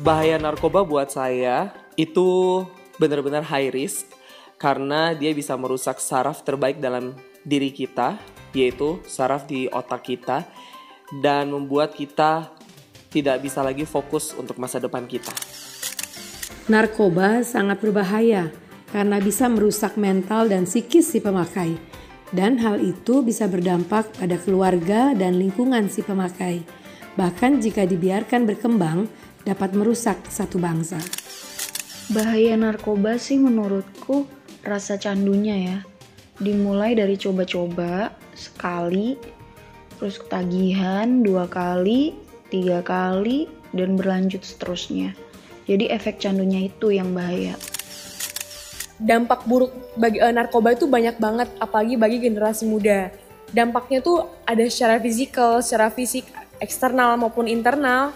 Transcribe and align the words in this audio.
Bahaya 0.06 0.38
narkoba 0.38 0.86
buat 0.86 1.10
saya 1.10 1.74
itu 1.98 2.62
benar-benar 3.02 3.42
high 3.42 3.74
risk 3.74 4.17
karena 4.58 5.14
dia 5.14 5.30
bisa 5.30 5.54
merusak 5.54 6.02
saraf 6.02 6.42
terbaik 6.42 6.82
dalam 6.82 7.14
diri 7.46 7.70
kita, 7.70 8.18
yaitu 8.52 8.98
saraf 9.06 9.46
di 9.46 9.70
otak 9.70 10.02
kita, 10.02 10.44
dan 11.22 11.48
membuat 11.54 11.94
kita 11.94 12.50
tidak 13.08 13.40
bisa 13.40 13.64
lagi 13.64 13.88
fokus 13.88 14.36
untuk 14.36 14.60
masa 14.60 14.76
depan 14.82 15.08
kita. 15.08 15.32
Narkoba 16.68 17.40
sangat 17.46 17.80
berbahaya 17.80 18.52
karena 18.92 19.16
bisa 19.22 19.48
merusak 19.48 19.96
mental 19.96 20.52
dan 20.52 20.68
psikis 20.68 21.08
si 21.08 21.22
pemakai, 21.22 21.80
dan 22.34 22.60
hal 22.60 22.76
itu 22.82 23.24
bisa 23.24 23.48
berdampak 23.48 24.12
pada 24.20 24.36
keluarga 24.36 25.16
dan 25.16 25.40
lingkungan 25.40 25.88
si 25.88 26.04
pemakai. 26.04 26.60
Bahkan 27.16 27.64
jika 27.64 27.88
dibiarkan 27.88 28.44
berkembang, 28.44 29.08
dapat 29.48 29.72
merusak 29.72 30.20
satu 30.28 30.60
bangsa. 30.60 31.00
Bahaya 32.12 32.56
narkoba 32.56 33.16
sih 33.16 33.40
menurutku 33.40 34.37
rasa 34.68 35.00
candunya 35.00 35.56
ya. 35.56 35.78
Dimulai 36.38 36.94
dari 36.94 37.18
coba-coba 37.18 38.14
sekali, 38.38 39.18
terus 39.98 40.22
ketagihan 40.22 41.24
dua 41.24 41.50
kali, 41.50 42.14
tiga 42.52 42.84
kali, 42.84 43.50
dan 43.74 43.98
berlanjut 43.98 44.46
seterusnya. 44.46 45.12
Jadi 45.68 45.90
efek 45.92 46.22
candunya 46.22 46.70
itu 46.70 46.94
yang 46.94 47.12
bahaya. 47.12 47.58
Dampak 48.98 49.44
buruk 49.44 49.70
bagi 49.94 50.18
uh, 50.18 50.32
narkoba 50.32 50.74
itu 50.74 50.86
banyak 50.86 51.20
banget, 51.20 51.48
apalagi 51.60 51.94
bagi 51.98 52.18
generasi 52.22 52.64
muda. 52.64 53.12
Dampaknya 53.50 54.00
tuh 54.04 54.26
ada 54.44 54.64
secara 54.68 55.00
fisikal, 55.00 55.60
secara 55.60 55.88
fisik, 55.92 56.26
eksternal 56.58 57.14
maupun 57.16 57.46
internal, 57.46 58.10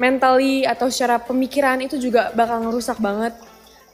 mentally 0.00 0.64
atau 0.64 0.88
secara 0.88 1.20
pemikiran 1.20 1.78
itu 1.84 2.00
juga 2.00 2.32
bakal 2.32 2.64
ngerusak 2.64 2.96
banget. 2.98 3.36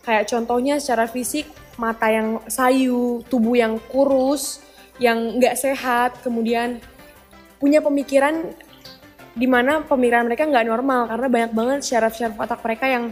Kayak 0.09 0.25
contohnya 0.33 0.81
secara 0.81 1.05
fisik, 1.05 1.45
mata 1.77 2.09
yang 2.09 2.41
sayu, 2.49 3.21
tubuh 3.29 3.61
yang 3.61 3.77
kurus, 3.93 4.65
yang 4.97 5.37
nggak 5.37 5.53
sehat, 5.53 6.25
kemudian 6.25 6.81
punya 7.61 7.85
pemikiran 7.85 8.57
di 9.37 9.45
mana 9.45 9.85
pemikiran 9.85 10.25
mereka 10.25 10.49
nggak 10.49 10.65
normal 10.65 11.13
karena 11.13 11.29
banyak 11.29 11.53
banget 11.53 11.81
syaraf-syaraf 11.85 12.41
otak 12.41 12.65
mereka 12.65 12.89
yang 12.89 13.05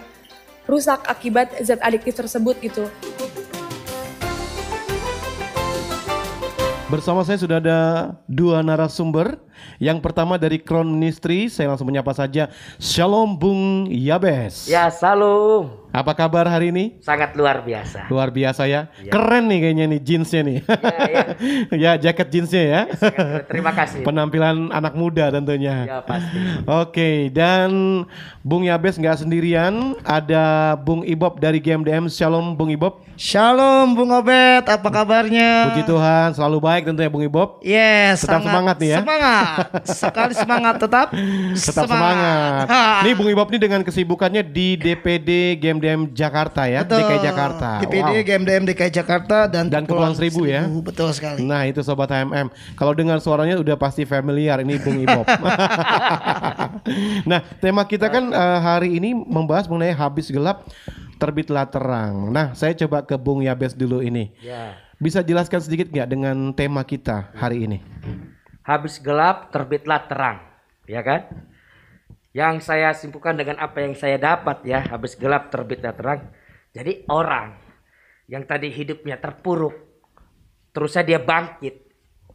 rusak 0.65 1.05
akibat 1.05 1.53
zat 1.61 1.85
adiktif 1.85 2.17
tersebut 2.17 2.57
gitu. 2.65 2.89
Bersama 6.89 7.27
saya 7.29 7.37
sudah 7.37 7.61
ada 7.61 7.81
dua 8.25 8.65
narasumber. 8.65 9.37
Yang 9.77 10.01
pertama 10.01 10.41
dari 10.41 10.57
Crown 10.63 10.89
Ministry, 10.89 11.53
saya 11.53 11.75
langsung 11.75 11.91
menyapa 11.91 12.15
saja. 12.17 12.49
Shalom 12.81 13.37
Bung 13.37 13.91
Yabes. 13.93 14.71
Ya, 14.71 14.89
salam. 14.89 15.86
Apa 15.97 16.13
kabar 16.13 16.45
hari 16.45 16.69
ini? 16.69 17.01
Sangat 17.01 17.33
luar 17.33 17.65
biasa. 17.65 18.13
Luar 18.13 18.29
biasa 18.29 18.69
ya. 18.69 18.93
ya. 19.01 19.09
Keren 19.09 19.49
nih 19.49 19.65
kayaknya 19.65 19.85
nih 19.97 20.01
jeansnya 20.05 20.43
nih. 20.45 20.59
Ya, 20.69 21.01
ya. 21.09 21.25
ya 21.89 21.91
jaket 21.97 22.29
jeansnya 22.29 22.63
ya. 22.69 22.81
ya 23.01 23.41
terima 23.49 23.73
kasih. 23.73 24.05
Penampilan 24.05 24.69
anak 24.77 24.93
muda 24.93 25.33
tentunya. 25.33 25.89
Ya 25.89 26.05
pasti. 26.05 26.37
Oke, 26.69 27.33
dan 27.33 28.05
Bung 28.45 28.69
Yabes 28.69 29.01
nggak 29.01 29.25
sendirian, 29.25 29.97
ada 30.05 30.77
Bung 30.77 31.01
Ibob 31.01 31.41
dari 31.41 31.65
GMDM. 31.65 32.13
Shalom 32.13 32.53
Bung 32.53 32.69
Ibob. 32.69 33.01
Shalom 33.17 33.97
Bung 33.97 34.13
Obet, 34.13 34.69
apa 34.69 34.89
kabarnya? 34.93 35.73
Puji 35.73 35.89
Tuhan, 35.89 36.37
selalu 36.37 36.61
baik 36.61 36.93
tentunya 36.93 37.09
Bung 37.09 37.25
Ibob. 37.25 37.65
Yes, 37.65 38.21
tetap 38.21 38.45
sangat, 38.45 38.53
semangat 38.53 38.77
nih 38.77 38.89
ya. 38.93 38.99
Semangat. 39.01 39.57
Sekali 39.89 40.35
semangat 40.37 40.75
tetap. 40.77 41.09
Tetap 41.73 41.89
semangat. 41.89 42.69
semangat. 42.69 43.03
nih 43.09 43.13
Bung 43.17 43.29
Ibob 43.33 43.49
nih 43.49 43.61
dengan 43.65 43.81
kesibukannya 43.81 44.45
di 44.45 44.77
DPD 44.77 45.57
GMDM 45.57 45.86
Jakarta 46.13 46.67
ya, 46.67 46.83
Betul. 46.83 47.07
DKI 47.07 47.19
Jakarta. 47.23 47.71
DPD 47.83 48.11
wow. 48.11 48.25
GMDM 48.27 48.63
DKI 48.67 48.93
Jakarta 48.93 49.39
dan 49.47 49.71
dan 49.71 49.87
Kepulauan 49.87 50.19
Seribu, 50.19 50.45
Seribu 50.45 50.53
ya. 50.53 50.63
Betul 50.83 51.11
sekali. 51.15 51.45
Nah, 51.47 51.65
itu 51.65 51.81
sobat 51.87 52.11
HMM. 52.11 52.51
Kalau 52.75 52.93
dengar 52.93 53.19
suaranya 53.23 53.57
udah 53.59 53.77
pasti 53.79 54.03
familiar 54.03 54.59
ini 54.61 54.79
Bung 54.83 54.99
Ibob. 55.01 55.27
nah, 57.31 57.41
tema 57.63 57.83
kita 57.87 58.11
kan 58.11 58.31
uh, 58.31 58.59
hari 58.63 58.99
ini 58.99 59.15
membahas 59.15 59.67
mengenai 59.71 59.95
habis 59.95 60.31
gelap 60.31 60.67
terbitlah 61.17 61.67
terang. 61.69 62.31
Nah, 62.31 62.53
saya 62.53 62.77
coba 62.77 63.05
ke 63.05 63.17
Bung 63.17 63.43
Yabes 63.43 63.73
dulu 63.73 64.05
ini. 64.05 64.33
Ya. 64.45 64.77
Bisa 64.97 65.21
jelaskan 65.21 65.61
sedikit 65.61 65.93
nggak 65.93 66.09
dengan 66.09 66.37
tema 66.57 66.81
kita 66.85 67.29
hari 67.37 67.69
ini? 67.69 67.79
Habis 68.65 68.97
gelap 68.99 69.53
terbitlah 69.53 70.09
terang, 70.09 70.41
ya 70.89 71.05
kan? 71.05 71.29
Yang 72.37 72.69
saya 72.69 72.93
simpulkan 72.93 73.33
dengan 73.33 73.57
apa 73.57 73.81
yang 73.81 73.97
saya 73.97 74.21
dapat 74.21 74.61
ya, 74.69 74.85
habis 74.93 75.17
gelap 75.17 75.49
terbitlah 75.49 75.97
terang. 75.97 76.29
Jadi 76.77 77.09
orang 77.09 77.57
yang 78.29 78.45
tadi 78.45 78.69
hidupnya 78.69 79.17
terpuruk, 79.17 79.73
terusnya 80.77 81.01
dia 81.01 81.17
bangkit, 81.17 81.75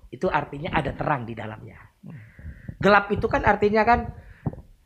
itu 0.10 0.26
artinya 0.26 0.74
ada 0.74 0.98
terang 0.98 1.22
di 1.30 1.38
dalamnya. 1.38 1.78
Gelap 2.82 3.14
itu 3.14 3.30
kan 3.30 3.46
artinya 3.46 3.86
kan 3.86 4.10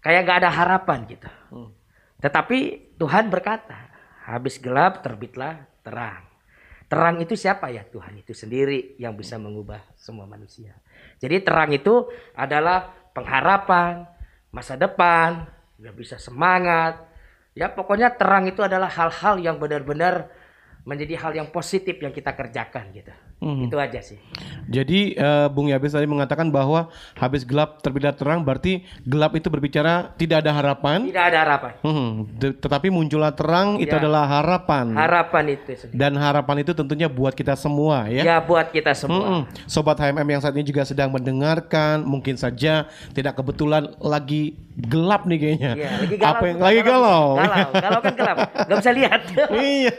kayak 0.03 0.27
nggak 0.27 0.39
ada 0.43 0.51
harapan 0.51 1.07
gitu. 1.07 1.31
Tetapi 2.19 2.57
Tuhan 2.99 3.31
berkata, 3.31 3.87
habis 4.27 4.59
gelap 4.59 4.99
terbitlah 4.99 5.63
terang. 5.79 6.27
Terang 6.91 7.23
itu 7.23 7.39
siapa 7.39 7.71
ya? 7.71 7.87
Tuhan 7.87 8.19
itu 8.19 8.35
sendiri 8.35 8.99
yang 8.99 9.15
bisa 9.15 9.39
mengubah 9.39 9.79
semua 9.95 10.27
manusia. 10.27 10.75
Jadi 11.23 11.39
terang 11.39 11.71
itu 11.71 12.11
adalah 12.35 12.91
pengharapan, 13.15 14.11
masa 14.55 14.79
depan, 14.79 15.43
yang 15.83 15.91
bisa 15.91 16.15
semangat. 16.15 17.03
Ya 17.51 17.67
pokoknya 17.67 18.15
terang 18.15 18.47
itu 18.47 18.63
adalah 18.63 18.87
hal-hal 18.87 19.43
yang 19.43 19.59
benar-benar 19.59 20.31
menjadi 20.87 21.19
hal 21.19 21.31
yang 21.35 21.47
positif 21.51 21.99
yang 21.99 22.15
kita 22.15 22.31
kerjakan 22.31 22.95
gitu. 22.95 23.11
Hmm. 23.43 23.67
Itu 23.67 23.75
aja 23.75 23.99
sih. 23.99 24.15
Jadi 24.71 25.13
uh, 25.19 25.51
Bung 25.51 25.67
Yabes 25.67 25.91
tadi 25.91 26.07
mengatakan 26.07 26.49
bahwa 26.49 26.87
habis 27.19 27.43
gelap 27.43 27.83
terbitlah 27.83 28.15
terang 28.15 28.41
berarti 28.41 28.87
gelap 29.03 29.35
itu 29.35 29.51
berbicara 29.51 30.15
tidak 30.15 30.41
ada 30.41 30.55
harapan. 30.55 31.05
Tidak 31.05 31.25
ada 31.29 31.39
harapan. 31.43 31.71
Hmm. 31.83 32.25
Tetapi 32.39 32.87
muncullah 32.89 33.35
terang 33.35 33.77
ya. 33.77 33.85
itu 33.85 33.93
adalah 33.93 34.23
harapan. 34.25 34.95
Harapan 34.95 35.59
itu. 35.59 35.71
Sendiri. 35.75 35.99
Dan 35.99 36.15
harapan 36.15 36.63
itu 36.63 36.71
tentunya 36.71 37.11
buat 37.11 37.35
kita 37.35 37.53
semua 37.59 38.07
ya. 38.07 38.23
Ya 38.23 38.37
buat 38.39 38.71
kita 38.71 38.95
semua. 38.95 39.43
Hmm. 39.43 39.43
Sobat 39.67 39.99
HMM 39.99 40.25
yang 40.25 40.41
saat 40.41 40.55
ini 40.55 40.65
juga 40.65 40.87
sedang 40.87 41.11
mendengarkan 41.11 42.07
mungkin 42.07 42.39
saja 42.39 42.87
tidak 43.11 43.35
kebetulan 43.35 43.91
lagi 43.99 44.55
gelap 44.75 45.23
nih 45.23 45.37
kayaknya. 45.39 45.71
Iya, 45.75 45.89
lagi 46.03 46.15
galau. 46.19 46.35
Apa 46.35 46.43
yang 46.47 46.59
lagi 46.59 46.81
galau? 46.83 47.25
Galau, 47.39 47.69
galau 47.79 47.99
kan 48.03 48.13
gelap. 48.15 48.37
Gak 48.67 48.77
bisa 48.83 48.91
lihat. 48.91 49.21
iya. 49.79 49.95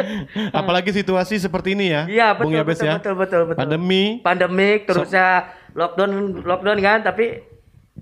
Apalagi 0.60 0.90
situasi 0.96 1.36
seperti 1.36 1.76
ini 1.76 1.92
ya. 1.92 2.08
Iya, 2.08 2.28
betul. 2.32 2.44
Bung 2.48 2.52
Yabes 2.56 2.73
betul, 2.74 2.86
ya. 2.86 2.94
Betul, 2.98 3.14
betul, 3.16 3.42
betul. 3.48 3.60
Pandemi. 3.62 4.02
Pandemik 4.20 4.78
terusnya 4.84 5.26
so, 5.70 5.78
lockdown 5.78 6.10
lockdown 6.42 6.78
kan 6.82 6.98
tapi 7.02 7.42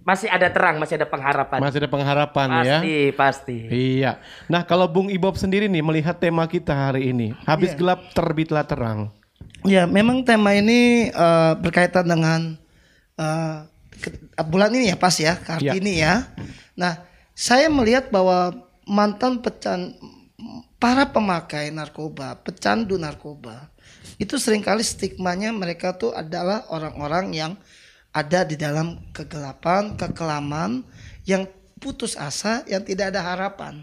masih 0.02 0.26
ada 0.26 0.48
terang, 0.50 0.80
masih 0.80 0.96
ada 0.98 1.06
pengharapan. 1.06 1.58
Masih 1.62 1.78
ada 1.84 1.90
pengharapan 1.92 2.48
ya. 2.48 2.58
pasti, 2.80 2.96
pasti. 3.12 3.58
Iya. 3.70 4.18
Nah, 4.50 4.64
kalau 4.64 4.88
Bung 4.88 5.12
Ibob 5.12 5.36
sendiri 5.36 5.68
nih 5.68 5.84
melihat 5.84 6.16
tema 6.18 6.48
kita 6.48 6.72
hari 6.90 7.12
ini, 7.12 7.36
habis 7.44 7.70
Iya. 7.72 7.78
gelap 7.78 8.00
terbitlah 8.10 8.64
terang. 8.66 9.12
Ya, 9.62 9.86
memang 9.86 10.26
tema 10.26 10.56
ini 10.56 11.12
eh, 11.12 11.52
berkaitan 11.60 12.08
dengan 12.08 12.58
ke- 14.02 14.42
bulan 14.42 14.74
ini 14.74 14.90
ya 14.90 14.96
pas 14.98 15.14
ya, 15.14 15.38
Kartini 15.38 16.02
ya. 16.02 16.26
Nah, 16.74 17.04
saya 17.36 17.70
melihat 17.70 18.10
bahwa 18.10 18.50
mantan 18.82 19.38
pecan 19.38 19.94
para 20.82 21.06
pemakai 21.06 21.70
narkoba, 21.70 22.34
pecandu 22.42 22.98
narkoba, 22.98 23.70
itu 24.20 24.36
sering 24.36 24.64
kali 24.64 24.84
stigmanya 24.84 25.52
mereka 25.52 25.96
tuh 25.96 26.12
adalah 26.12 26.66
orang-orang 26.68 27.32
yang 27.32 27.52
ada 28.12 28.44
di 28.44 28.60
dalam 28.60 29.00
kegelapan, 29.16 29.96
kekelaman, 29.96 30.84
yang 31.24 31.48
putus 31.80 32.14
asa, 32.14 32.60
yang 32.68 32.84
tidak 32.84 33.14
ada 33.16 33.24
harapan. 33.24 33.82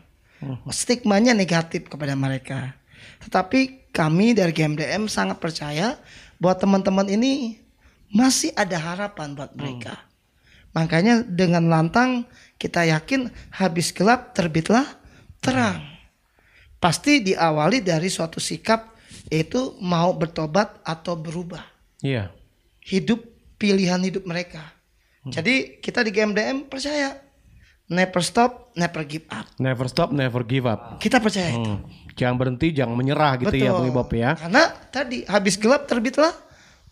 Stigmanya 0.70 1.34
negatif 1.36 1.90
kepada 1.90 2.14
mereka. 2.16 2.78
Tetapi 3.26 3.92
kami 3.92 4.38
dari 4.38 4.54
GMDM 4.56 5.10
sangat 5.12 5.42
percaya 5.42 6.00
bahwa 6.40 6.56
teman-teman 6.56 7.08
ini 7.10 7.60
masih 8.14 8.54
ada 8.56 8.80
harapan 8.80 9.36
buat 9.36 9.52
mereka. 9.58 10.08
Makanya 10.72 11.26
dengan 11.26 11.68
lantang 11.68 12.30
kita 12.62 12.86
yakin 12.86 13.34
habis 13.52 13.92
gelap 13.92 14.38
terbitlah 14.38 14.86
terang. 15.42 15.84
Pasti 16.80 17.20
diawali 17.20 17.84
dari 17.84 18.08
suatu 18.08 18.40
sikap 18.40 18.89
yaitu 19.30 19.78
mau 19.78 20.12
bertobat 20.14 20.82
atau 20.82 21.14
berubah. 21.14 21.64
Iya. 22.02 22.34
Hidup 22.82 23.22
pilihan 23.62 24.02
hidup 24.02 24.26
mereka. 24.26 24.62
Jadi 25.30 25.78
kita 25.84 26.02
di 26.02 26.10
GMDM 26.16 26.66
percaya 26.66 27.22
never 27.90 28.22
stop, 28.22 28.72
never 28.74 29.04
give 29.06 29.26
up. 29.30 29.46
Never 29.62 29.86
stop, 29.90 30.10
never 30.10 30.42
give 30.46 30.66
up. 30.66 30.98
Kita 30.98 31.22
percaya 31.22 31.54
itu. 31.54 31.74
Hmm. 31.76 31.86
Jangan 32.16 32.36
berhenti, 32.38 32.68
jangan 32.72 32.96
menyerah 32.96 33.38
gitu 33.42 33.56
ya 33.56 33.76
Bung 33.76 33.90
Ibob 33.90 34.10
ya. 34.16 34.38
Karena 34.38 34.70
tadi 34.94 35.26
habis 35.26 35.56
gelap 35.58 35.90
terbitlah 35.90 36.32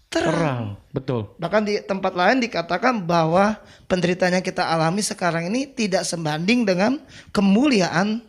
terang. 0.08 0.34
Terang, 0.34 0.64
betul. 0.92 1.22
Bahkan 1.38 1.62
di 1.68 1.74
tempat 1.84 2.14
lain 2.16 2.44
dikatakan 2.44 3.04
bahwa 3.04 3.60
penderitaan 3.88 4.40
yang 4.40 4.46
kita 4.46 4.66
alami 4.66 5.04
sekarang 5.04 5.48
ini 5.48 5.70
tidak 5.70 6.04
sebanding 6.04 6.64
dengan 6.68 7.00
kemuliaan 7.32 8.24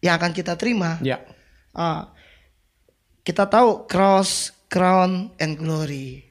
yang 0.00 0.14
akan 0.20 0.32
kita 0.36 0.54
terima. 0.54 1.00
Ya. 1.00 1.20
Ah, 1.74 2.13
kita 3.24 3.48
tahu 3.48 3.88
cross, 3.88 4.52
crown, 4.68 5.32
and 5.40 5.56
glory. 5.56 6.28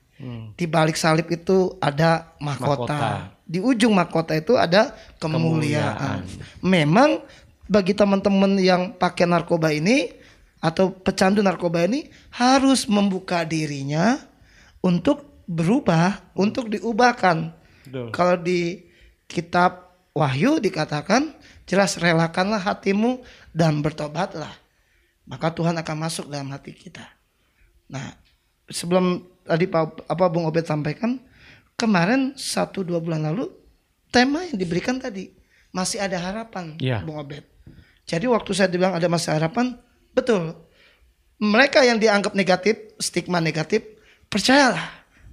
Di 0.55 0.63
balik 0.63 0.95
salib 0.95 1.27
itu 1.27 1.75
ada 1.83 2.31
mahkota. 2.39 2.95
Mahkota. 2.95 3.03
Di 3.43 3.59
ujung 3.59 3.91
mahkota 3.91 4.39
itu 4.39 4.55
ada 4.55 4.95
kemuliaan. 5.19 6.23
Memang 6.63 7.19
bagi 7.67 7.91
teman-teman 7.91 8.55
yang 8.55 8.95
pakai 8.95 9.27
narkoba 9.27 9.75
ini 9.75 10.15
atau 10.63 10.95
pecandu 10.95 11.43
narkoba 11.43 11.83
ini 11.83 12.07
harus 12.31 12.87
membuka 12.87 13.43
dirinya 13.43 14.15
untuk 14.79 15.43
berubah, 15.43 16.23
untuk 16.39 16.71
diubahkan. 16.71 17.51
Kalau 18.15 18.39
di 18.39 18.79
kitab 19.27 19.91
Wahyu 20.15 20.63
dikatakan 20.63 21.35
jelas 21.67 21.99
relakanlah 21.99 22.63
hatimu 22.63 23.19
dan 23.51 23.83
bertobatlah. 23.83 24.62
Maka 25.23 25.55
Tuhan 25.55 25.75
akan 25.75 25.95
masuk 25.97 26.27
dalam 26.27 26.51
hati 26.51 26.75
kita. 26.75 27.03
Nah, 27.87 28.15
sebelum 28.67 29.23
tadi 29.43 29.67
Pak 29.67 30.07
apa 30.07 30.25
Bung 30.27 30.43
Obed 30.43 30.67
sampaikan, 30.67 31.19
kemarin 31.79 32.35
satu 32.35 32.83
dua 32.83 32.99
bulan 32.99 33.23
lalu 33.23 33.47
tema 34.11 34.43
yang 34.43 34.59
diberikan 34.59 34.99
tadi 34.99 35.31
masih 35.71 36.03
ada 36.03 36.19
harapan, 36.19 36.75
Iya. 36.77 37.01
Bung 37.01 37.17
Obed. 37.17 37.43
Jadi 38.03 38.27
waktu 38.27 38.51
saya 38.51 38.67
bilang 38.67 38.93
ada 38.93 39.07
masih 39.07 39.31
harapan, 39.31 39.79
betul. 40.11 40.53
Mereka 41.39 41.81
yang 41.83 41.97
dianggap 41.97 42.35
negatif, 42.35 42.77
stigma 42.99 43.39
negatif, 43.39 43.83
percayalah 44.27 44.85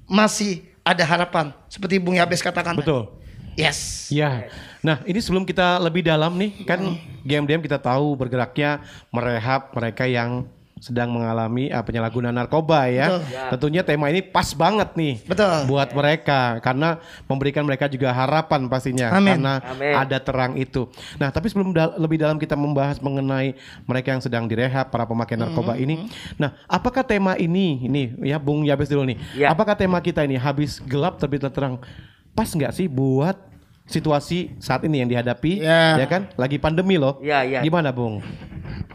masih 0.07 0.65
ada 0.83 1.05
harapan. 1.05 1.53
Seperti 1.69 1.99
Bung 2.01 2.17
Yabes 2.17 2.41
katakan. 2.41 2.79
tadi. 2.79 2.87
Betul. 2.87 3.20
Yes. 3.59 4.09
Ya. 4.13 4.51
Nah, 4.81 5.03
ini 5.05 5.19
sebelum 5.21 5.45
kita 5.45 5.77
lebih 5.83 6.07
dalam 6.07 6.35
nih, 6.39 6.65
kan 6.65 6.81
GMDM 7.27 7.61
kita 7.61 7.77
tahu 7.77 8.17
bergeraknya 8.17 8.81
merehab 9.13 9.75
mereka 9.77 10.09
yang 10.09 10.49
sedang 10.81 11.13
mengalami 11.13 11.69
uh, 11.69 11.85
penyalahgunaan 11.85 12.33
narkoba 12.33 12.89
ya. 12.89 13.21
Betul. 13.21 13.49
Tentunya 13.53 13.83
tema 13.85 14.09
ini 14.09 14.25
pas 14.25 14.49
banget 14.57 14.97
nih 14.97 15.21
Betul. 15.29 15.69
buat 15.69 15.93
mereka 15.93 16.57
karena 16.65 16.97
memberikan 17.29 17.69
mereka 17.69 17.85
juga 17.87 18.09
harapan 18.17 18.65
pastinya 18.67 19.13
Amin. 19.13 19.37
karena 19.37 19.61
Amin. 19.61 19.93
ada 19.93 20.17
terang 20.17 20.57
itu. 20.57 20.89
Nah, 21.21 21.29
tapi 21.29 21.53
sebelum 21.53 21.77
dal- 21.77 22.01
lebih 22.01 22.17
dalam 22.17 22.41
kita 22.41 22.57
membahas 22.57 22.97
mengenai 23.05 23.53
mereka 23.85 24.17
yang 24.17 24.25
sedang 24.25 24.49
direhab 24.49 24.89
para 24.89 25.05
pemakai 25.05 25.37
narkoba 25.37 25.77
ini. 25.77 26.09
Nah, 26.41 26.57
apakah 26.65 27.05
tema 27.05 27.37
ini 27.37 27.85
ini 27.85 28.17
ya 28.25 28.41
Bung 28.41 28.65
Yabes 28.65 28.89
dulu 28.89 29.05
nih. 29.05 29.21
Ya. 29.37 29.53
Apakah 29.53 29.77
tema 29.77 30.01
kita 30.01 30.25
ini 30.25 30.41
habis 30.41 30.81
gelap 30.81 31.21
terbitlah 31.21 31.53
terang 31.53 31.77
pas 32.35 32.49
nggak 32.49 32.73
sih 32.73 32.87
buat 32.87 33.37
situasi 33.91 34.55
saat 34.63 34.87
ini 34.87 35.03
yang 35.03 35.11
dihadapi 35.11 35.67
Ya. 35.67 35.99
ya 35.99 36.07
kan 36.07 36.31
lagi 36.39 36.63
pandemi 36.63 36.95
loh. 36.95 37.19
Ya, 37.19 37.43
ya. 37.43 37.61
Gimana, 37.61 37.91
Bung? 37.91 38.23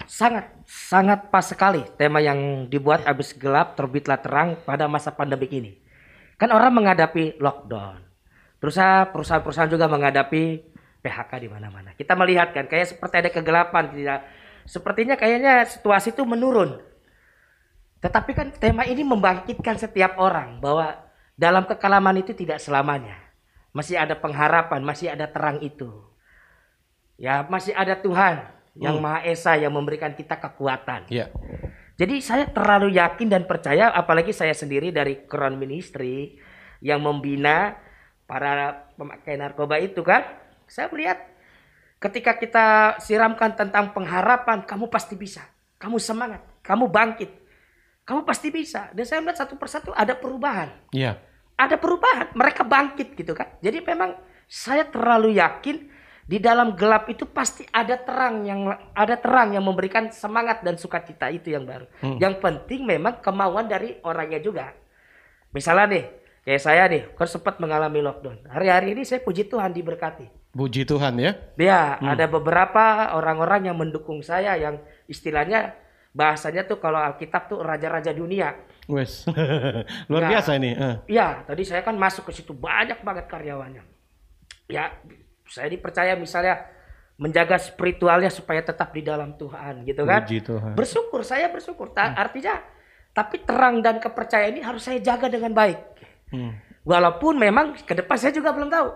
Sangat 0.07 0.55
sangat 0.65 1.27
pas 1.27 1.43
sekali 1.43 1.83
tema 1.99 2.23
yang 2.23 2.71
dibuat 2.71 3.03
habis 3.03 3.35
gelap 3.35 3.75
terbitlah 3.75 4.17
terang 4.23 4.55
pada 4.63 4.87
masa 4.87 5.11
pandemik 5.11 5.51
ini. 5.51 5.75
Kan 6.39 6.55
orang 6.55 6.71
menghadapi 6.71 7.39
lockdown. 7.43 7.99
Terus 8.63 8.75
ah, 8.79 9.07
perusahaan-perusahaan 9.11 9.71
juga 9.71 9.85
menghadapi 9.91 10.43
PHK 11.03 11.31
di 11.43 11.49
mana-mana. 11.51 11.93
Kita 11.93 12.15
melihat 12.15 12.55
kan 12.55 12.65
kayak 12.65 12.95
seperti 12.95 13.15
ada 13.21 13.29
kegelapan 13.29 13.83
tidak 13.91 14.19
sepertinya 14.65 15.13
kayaknya 15.19 15.67
situasi 15.67 16.15
itu 16.15 16.23
menurun. 16.25 16.81
Tetapi 18.01 18.31
kan 18.33 18.47
tema 18.57 18.85
ini 18.87 19.05
membangkitkan 19.05 19.77
setiap 19.77 20.17
orang 20.17 20.57
bahwa 20.61 20.97
dalam 21.37 21.67
kekelaman 21.67 22.21
itu 22.21 22.33
tidak 22.33 22.57
selamanya. 22.63 23.24
Masih 23.75 23.99
ada 23.99 24.15
pengharapan, 24.15 24.79
masih 24.79 25.11
ada 25.11 25.27
terang 25.27 25.59
itu. 25.59 25.91
Ya, 27.19 27.43
masih 27.51 27.75
ada 27.75 27.99
Tuhan 27.99 28.47
yang 28.75 28.99
Maha 29.03 29.23
Esa 29.27 29.55
yang 29.59 29.75
memberikan 29.75 30.15
kita 30.15 30.39
kekuatan. 30.39 31.11
Ya. 31.11 31.31
Jadi 31.95 32.19
saya 32.19 32.47
terlalu 32.47 32.95
yakin 32.99 33.31
dan 33.31 33.43
percaya 33.47 33.87
apalagi 33.91 34.35
saya 34.35 34.51
sendiri 34.51 34.91
dari 34.91 35.23
Crown 35.27 35.55
Ministry 35.55 36.35
yang 36.83 36.99
membina 36.99 37.79
para 38.27 38.87
pemakai 38.99 39.39
narkoba 39.39 39.79
itu 39.79 40.03
kan. 40.03 40.27
Saya 40.67 40.91
melihat 40.91 41.23
ketika 42.03 42.35
kita 42.35 42.65
siramkan 42.99 43.55
tentang 43.55 43.95
pengharapan, 43.95 44.67
kamu 44.67 44.91
pasti 44.91 45.15
bisa. 45.15 45.45
Kamu 45.79 45.95
semangat, 45.95 46.43
kamu 46.59 46.91
bangkit. 46.91 47.31
Kamu 48.03 48.27
pasti 48.27 48.51
bisa. 48.51 48.91
Dan 48.91 49.07
saya 49.07 49.23
melihat 49.23 49.47
satu 49.47 49.55
persatu 49.57 49.89
ada 49.95 50.13
perubahan 50.13 50.69
Iya. 50.91 51.17
Ada 51.55 51.75
perubahan, 51.79 52.35
mereka 52.35 52.67
bangkit 52.67 53.15
gitu 53.15 53.31
kan. 53.31 53.55
Jadi 53.63 53.79
memang 53.79 54.19
saya 54.45 54.83
terlalu 54.85 55.39
yakin 55.39 55.87
di 56.25 56.41
dalam 56.41 56.73
gelap 56.73 57.05
itu 57.07 57.29
pasti 57.29 57.63
ada 57.69 57.95
terang 58.01 58.43
yang 58.49 58.65
ada 58.97 59.15
terang 59.15 59.53
yang 59.53 59.61
memberikan 59.61 60.09
semangat 60.09 60.65
dan 60.65 60.75
sukacita 60.75 61.29
itu 61.29 61.53
yang 61.53 61.63
baru. 61.63 61.85
Yang 62.19 62.41
penting 62.41 62.81
memang 62.83 63.21
kemauan 63.21 63.69
dari 63.69 64.01
orangnya 64.01 64.41
juga. 64.41 64.73
Misalnya 65.55 65.85
nih, 65.87 66.05
kayak 66.43 66.61
saya 66.61 66.83
nih, 66.91 67.03
kan 67.15 67.29
sempat 67.29 67.61
mengalami 67.63 68.03
lockdown. 68.03 68.51
Hari-hari 68.51 68.97
ini 68.97 69.07
saya 69.07 69.23
puji 69.23 69.47
Tuhan 69.47 69.71
diberkati. 69.71 70.51
Puji 70.51 70.83
Tuhan 70.83 71.15
ya. 71.21 71.31
Ya, 71.55 71.95
ada 72.01 72.25
beberapa 72.27 73.15
orang-orang 73.15 73.71
yang 73.71 73.77
mendukung 73.79 74.19
saya 74.19 74.57
yang 74.59 74.81
istilahnya 75.07 75.77
bahasanya 76.15 76.63
tuh 76.63 76.79
kalau 76.79 76.95
Alkitab 76.97 77.51
tuh 77.51 77.59
raja-raja 77.59 78.15
dunia. 78.15 78.55
Wes. 78.87 79.27
Luar 80.09 80.23
Nah. 80.23 80.31
biasa 80.31 80.55
ini. 80.55 80.71
eh. 80.71 80.95
Ya, 81.11 81.43
tadi 81.43 81.67
saya 81.67 81.83
kan 81.83 81.93
masuk 81.93 82.23
ke 82.25 82.33
situ 82.33 82.55
banyak 82.55 83.03
banget 83.03 83.27
karyawannya. 83.27 83.83
Ya, 84.71 84.95
saya 85.45 85.67
dipercaya 85.67 86.15
misalnya 86.15 86.71
menjaga 87.15 87.59
spiritualnya 87.59 88.31
supaya 88.31 88.59
tetap 88.59 88.91
di 88.91 88.99
dalam 88.99 89.35
Tuhan, 89.35 89.83
gitu 89.83 90.03
kan? 90.03 90.23
Puji 90.23 90.39
Tuhan. 90.41 90.71
Bersyukur, 90.73 91.21
saya 91.21 91.47
bersyukur. 91.47 91.91
Ta- 91.91 92.15
Artinya, 92.15 92.59
tapi 93.11 93.43
terang 93.43 93.79
dan 93.79 93.99
kepercayaan 93.99 94.51
ini 94.51 94.63
harus 94.63 94.83
saya 94.83 94.99
jaga 94.99 95.27
dengan 95.27 95.51
baik. 95.51 95.79
Hmm. 96.31 96.55
Walaupun 96.83 97.39
memang 97.39 97.75
ke 97.77 97.93
depan 97.93 98.15
saya 98.15 98.31
juga 98.31 98.51
belum 98.51 98.67
tahu. 98.69 98.89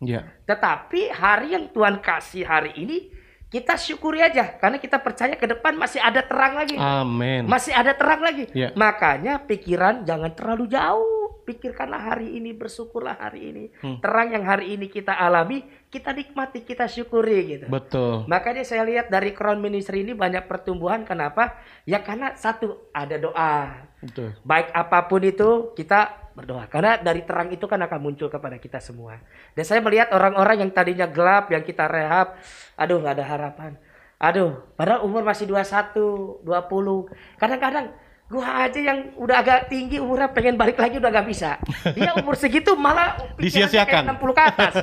Ya. 0.00 0.26
Tetapi 0.44 1.10
hari 1.10 1.54
yang 1.54 1.68
Tuhan 1.70 1.98
kasih 1.98 2.46
hari 2.46 2.72
ini, 2.76 3.10
kita 3.48 3.80
syukuri 3.80 4.20
aja. 4.20 4.56
Karena 4.60 4.76
kita 4.76 5.00
percaya 5.00 5.32
ke 5.34 5.48
depan 5.48 5.76
masih 5.76 6.00
ada 6.04 6.20
terang 6.20 6.56
lagi. 6.56 6.76
Amin. 6.76 7.48
Masih 7.48 7.72
ada 7.72 7.96
terang 7.96 8.20
lagi. 8.20 8.48
Ya. 8.52 8.72
Makanya 8.76 9.44
pikiran 9.48 10.04
jangan 10.04 10.32
terlalu 10.36 10.68
jauh. 10.68 11.40
Pikirkanlah 11.48 12.12
hari 12.12 12.36
ini, 12.36 12.52
bersyukurlah 12.52 13.16
hari 13.16 13.48
ini. 13.48 13.64
Hmm. 13.80 14.04
Terang 14.04 14.36
yang 14.36 14.44
hari 14.44 14.76
ini 14.76 14.92
kita 14.92 15.16
alami, 15.16 15.64
kita 15.88 16.12
nikmati, 16.12 16.60
kita 16.60 16.84
syukuri 16.84 17.56
gitu. 17.56 17.72
Betul. 17.72 18.28
Makanya 18.28 18.68
saya 18.68 18.84
lihat 18.84 19.08
dari 19.08 19.32
Crown 19.32 19.56
Ministry 19.56 20.04
ini 20.04 20.12
banyak 20.12 20.44
pertumbuhan. 20.44 21.08
Kenapa? 21.08 21.56
Ya 21.88 22.04
karena 22.04 22.36
satu, 22.36 22.92
ada 22.92 23.16
doa. 23.16 23.80
Betul. 24.04 24.36
Baik 24.44 24.76
apa 24.76 25.08
pun 25.08 25.24
itu, 25.24 25.72
kita 25.72 26.27
berdoa. 26.38 26.70
Karena 26.70 27.02
dari 27.02 27.26
terang 27.26 27.50
itu 27.50 27.66
kan 27.66 27.82
akan 27.82 27.98
muncul 27.98 28.30
kepada 28.30 28.54
kita 28.62 28.78
semua. 28.78 29.18
Dan 29.58 29.66
saya 29.66 29.82
melihat 29.82 30.14
orang-orang 30.14 30.62
yang 30.62 30.70
tadinya 30.70 31.10
gelap, 31.10 31.50
yang 31.50 31.66
kita 31.66 31.90
rehab, 31.90 32.38
aduh 32.78 33.02
nggak 33.02 33.14
ada 33.18 33.26
harapan. 33.26 33.72
Aduh, 34.18 34.62
padahal 34.74 35.06
umur 35.06 35.22
masih 35.22 35.46
21, 35.46 36.42
20. 36.42 37.06
Kadang-kadang 37.38 37.86
gua 38.28 38.66
aja 38.66 38.76
yang 38.76 39.14
udah 39.14 39.36
agak 39.40 39.72
tinggi 39.72 40.02
umurnya 40.02 40.28
pengen 40.34 40.58
balik 40.58 40.76
lagi 40.76 40.98
udah 40.98 41.10
gak 41.10 41.26
bisa. 41.30 41.56
Dia 41.96 42.12
umur 42.18 42.34
segitu 42.34 42.74
malah 42.74 43.16
Disia-siakan. 43.38 44.04
kayak 44.04 44.18
60 44.20 44.36
ke 44.36 44.42
atas. 44.42 44.74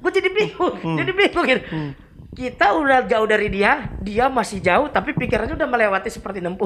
Gue 0.00 0.10
jadi 0.14 0.30
bingung, 0.30 0.74
jadi 0.96 1.12
bingung 1.12 1.44
gitu. 1.44 1.62
Kita 2.36 2.76
udah 2.76 3.04
jauh 3.08 3.26
dari 3.26 3.48
dia, 3.48 3.90
dia 4.00 4.30
masih 4.30 4.60
jauh 4.62 4.86
tapi 4.92 5.16
pikirannya 5.16 5.56
udah 5.58 5.68
melewati 5.68 6.08
seperti 6.08 6.38
60. 6.38 6.56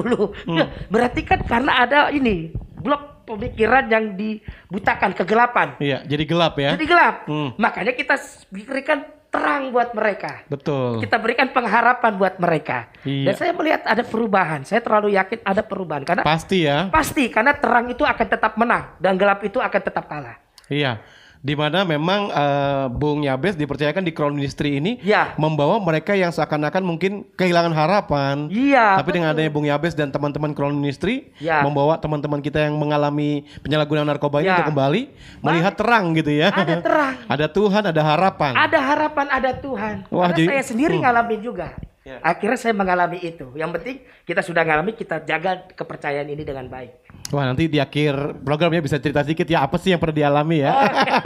Ya, 0.51 0.69
Berarti 0.93 1.25
kan 1.25 1.41
karena 1.41 1.83
ada 1.83 1.99
ini 2.13 2.53
blok 2.79 3.10
pemikiran 3.23 3.85
yang 3.87 4.13
dibutakan 4.13 5.11
kegelapan. 5.15 5.77
Iya, 5.77 6.03
jadi 6.05 6.23
gelap 6.25 6.53
ya. 6.57 6.69
Jadi 6.75 6.85
gelap. 6.85 7.15
Hmm. 7.25 7.55
Makanya 7.55 7.93
kita 7.93 8.15
berikan 8.51 9.01
terang 9.31 9.71
buat 9.71 9.95
mereka. 9.95 10.43
Betul. 10.51 10.99
Kita 10.99 11.15
berikan 11.15 11.47
pengharapan 11.55 12.19
buat 12.19 12.35
mereka. 12.35 12.91
Iya. 13.07 13.31
Dan 13.31 13.33
saya 13.39 13.51
melihat 13.55 13.81
ada 13.87 14.03
perubahan. 14.03 14.67
Saya 14.67 14.83
terlalu 14.83 15.15
yakin 15.15 15.39
ada 15.47 15.63
perubahan 15.63 16.03
karena 16.03 16.23
Pasti 16.27 16.67
ya. 16.67 16.91
pasti 16.91 17.31
karena 17.31 17.55
terang 17.55 17.87
itu 17.87 18.03
akan 18.03 18.27
tetap 18.27 18.59
menang 18.59 18.91
dan 18.99 19.15
gelap 19.15 19.39
itu 19.41 19.63
akan 19.63 19.81
tetap 19.81 20.05
kalah. 20.11 20.35
Iya. 20.67 20.99
Di 21.41 21.57
mana 21.57 21.81
memang 21.81 22.29
eh, 22.29 22.85
Bung 22.87 23.25
Yabes 23.25 23.57
dipercayakan 23.57 24.05
di 24.05 24.13
Crown 24.13 24.31
Ministry 24.31 24.77
ini 24.77 25.01
Ya. 25.01 25.33
membawa 25.35 25.81
mereka 25.81 26.13
yang 26.13 26.29
seakan-akan 26.29 26.85
mungkin 26.85 27.25
kehilangan 27.33 27.73
harapan. 27.73 28.45
Iya. 28.47 29.01
Tapi 29.01 29.09
dengan 29.11 29.33
adanya 29.33 29.49
Bung 29.49 29.65
Yabes 29.65 29.97
dan 29.97 30.13
teman-teman 30.13 30.53
Crown 30.53 30.77
Ministry 30.77 31.33
Ya. 31.37 31.65
membawa 31.65 31.97
teman-teman 31.97 32.39
kita 32.39 32.61
yang 32.61 32.77
mengalami 32.77 33.49
penyalahgunaan 33.59 34.05
narkoba 34.05 34.39
ini 34.39 34.47
Ya. 34.47 34.61
untuk 34.61 34.69
kembali 34.69 35.01
melihat 35.41 35.73
terang 35.73 36.13
gitu 36.13 36.29
ya. 36.29 36.53
Ada 36.53 36.77
terang. 36.77 37.13
ada 37.33 37.45
Tuhan, 37.49 37.83
ada 37.89 38.01
harapan. 38.05 38.53
Ada 38.53 38.79
harapan, 38.79 39.25
ada 39.27 39.51
Tuhan. 39.51 39.95
Wah, 40.13 40.29
Karena 40.29 40.37
jadi- 40.37 40.49
saya 40.53 40.63
sendiri 40.63 40.95
Hmm. 41.01 41.03
ngalamin 41.09 41.41
juga. 41.41 41.67
Akhirnya 42.01 42.57
saya 42.57 42.73
mengalami 42.73 43.21
itu. 43.21 43.53
Yang 43.53 43.71
penting 43.77 43.95
kita 44.25 44.41
sudah 44.41 44.65
ngalami, 44.65 44.97
kita 44.97 45.21
jaga 45.21 45.69
kepercayaan 45.77 46.25
ini 46.33 46.41
dengan 46.41 46.65
baik. 46.65 46.97
Wah 47.29 47.45
nanti 47.45 47.69
di 47.69 47.77
akhir 47.77 48.41
programnya 48.41 48.81
bisa 48.81 48.97
cerita 48.97 49.21
sedikit 49.21 49.45
ya 49.45 49.63
apa 49.63 49.77
sih 49.77 49.93
yang 49.93 50.01
pernah 50.01 50.17
dialami 50.17 50.65
ya. 50.65 50.73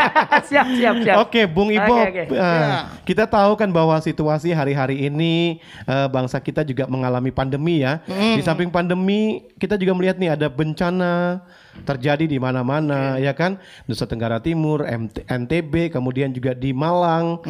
siap, 0.51 0.67
siap, 0.75 0.95
siap. 1.01 1.15
Oke, 1.23 1.47
Bung 1.47 1.71
Ibo, 1.71 1.95
Oke, 1.95 2.27
oke. 2.27 2.35
eh, 2.35 2.71
kita 3.07 3.23
tahu 3.23 3.55
kan 3.55 3.71
bahwa 3.71 3.95
situasi 4.03 4.51
hari-hari 4.51 5.07
ini 5.07 5.63
eh, 5.87 6.07
bangsa 6.11 6.43
kita 6.43 6.67
juga 6.67 6.91
mengalami 6.91 7.31
pandemi 7.31 7.79
ya. 7.81 8.03
Di 8.11 8.43
samping 8.43 8.67
pandemi, 8.67 9.47
kita 9.55 9.79
juga 9.79 9.95
melihat 9.95 10.19
nih 10.19 10.35
ada 10.35 10.51
bencana 10.51 11.41
terjadi 11.83 12.23
di 12.23 12.37
mana-mana 12.39 13.19
ya 13.19 13.35
kan, 13.35 13.59
Nusa 13.83 14.07
Tenggara 14.07 14.39
Timur, 14.39 14.83
MT 14.87 15.27
NTB, 15.27 15.91
kemudian 15.91 16.31
juga 16.31 16.55
di 16.55 16.71
Malang 16.71 17.43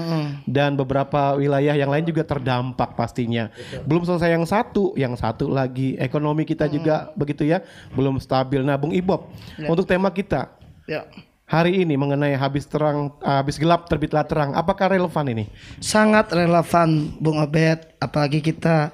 dan 0.50 0.74
beberapa 0.74 1.38
wilayah 1.38 1.78
yang 1.78 1.90
lain 1.94 2.06
juga 2.08 2.26
terdampak 2.26 2.98
pastinya. 3.16 3.48
Belum 3.88 4.04
selesai 4.04 4.28
yang 4.28 4.44
satu, 4.44 4.92
yang 5.00 5.16
satu 5.16 5.48
lagi. 5.48 5.96
Ekonomi 5.96 6.44
kita 6.44 6.68
juga 6.68 7.16
begitu 7.16 7.48
ya, 7.48 7.64
belum 7.96 8.20
stabil. 8.20 8.60
Nah, 8.60 8.76
Bung 8.76 8.92
Ibob, 8.92 9.32
untuk 9.72 9.88
tema 9.88 10.12
kita 10.12 10.52
Ya. 10.86 11.08
hari 11.50 11.82
ini 11.82 11.98
mengenai 11.98 12.38
habis 12.38 12.70
terang 12.70 13.10
habis 13.26 13.58
gelap 13.58 13.90
terbitlah 13.90 14.22
terang 14.22 14.54
apakah 14.54 14.92
relevan 14.92 15.26
ini? 15.32 15.50
Sangat 15.82 16.30
relevan 16.30 17.10
Bung 17.18 17.42
Obed 17.42 17.82
apalagi 17.98 18.38
kita 18.38 18.94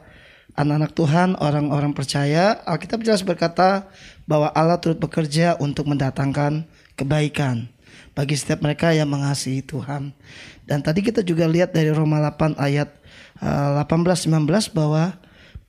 anak-anak 0.56 0.96
Tuhan 0.96 1.30
orang-orang 1.44 1.92
percaya 1.92 2.64
Alkitab 2.64 3.04
jelas 3.04 3.28
berkata 3.28 3.92
bahwa 4.24 4.54
Allah 4.56 4.80
turut 4.80 5.04
bekerja 5.04 5.60
untuk 5.60 5.92
mendatangkan 5.92 6.64
kebaikan 6.96 7.68
bagi 8.16 8.40
setiap 8.40 8.64
mereka 8.64 8.96
yang 8.96 9.12
mengasihi 9.12 9.64
Tuhan. 9.64 10.16
Dan 10.64 10.80
tadi 10.80 11.04
kita 11.04 11.20
juga 11.28 11.48
lihat 11.52 11.76
dari 11.76 11.92
Roma 11.92 12.24
8 12.24 12.56
ayat 12.56 13.01
18-19 13.42 14.30
bahwa 14.78 15.18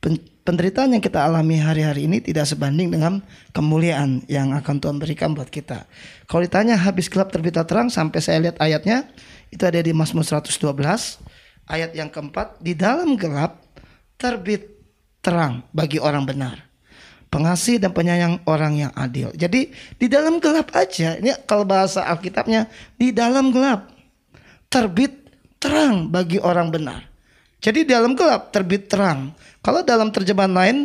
pen- 0.04 0.20
penderitaan 0.44 0.92
yang 0.92 1.02
kita 1.02 1.24
alami 1.24 1.56
hari-hari 1.56 2.04
ini 2.04 2.20
tidak 2.20 2.44
sebanding 2.44 2.92
dengan 2.92 3.22
kemuliaan 3.56 4.26
yang 4.28 4.52
akan 4.52 4.76
Tuhan 4.82 4.98
berikan 5.00 5.32
buat 5.32 5.48
kita. 5.48 5.88
Kalau 6.28 6.42
ditanya 6.44 6.76
habis 6.76 7.08
gelap 7.08 7.32
terbitlah 7.32 7.64
terang 7.64 7.88
sampai 7.88 8.20
saya 8.20 8.38
lihat 8.44 8.60
ayatnya 8.60 9.08
itu 9.48 9.62
ada 9.62 9.80
di 9.80 9.94
Mazmur 9.94 10.26
112 10.26 10.52
ayat 11.70 11.90
yang 11.94 12.10
keempat 12.10 12.58
di 12.58 12.74
dalam 12.74 13.14
gelap 13.14 13.62
terbit 14.18 14.68
terang 15.22 15.62
bagi 15.70 16.02
orang 16.02 16.26
benar. 16.26 16.58
Pengasih 17.32 17.80
dan 17.80 17.96
penyayang 17.96 18.44
orang 18.44 18.76
yang 18.76 18.92
adil. 18.92 19.32
Jadi 19.32 19.72
di 19.96 20.06
dalam 20.10 20.36
gelap 20.36 20.68
aja 20.76 21.16
ini 21.16 21.32
kalau 21.48 21.64
bahasa 21.64 22.04
Alkitabnya 22.04 22.68
di 23.00 23.08
dalam 23.08 23.48
gelap 23.48 23.88
terbit 24.68 25.16
terang 25.56 26.12
bagi 26.12 26.36
orang 26.36 26.68
benar. 26.68 27.11
Jadi 27.62 27.86
di 27.86 27.94
dalam 27.94 28.18
gelap 28.18 28.50
terbit 28.50 28.90
terang. 28.90 29.30
Kalau 29.62 29.86
dalam 29.86 30.10
terjemahan 30.10 30.50
lain 30.50 30.76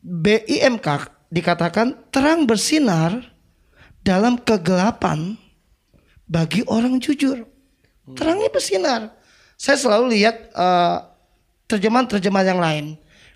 BIMK 0.00 1.12
dikatakan 1.28 1.92
terang 2.08 2.48
bersinar 2.48 3.20
dalam 4.00 4.40
kegelapan 4.40 5.36
bagi 6.24 6.64
orang 6.64 6.96
jujur. 6.96 7.44
Terangnya 8.16 8.48
bersinar. 8.48 9.12
Saya 9.60 9.76
selalu 9.76 10.16
lihat 10.16 10.36
eh, 10.54 10.96
terjemahan-terjemahan 11.68 12.48
yang 12.56 12.62
lain. 12.62 12.86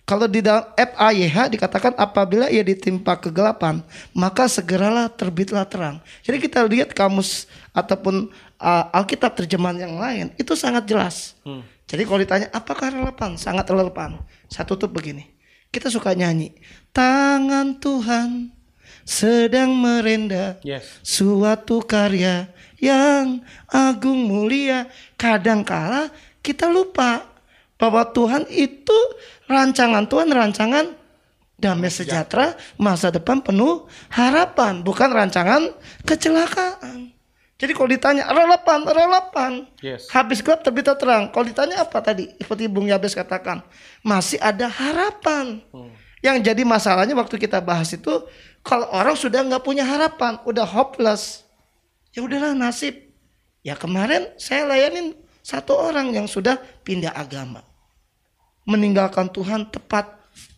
Kalau 0.08 0.26
di 0.26 0.42
dalam 0.42 0.66
FAYH 0.74 1.54
dikatakan 1.54 1.94
apabila 1.94 2.50
ia 2.50 2.66
ditimpa 2.66 3.14
kegelapan, 3.20 3.78
maka 4.10 4.50
segeralah 4.50 5.06
terbitlah 5.06 5.62
terang. 5.62 6.02
Jadi 6.26 6.50
kita 6.50 6.66
lihat 6.66 6.90
kamus 6.90 7.46
ataupun 7.70 8.26
eh, 8.60 8.84
Alkitab 8.96 9.32
terjemahan 9.34 9.80
yang 9.80 9.94
lain 9.96 10.26
itu 10.36 10.52
sangat 10.52 10.84
jelas. 10.84 11.34
Jadi 11.90 12.06
kalau 12.06 12.20
ditanya 12.22 12.48
apakah 12.54 12.92
relevan? 12.92 13.34
Sangat 13.34 13.66
relevan. 13.66 14.20
Saya 14.46 14.62
tutup 14.62 14.94
begini. 14.94 15.26
Kita 15.72 15.90
suka 15.90 16.14
nyanyi. 16.14 16.54
Tangan 16.94 17.78
Tuhan 17.82 18.52
sedang 19.02 19.72
merenda 19.74 20.60
Yes. 20.62 20.86
suatu 21.02 21.80
karya 21.82 22.46
yang 22.78 23.42
agung 23.66 24.28
mulia. 24.28 24.86
Kadangkala 25.16 26.12
kita 26.44 26.68
lupa 26.68 27.26
bahwa 27.80 28.04
Tuhan 28.12 28.44
itu 28.52 28.98
rancangan 29.48 30.04
Tuhan 30.04 30.28
rancangan 30.28 30.86
damai 31.56 31.88
sejahtera 31.88 32.56
masa 32.76 33.08
depan 33.08 33.40
penuh 33.40 33.88
harapan 34.12 34.84
bukan 34.84 35.08
rancangan 35.08 35.72
kecelakaan. 36.04 36.99
Jadi 37.60 37.76
kalau 37.76 37.92
ditanya 37.92 38.24
relevan, 38.32 38.88
relevan. 38.88 39.52
Yes. 39.84 40.08
Habis 40.08 40.40
gelap 40.40 40.64
terbit 40.64 40.88
terang. 40.88 41.28
Kalau 41.28 41.44
ditanya 41.44 41.84
apa 41.84 42.00
tadi? 42.00 42.32
Seperti 42.40 42.64
Bung 42.72 42.88
Yabes 42.88 43.12
katakan, 43.12 43.60
masih 44.00 44.40
ada 44.40 44.64
harapan. 44.64 45.60
Yang 46.24 46.36
jadi 46.48 46.62
masalahnya 46.64 47.12
waktu 47.12 47.36
kita 47.36 47.60
bahas 47.60 47.92
itu, 47.92 48.24
kalau 48.64 48.88
orang 48.88 49.12
sudah 49.12 49.44
nggak 49.44 49.60
punya 49.60 49.84
harapan, 49.84 50.40
udah 50.48 50.64
hopeless, 50.64 51.44
ya 52.16 52.24
udahlah 52.24 52.56
nasib. 52.56 52.96
Ya 53.60 53.76
kemarin 53.76 54.32
saya 54.40 54.64
layanin 54.64 55.12
satu 55.44 55.76
orang 55.76 56.16
yang 56.16 56.24
sudah 56.24 56.56
pindah 56.80 57.12
agama, 57.12 57.60
meninggalkan 58.64 59.28
Tuhan 59.28 59.68
tepat 59.68 60.08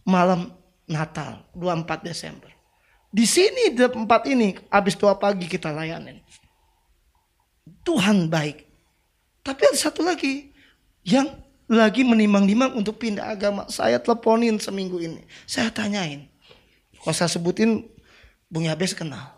malam 0.06 0.54
Natal 0.87 1.42
24 1.59 2.06
Desember. 2.06 2.50
Di 3.11 3.26
sini 3.26 3.75
di 3.75 3.82
tempat 3.82 4.23
ini 4.30 4.54
habis 4.71 4.94
doa 4.94 5.18
pagi 5.18 5.50
kita 5.50 5.75
layanin. 5.75 6.22
Tuhan 7.82 8.30
baik. 8.30 8.66
Tapi 9.42 9.60
ada 9.66 9.78
satu 9.78 10.06
lagi 10.06 10.54
yang 11.02 11.26
lagi 11.66 12.06
menimang-nimang 12.06 12.78
untuk 12.78 12.98
pindah 13.02 13.32
agama. 13.34 13.66
Saya 13.66 13.98
teleponin 13.98 14.58
seminggu 14.62 15.02
ini. 15.02 15.22
Saya 15.46 15.70
tanyain. 15.70 16.30
Kalau 17.02 17.14
saya 17.14 17.30
sebutin 17.30 17.90
Bung 18.46 18.68
Yabes 18.68 18.94
kenal. 18.94 19.34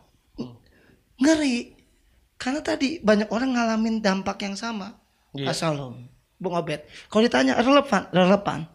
Ngeri. 1.16 1.72
Karena 2.36 2.60
tadi 2.60 3.00
banyak 3.00 3.32
orang 3.32 3.56
ngalamin 3.56 4.04
dampak 4.04 4.44
yang 4.44 4.58
sama. 4.58 4.98
Iya. 5.32 5.54
Asalom. 5.54 6.04
Bung 6.36 6.52
Obed. 6.58 6.84
Kalau 7.08 7.22
ditanya 7.24 7.56
relevan, 7.56 8.04
relevan. 8.12 8.68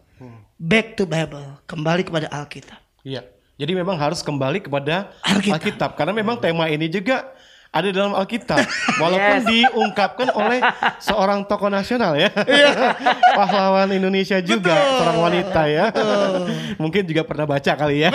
Back 0.58 0.98
to 0.98 1.06
Bible. 1.06 1.60
Kembali 1.70 2.02
kepada 2.02 2.26
Alkitab. 2.32 2.80
Iya. 3.06 3.22
Jadi 3.60 3.76
memang 3.76 4.00
harus 4.00 4.24
kembali 4.24 4.64
kepada 4.64 5.12
Alkitab. 5.20 5.60
Alkitab, 5.60 5.90
karena 5.92 6.16
memang 6.16 6.40
tema 6.40 6.64
ini 6.72 6.88
juga 6.88 7.28
ada 7.70 7.86
dalam 7.94 8.18
Alkitab 8.18 8.66
walaupun 8.98 9.36
Yes. 9.38 9.46
diungkapkan 9.46 10.34
oleh 10.34 10.58
seorang 10.98 11.46
tokoh 11.46 11.70
nasional 11.70 12.18
ya. 12.18 12.26
Pahlawan 13.38 13.94
Indonesia 13.94 14.42
juga, 14.42 14.74
seorang 14.98 15.18
wanita 15.22 15.62
ya. 15.70 15.86
Mungkin 16.82 17.06
juga 17.06 17.22
pernah 17.22 17.46
baca 17.46 17.72
kali 17.78 18.02
ya. 18.02 18.10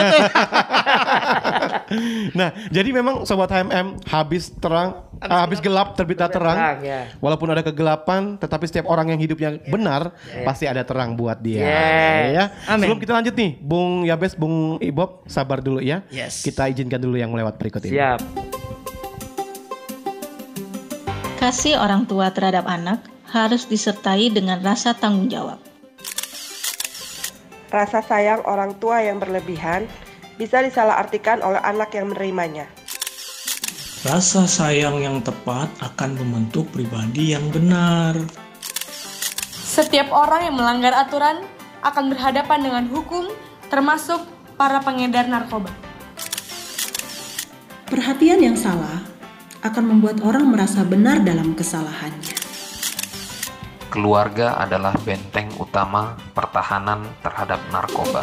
nah, 2.40 2.52
jadi 2.68 2.90
memang 2.92 3.24
sobat 3.24 3.48
HMM 3.48 4.04
habis 4.04 4.52
terang 4.60 5.08
ah, 5.24 5.48
habis 5.48 5.64
gelap 5.64 5.96
terbitlah 5.96 6.28
terang. 6.28 6.58
terang, 6.60 6.78
ya. 6.84 7.02
Walaupun 7.24 7.48
ada 7.56 7.64
kegelapan, 7.64 8.36
tetapi 8.36 8.68
setiap 8.68 8.92
orang 8.92 9.16
yang 9.16 9.20
hidupnya 9.24 9.56
benar 9.72 10.12
pasti 10.44 10.68
ada 10.68 10.84
terang 10.84 11.16
buat 11.16 11.40
dia. 11.40 11.64
Yes. 11.64 12.28
Ya. 12.36 12.46
Amin. 12.68 12.92
Sebelum 12.92 13.00
kita 13.00 13.16
lanjut 13.16 13.36
nih, 13.40 13.56
Bung 13.64 14.04
Yabes, 14.04 14.36
Bung 14.36 14.84
Ibob, 14.84 15.24
sabar 15.32 15.64
dulu 15.64 15.80
ya. 15.80 16.04
Yes. 16.12 16.44
Kita 16.44 16.68
izinkan 16.68 17.00
dulu 17.00 17.16
yang 17.16 17.32
melewat 17.32 17.56
berikut 17.56 17.80
ini. 17.88 17.96
Siap. 17.96 18.20
Kasih 21.36 21.76
orang 21.76 22.08
tua 22.08 22.32
terhadap 22.32 22.64
anak 22.64 23.04
harus 23.30 23.68
disertai 23.68 24.32
dengan 24.32 24.64
rasa 24.64 24.96
tanggung 24.96 25.28
jawab. 25.28 25.60
Rasa 27.68 28.00
sayang 28.00 28.48
orang 28.48 28.80
tua 28.80 29.04
yang 29.04 29.20
berlebihan 29.20 29.84
bisa 30.40 30.64
disalahartikan 30.64 31.44
oleh 31.44 31.60
anak 31.60 31.92
yang 31.92 32.12
menerimanya. 32.12 32.72
Rasa 34.08 34.48
sayang 34.48 35.02
yang 35.04 35.20
tepat 35.20 35.68
akan 35.82 36.16
membentuk 36.16 36.72
pribadi 36.72 37.36
yang 37.36 37.50
benar. 37.52 38.16
Setiap 39.52 40.08
orang 40.16 40.48
yang 40.48 40.56
melanggar 40.56 40.96
aturan 40.96 41.44
akan 41.84 42.16
berhadapan 42.16 42.60
dengan 42.64 42.86
hukum, 42.88 43.28
termasuk 43.68 44.24
para 44.56 44.80
pengedar 44.80 45.28
narkoba. 45.28 45.74
Perhatian 47.92 48.40
yang 48.40 48.56
salah 48.56 49.15
akan 49.66 49.98
membuat 49.98 50.22
orang 50.22 50.46
merasa 50.54 50.86
benar 50.86 51.26
dalam 51.26 51.58
kesalahannya. 51.58 52.38
Keluarga 53.90 54.62
adalah 54.62 54.94
benteng 55.02 55.50
utama 55.58 56.14
pertahanan 56.38 57.02
terhadap 57.26 57.58
narkoba. 57.74 58.22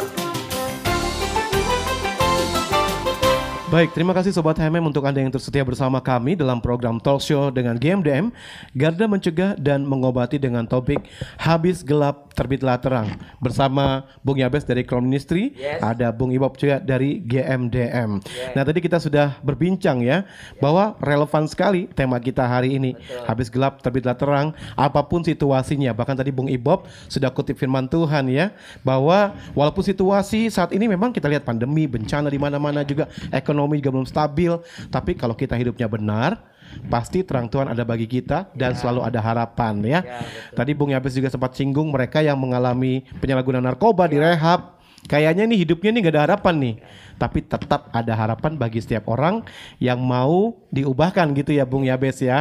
Baik, 3.73 3.89
terima 3.97 4.13
kasih 4.13 4.29
Sobat 4.29 4.53
HMM 4.61 4.93
untuk 4.93 5.01
Anda 5.01 5.25
yang 5.25 5.33
tersetia 5.33 5.65
bersama 5.65 5.97
kami 5.97 6.37
dalam 6.37 6.61
program 6.61 7.01
Talk 7.01 7.25
Show 7.25 7.49
dengan 7.49 7.73
GMDM, 7.73 8.29
Garda 8.77 9.09
Mencegah 9.09 9.57
dan 9.57 9.81
Mengobati 9.81 10.37
dengan 10.37 10.69
topik 10.69 11.01
Habis 11.41 11.81
Gelap 11.81 12.37
Terbitlah 12.37 12.77
Terang 12.77 13.17
bersama 13.41 14.05
Bung 14.21 14.37
Yabes 14.37 14.61
dari 14.69 14.85
Crown 14.85 15.09
Ministry, 15.09 15.57
yes. 15.57 15.81
ada 15.81 16.13
Bung 16.13 16.29
Ibob 16.29 16.53
juga 16.53 16.77
dari 16.77 17.17
GMDM. 17.25 18.21
Yes. 18.21 18.53
Nah, 18.53 18.61
tadi 18.61 18.77
kita 18.77 19.01
sudah 19.01 19.41
berbincang 19.41 20.05
ya 20.05 20.21
yes. 20.21 20.61
bahwa 20.61 20.93
relevan 21.01 21.49
sekali 21.49 21.89
tema 21.97 22.21
kita 22.21 22.45
hari 22.45 22.77
ini. 22.77 22.93
Betul. 22.93 23.25
Habis 23.25 23.47
gelap 23.49 23.81
terbitlah 23.81 24.13
terang, 24.13 24.53
apa 24.77 25.01
pun 25.01 25.25
situasinya. 25.25 25.97
Bahkan 25.97 26.21
tadi 26.21 26.29
Bung 26.29 26.45
Ibob 26.45 26.85
sudah 27.09 27.33
kutip 27.33 27.57
firman 27.57 27.89
Tuhan 27.89 28.29
ya, 28.29 28.53
bahwa 28.85 29.33
walaupun 29.57 29.81
situasi 29.81 30.53
saat 30.53 30.77
ini 30.77 30.85
memang 30.85 31.09
kita 31.09 31.25
lihat 31.25 31.41
pandemi, 31.41 31.89
bencana 31.89 32.29
di 32.29 32.37
mana-mana 32.37 32.85
juga 32.85 33.09
ekonomi 33.33 33.62
ekonomi 33.63 33.79
juga 33.79 33.91
belum 33.95 34.07
stabil. 34.07 34.51
Tapi 34.91 35.15
kalau 35.15 35.31
kita 35.39 35.55
hidupnya 35.55 35.87
benar, 35.87 36.43
pasti 36.91 37.23
terang 37.23 37.47
Tuhan 37.47 37.71
ada 37.71 37.87
bagi 37.87 38.03
kita 38.11 38.51
dan 38.51 38.75
ya. 38.75 38.77
selalu 38.83 39.07
ada 39.07 39.19
harapan 39.23 39.73
ya. 39.79 39.99
ya 40.03 40.19
Tadi 40.51 40.75
Bung 40.75 40.91
Yabes 40.91 41.15
juga 41.15 41.31
sempat 41.31 41.55
singgung 41.55 41.87
mereka 41.87 42.19
yang 42.19 42.35
mengalami 42.35 43.07
penyalahgunaan 43.23 43.63
narkoba 43.63 44.05
ya. 44.05 44.11
di 44.11 44.17
rehab. 44.19 44.61
Kayaknya 45.03 45.43
nih 45.51 45.67
hidupnya 45.67 45.91
nih 45.91 46.01
gak 46.07 46.13
ada 46.15 46.23
harapan 46.31 46.55
nih. 46.59 46.75
Tapi 47.19 47.39
tetap 47.43 47.91
ada 47.91 48.13
harapan 48.15 48.51
bagi 48.55 48.79
setiap 48.83 49.07
orang 49.07 49.43
yang 49.79 49.99
mau 49.99 50.55
diubahkan 50.71 51.31
gitu 51.39 51.55
ya 51.55 51.63
Bung 51.63 51.87
Yabes 51.87 52.19
ya. 52.19 52.27
ya 52.27 52.39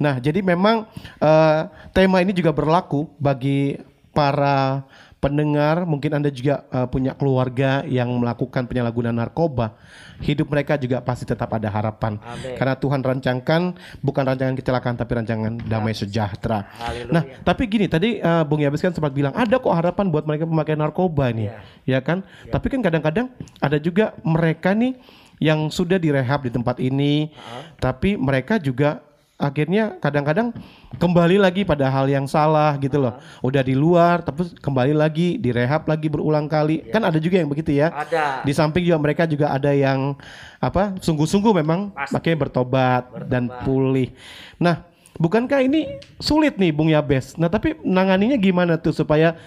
nah 0.00 0.16
jadi 0.18 0.42
memang 0.42 0.88
uh, 1.22 1.60
tema 1.94 2.18
ini 2.24 2.34
juga 2.34 2.50
berlaku 2.50 3.06
bagi 3.20 3.78
para 4.10 4.82
pendengar, 5.20 5.84
mungkin 5.84 6.16
Anda 6.16 6.32
juga 6.32 6.64
uh, 6.72 6.88
punya 6.88 7.12
keluarga 7.12 7.84
yang 7.84 8.08
melakukan 8.08 8.64
penyalahgunaan 8.64 9.20
narkoba, 9.20 9.76
hidup 10.24 10.48
mereka 10.48 10.80
juga 10.80 11.04
pasti 11.04 11.28
tetap 11.28 11.52
ada 11.52 11.68
harapan. 11.68 12.16
Amen. 12.24 12.56
Karena 12.56 12.74
Tuhan 12.80 13.00
rancangkan 13.04 13.76
bukan 14.00 14.24
rancangan 14.24 14.56
kecelakaan 14.56 14.96
tapi 14.96 15.12
rancangan 15.20 15.60
damai 15.68 15.92
sejahtera. 15.92 16.64
Haleluya. 16.80 17.12
Nah, 17.12 17.22
tapi 17.44 17.68
gini 17.68 17.86
tadi 17.86 18.18
uh, 18.24 18.42
Bung 18.48 18.64
Yabes 18.64 18.80
kan 18.80 18.96
sempat 18.96 19.12
bilang 19.12 19.36
ada 19.36 19.60
kok 19.60 19.76
harapan 19.76 20.08
buat 20.08 20.24
mereka 20.24 20.48
memakai 20.48 20.74
narkoba 20.74 21.28
nih, 21.36 21.52
yeah. 21.84 22.00
ya 22.00 22.00
kan? 22.00 22.24
Yeah. 22.24 22.56
Tapi 22.56 22.66
kan 22.72 22.80
kadang-kadang 22.80 23.28
ada 23.60 23.76
juga 23.76 24.16
mereka 24.24 24.72
nih 24.72 24.96
yang 25.40 25.68
sudah 25.68 26.00
direhab 26.00 26.48
di 26.48 26.50
tempat 26.52 26.80
ini, 26.80 27.28
uh 27.28 27.36
-huh. 27.36 27.62
tapi 27.76 28.16
mereka 28.16 28.56
juga 28.56 29.04
akhirnya 29.40 29.96
kadang-kadang 30.04 30.52
kembali 31.00 31.40
lagi 31.40 31.64
pada 31.64 31.88
hal 31.88 32.04
yang 32.12 32.28
salah 32.28 32.76
gitu 32.76 33.00
loh. 33.00 33.16
Udah 33.40 33.64
di 33.64 33.72
luar 33.72 34.20
tapi 34.20 34.52
kembali 34.60 34.92
lagi 34.92 35.40
direhab 35.40 35.88
lagi 35.88 36.12
berulang 36.12 36.44
kali. 36.44 36.84
Ya. 36.84 36.92
Kan 36.92 37.08
ada 37.08 37.16
juga 37.16 37.40
yang 37.40 37.48
begitu 37.48 37.72
ya. 37.72 37.88
Ada. 37.88 38.44
Di 38.44 38.52
samping 38.52 38.84
juga 38.84 39.00
mereka 39.00 39.24
juga 39.24 39.48
ada 39.48 39.72
yang 39.72 40.12
apa? 40.60 40.92
sungguh-sungguh 41.00 41.64
memang 41.64 41.96
pakai 42.12 42.36
bertobat, 42.36 43.08
bertobat 43.08 43.32
dan 43.32 43.48
pulih. 43.64 44.12
Nah, 44.60 44.84
bukankah 45.16 45.64
ini 45.64 45.96
sulit 46.20 46.60
nih 46.60 46.76
Bung 46.76 46.92
Yabes? 46.92 47.40
Nah, 47.40 47.48
tapi 47.48 47.80
nanganinya 47.80 48.36
gimana 48.36 48.76
tuh 48.76 48.92
supaya 48.92 49.40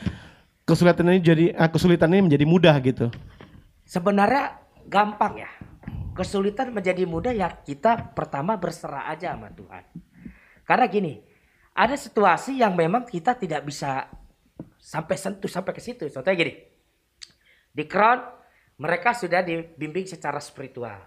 kesulitan 0.65 1.13
ini 1.13 1.21
jadi 1.21 1.45
ah, 1.53 1.69
kesulitan 1.69 2.09
ini 2.09 2.25
menjadi 2.25 2.45
mudah 2.49 2.75
gitu? 2.81 3.13
Sebenarnya 3.85 4.57
gampang 4.89 5.45
ya 5.45 5.51
kesulitan 6.13 6.69
menjadi 6.69 7.03
mudah 7.09 7.33
ya 7.33 7.49
kita 7.49 8.13
pertama 8.13 8.55
berserah 8.57 9.09
aja 9.09 9.33
sama 9.33 9.49
Tuhan. 9.49 9.83
Karena 10.63 10.85
gini, 10.87 11.13
ada 11.73 11.97
situasi 11.97 12.61
yang 12.61 12.77
memang 12.77 13.03
kita 13.09 13.33
tidak 13.33 13.65
bisa 13.65 14.07
sampai 14.77 15.17
sentuh 15.17 15.49
sampai 15.49 15.73
ke 15.73 15.81
situ. 15.81 16.05
Contohnya 16.07 16.37
gini, 16.37 16.53
di 17.73 17.83
Crown 17.89 18.21
mereka 18.77 19.17
sudah 19.17 19.41
dibimbing 19.41 20.05
secara 20.05 20.37
spiritual. 20.37 21.01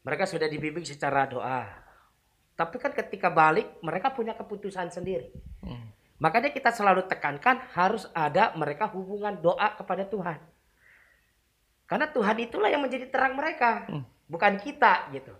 Mereka 0.00 0.24
sudah 0.24 0.48
dibimbing 0.48 0.84
secara 0.88 1.28
doa. 1.28 1.68
Tapi 2.56 2.76
kan 2.80 2.92
ketika 2.92 3.28
balik 3.28 3.80
mereka 3.84 4.12
punya 4.12 4.32
keputusan 4.32 4.88
sendiri. 4.88 5.28
Hmm. 5.60 5.92
Makanya 6.20 6.52
kita 6.52 6.68
selalu 6.72 7.08
tekankan 7.08 7.64
harus 7.72 8.04
ada 8.12 8.52
mereka 8.56 8.88
hubungan 8.92 9.36
doa 9.40 9.76
kepada 9.76 10.04
Tuhan. 10.04 10.40
Karena 11.90 12.06
Tuhan 12.06 12.38
itulah 12.38 12.70
yang 12.70 12.86
menjadi 12.86 13.10
terang 13.10 13.34
mereka, 13.34 13.90
hmm. 13.90 14.30
bukan 14.30 14.62
kita 14.62 15.10
gitu. 15.10 15.34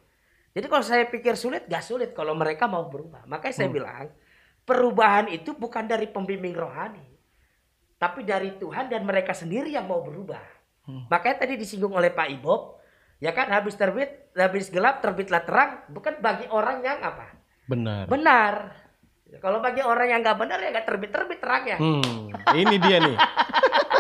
Jadi 0.50 0.66
kalau 0.66 0.82
saya 0.82 1.06
pikir 1.06 1.38
sulit, 1.38 1.70
gak 1.70 1.86
sulit 1.86 2.10
kalau 2.10 2.34
mereka 2.34 2.66
mau 2.66 2.90
berubah. 2.90 3.22
Makanya 3.30 3.54
saya 3.54 3.70
hmm. 3.70 3.76
bilang, 3.78 4.10
perubahan 4.66 5.30
itu 5.30 5.54
bukan 5.54 5.86
dari 5.86 6.10
pembimbing 6.10 6.58
rohani. 6.58 7.06
Tapi 8.02 8.26
dari 8.26 8.58
Tuhan 8.58 8.90
dan 8.90 9.06
mereka 9.06 9.30
sendiri 9.30 9.70
yang 9.70 9.86
mau 9.86 10.02
berubah. 10.02 10.42
Hmm. 10.90 11.06
Makanya 11.06 11.46
tadi 11.46 11.54
disinggung 11.54 11.94
oleh 11.94 12.10
Pak 12.10 12.28
Ibob, 12.42 12.82
ya 13.22 13.30
kan 13.30 13.46
habis 13.54 13.78
terbit, 13.78 14.34
habis 14.34 14.74
gelap 14.74 14.98
terbitlah 14.98 15.46
terang, 15.46 15.86
bukan 15.86 16.18
bagi 16.18 16.50
orang 16.50 16.82
yang 16.82 16.98
apa? 16.98 17.30
Benar. 17.70 18.10
Benar. 18.10 18.54
Kalau 19.38 19.62
bagi 19.62 19.86
orang 19.86 20.10
yang 20.10 20.20
gak 20.26 20.34
benar 20.42 20.58
ya 20.58 20.74
gak 20.74 20.88
terbit-terbit 20.90 21.38
terang 21.38 21.62
ya. 21.62 21.78
Hmm, 21.78 22.34
ini 22.58 22.74
dia 22.82 22.98
nih. 22.98 23.14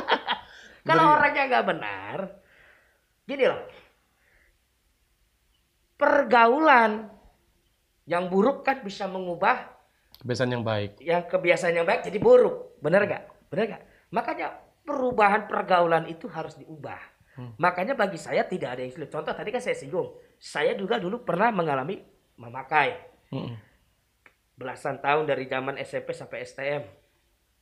Kalau 0.90 1.14
orangnya 1.14 1.46
gak 1.46 1.66
benar, 1.70 2.39
Gini 3.30 3.46
loh. 3.46 3.62
Pergaulan 5.94 7.06
yang 8.10 8.26
buruk 8.26 8.66
kan 8.66 8.82
bisa 8.82 9.06
mengubah 9.06 9.70
kebiasaan 10.18 10.50
yang 10.50 10.66
baik. 10.66 10.98
Yang 10.98 11.30
kebiasaan 11.30 11.74
yang 11.78 11.86
baik 11.86 12.02
jadi 12.10 12.18
buruk. 12.18 12.82
Benar 12.82 13.06
gak? 13.06 13.22
Benar 13.46 13.64
gak? 13.78 13.82
Makanya 14.10 14.58
perubahan 14.82 15.46
pergaulan 15.46 16.10
itu 16.10 16.26
harus 16.26 16.58
diubah. 16.58 16.98
Hmm. 17.38 17.54
Makanya 17.62 17.94
bagi 17.94 18.18
saya 18.18 18.42
tidak 18.42 18.74
ada 18.74 18.82
yang 18.82 18.90
sulit. 18.90 19.14
Contoh 19.14 19.30
tadi 19.30 19.54
kan 19.54 19.62
saya 19.62 19.78
singgung. 19.78 20.10
Saya 20.42 20.74
juga 20.74 20.98
dulu 20.98 21.22
pernah 21.22 21.54
mengalami 21.54 22.02
memakai. 22.34 22.98
Hmm. 23.30 23.54
Belasan 24.58 24.98
tahun 24.98 25.30
dari 25.30 25.46
zaman 25.46 25.78
SMP 25.78 26.10
sampai 26.10 26.42
STM 26.42 26.99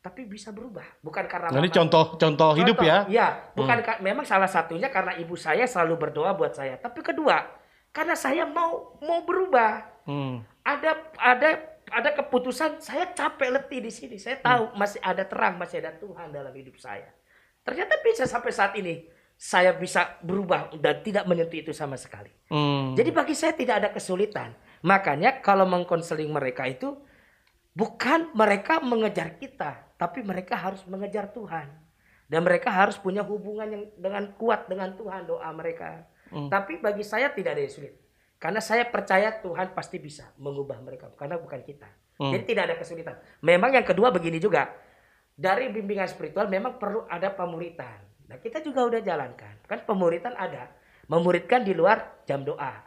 tapi 0.08 0.24
bisa 0.24 0.48
berubah. 0.48 0.88
Bukan 1.04 1.28
karena 1.28 1.52
nah, 1.52 1.60
ini 1.60 1.68
contoh 1.68 2.16
contoh 2.16 2.56
hidup 2.56 2.80
ya. 2.80 3.04
ya 3.12 3.52
bukan 3.52 3.84
hmm. 3.84 4.00
memang 4.00 4.24
salah 4.24 4.48
satunya 4.48 4.88
karena 4.88 5.12
ibu 5.20 5.36
saya 5.36 5.68
selalu 5.68 6.08
berdoa 6.08 6.32
buat 6.32 6.56
saya. 6.56 6.80
Tapi 6.80 7.04
kedua 7.04 7.44
karena 7.92 8.16
saya 8.16 8.48
mau 8.48 8.96
mau 9.04 9.20
berubah. 9.28 10.00
Hmm. 10.08 10.40
ada 10.64 10.96
ada 11.20 11.60
ada 11.92 12.10
keputusan 12.16 12.80
saya 12.80 13.12
capek 13.12 13.60
letih 13.60 13.84
di 13.84 13.92
sini. 13.92 14.16
Saya 14.16 14.40
tahu 14.40 14.72
hmm. 14.72 14.76
masih 14.80 15.00
ada 15.04 15.28
terang 15.28 15.60
masih 15.60 15.84
ada 15.84 15.92
Tuhan 15.92 16.32
dalam 16.32 16.56
hidup 16.56 16.80
saya. 16.80 17.12
Ternyata 17.60 18.00
bisa 18.00 18.24
sampai 18.24 18.48
saat 18.48 18.72
ini 18.80 19.04
saya 19.36 19.76
bisa 19.76 20.16
berubah 20.24 20.72
dan 20.80 21.04
tidak 21.04 21.28
menyentuh 21.28 21.60
itu 21.60 21.72
sama 21.76 22.00
sekali. 22.00 22.32
Hmm. 22.48 22.96
jadi 22.96 23.12
bagi 23.12 23.36
saya 23.36 23.52
tidak 23.52 23.84
ada 23.84 23.88
kesulitan. 23.92 24.56
Makanya 24.80 25.44
kalau 25.44 25.68
mengkonseling 25.68 26.32
mereka 26.32 26.64
itu 26.64 26.96
bukan 27.76 28.32
mereka 28.32 28.80
mengejar 28.80 29.36
kita 29.36 29.87
tapi 29.98 30.22
mereka 30.22 30.54
harus 30.54 30.80
mengejar 30.86 31.28
Tuhan 31.34 31.68
dan 32.28 32.40
mereka 32.44 32.68
harus 32.68 32.94
punya 33.00 33.24
hubungan 33.24 33.66
yang 33.66 33.84
dengan 33.96 34.30
kuat 34.36 34.68
dengan 34.68 34.94
Tuhan 34.94 35.24
doa 35.26 35.48
mereka. 35.50 36.04
Hmm. 36.28 36.52
Tapi 36.52 36.76
bagi 36.78 37.00
saya 37.00 37.32
tidak 37.32 37.56
ada 37.56 37.62
yang 37.64 37.72
sulit. 37.72 37.94
Karena 38.38 38.62
saya 38.62 38.86
percaya 38.86 39.34
Tuhan 39.42 39.74
pasti 39.74 39.98
bisa 39.98 40.30
mengubah 40.38 40.78
mereka 40.78 41.10
karena 41.18 41.40
bukan 41.40 41.58
kita. 41.64 41.88
Hmm. 42.20 42.30
Jadi 42.30 42.44
tidak 42.54 42.62
ada 42.70 42.76
kesulitan. 42.78 43.16
Memang 43.42 43.74
yang 43.74 43.82
kedua 43.82 44.14
begini 44.14 44.38
juga. 44.38 44.70
Dari 45.38 45.70
bimbingan 45.70 46.06
spiritual 46.06 46.46
memang 46.46 46.76
perlu 46.76 47.06
ada 47.08 47.30
pemuritan. 47.30 48.02
Nah, 48.28 48.36
kita 48.42 48.60
juga 48.60 48.84
udah 48.84 49.00
jalankan. 49.00 49.64
Kan 49.64 49.86
pemuritan 49.86 50.34
ada. 50.34 50.68
Memuridkan 51.08 51.64
di 51.64 51.72
luar 51.72 52.20
jam 52.28 52.44
doa. 52.44 52.84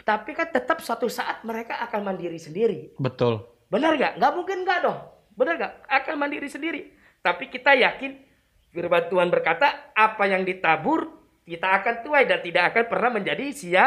Tapi 0.00 0.30
kan 0.36 0.48
tetap 0.52 0.78
suatu 0.84 1.10
saat 1.10 1.42
mereka 1.42 1.80
akan 1.82 2.06
mandiri 2.06 2.38
sendiri. 2.38 2.94
Betul. 3.00 3.42
Benar 3.72 3.96
nggak? 3.98 4.12
Nggak 4.22 4.32
mungkin 4.36 4.58
nggak 4.62 4.78
dong. 4.86 5.00
Benar 5.40 5.54
gak? 5.56 5.72
Akan 5.88 6.20
mandiri 6.20 6.52
sendiri. 6.52 6.92
Tapi 7.24 7.48
kita 7.48 7.72
yakin 7.72 8.20
firman 8.68 9.08
Tuhan 9.08 9.32
berkata 9.32 9.96
apa 9.96 10.28
yang 10.28 10.44
ditabur 10.44 11.08
kita 11.48 11.80
akan 11.80 12.04
tuai 12.04 12.28
dan 12.28 12.44
tidak 12.44 12.76
akan 12.76 12.84
pernah 12.86 13.10
menjadi 13.16 13.48
sia 13.50 13.84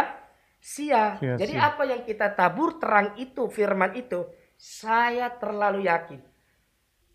sia. 0.57 1.21
Sia-sia. 1.21 1.37
Jadi 1.37 1.53
apa 1.53 1.85
yang 1.85 2.01
kita 2.01 2.33
tabur 2.33 2.81
terang 2.81 3.13
itu, 3.15 3.45
firman 3.47 3.93
itu, 3.93 4.25
saya 4.57 5.29
terlalu 5.29 5.85
yakin 5.85 6.19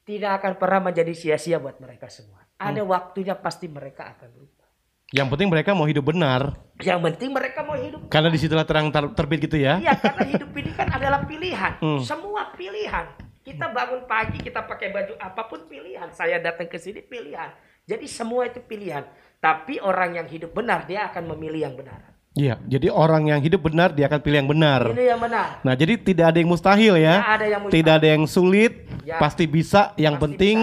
tidak 0.05 0.41
akan 0.41 0.53
pernah 0.57 0.89
menjadi 0.89 1.13
sia-sia 1.13 1.61
buat 1.61 1.77
mereka 1.81 2.09
semua. 2.09 2.41
Ada 2.57 2.81
Hmm. 2.81 2.89
waktunya 2.89 3.37
pasti 3.37 3.69
mereka 3.69 4.17
akan 4.17 4.29
berubah. 4.33 4.69
Yang 5.09 5.29
penting 5.33 5.49
mereka 5.49 5.71
mau 5.73 5.85
hidup 5.85 6.05
benar. 6.05 6.53
Yang 6.81 7.01
penting 7.01 7.31
mereka 7.33 7.61
mau 7.65 7.77
hidup. 7.77 8.09
Karena 8.09 8.29
di 8.29 8.41
situlah 8.41 8.65
terang 8.65 8.89
ter- 8.89 9.13
terbit 9.13 9.49
gitu 9.49 9.57
ya. 9.57 9.81
Iya, 9.81 9.97
karena 9.97 10.25
hidup 10.29 10.51
ini 10.53 10.73
kan 10.73 10.89
adalah 10.93 11.25
pilihan. 11.25 11.73
Hmm. 11.81 12.01
Semua 12.05 12.53
pilihan. 12.53 13.05
Kita 13.49 13.73
bangun 13.73 14.05
pagi, 14.05 14.37
kita 14.45 14.61
pakai 14.61 14.93
baju 14.93 15.17
apa 15.17 15.49
pun 15.49 15.65
pilihan. 15.65 16.13
Saya 16.13 16.37
datang 16.37 16.69
ke 16.69 16.77
sini 16.77 17.01
pilihan. 17.01 17.49
Jadi 17.89 18.05
semua 18.05 18.45
itu 18.45 18.61
pilihan. 18.61 19.09
Tapi 19.41 19.81
orang 19.81 20.21
yang 20.21 20.29
hidup 20.29 20.53
benar, 20.53 20.85
dia 20.85 21.09
akan 21.09 21.33
memilih 21.33 21.65
yang 21.65 21.75
benar. 21.81 22.13
Iya, 22.37 22.61
jadi 22.69 22.93
orang 22.93 23.33
yang 23.33 23.41
hidup 23.41 23.65
benar 23.67 23.97
dia 23.97 24.05
akan 24.05 24.21
pilih 24.21 24.39
yang 24.45 24.51
benar. 24.53 24.81
Ini 24.93 25.17
yang 25.17 25.21
benar. 25.25 25.65
Nah, 25.65 25.73
jadi 25.73 25.97
tidak 25.97 26.27
ada 26.29 26.39
yang 26.45 26.51
mustahil 26.53 26.95
ya. 27.01 27.15
Tidak 27.19 27.35
ada 27.35 27.47
yang 27.49 27.61
mustahil. 27.65 27.75
Tidak 27.81 27.95
ada 27.97 28.09
yang 28.13 28.25
sulit, 28.29 28.73
Ya. 29.09 29.17
pasti 29.17 29.49
bisa. 29.49 29.97
Yang 29.97 30.15
penting 30.21 30.57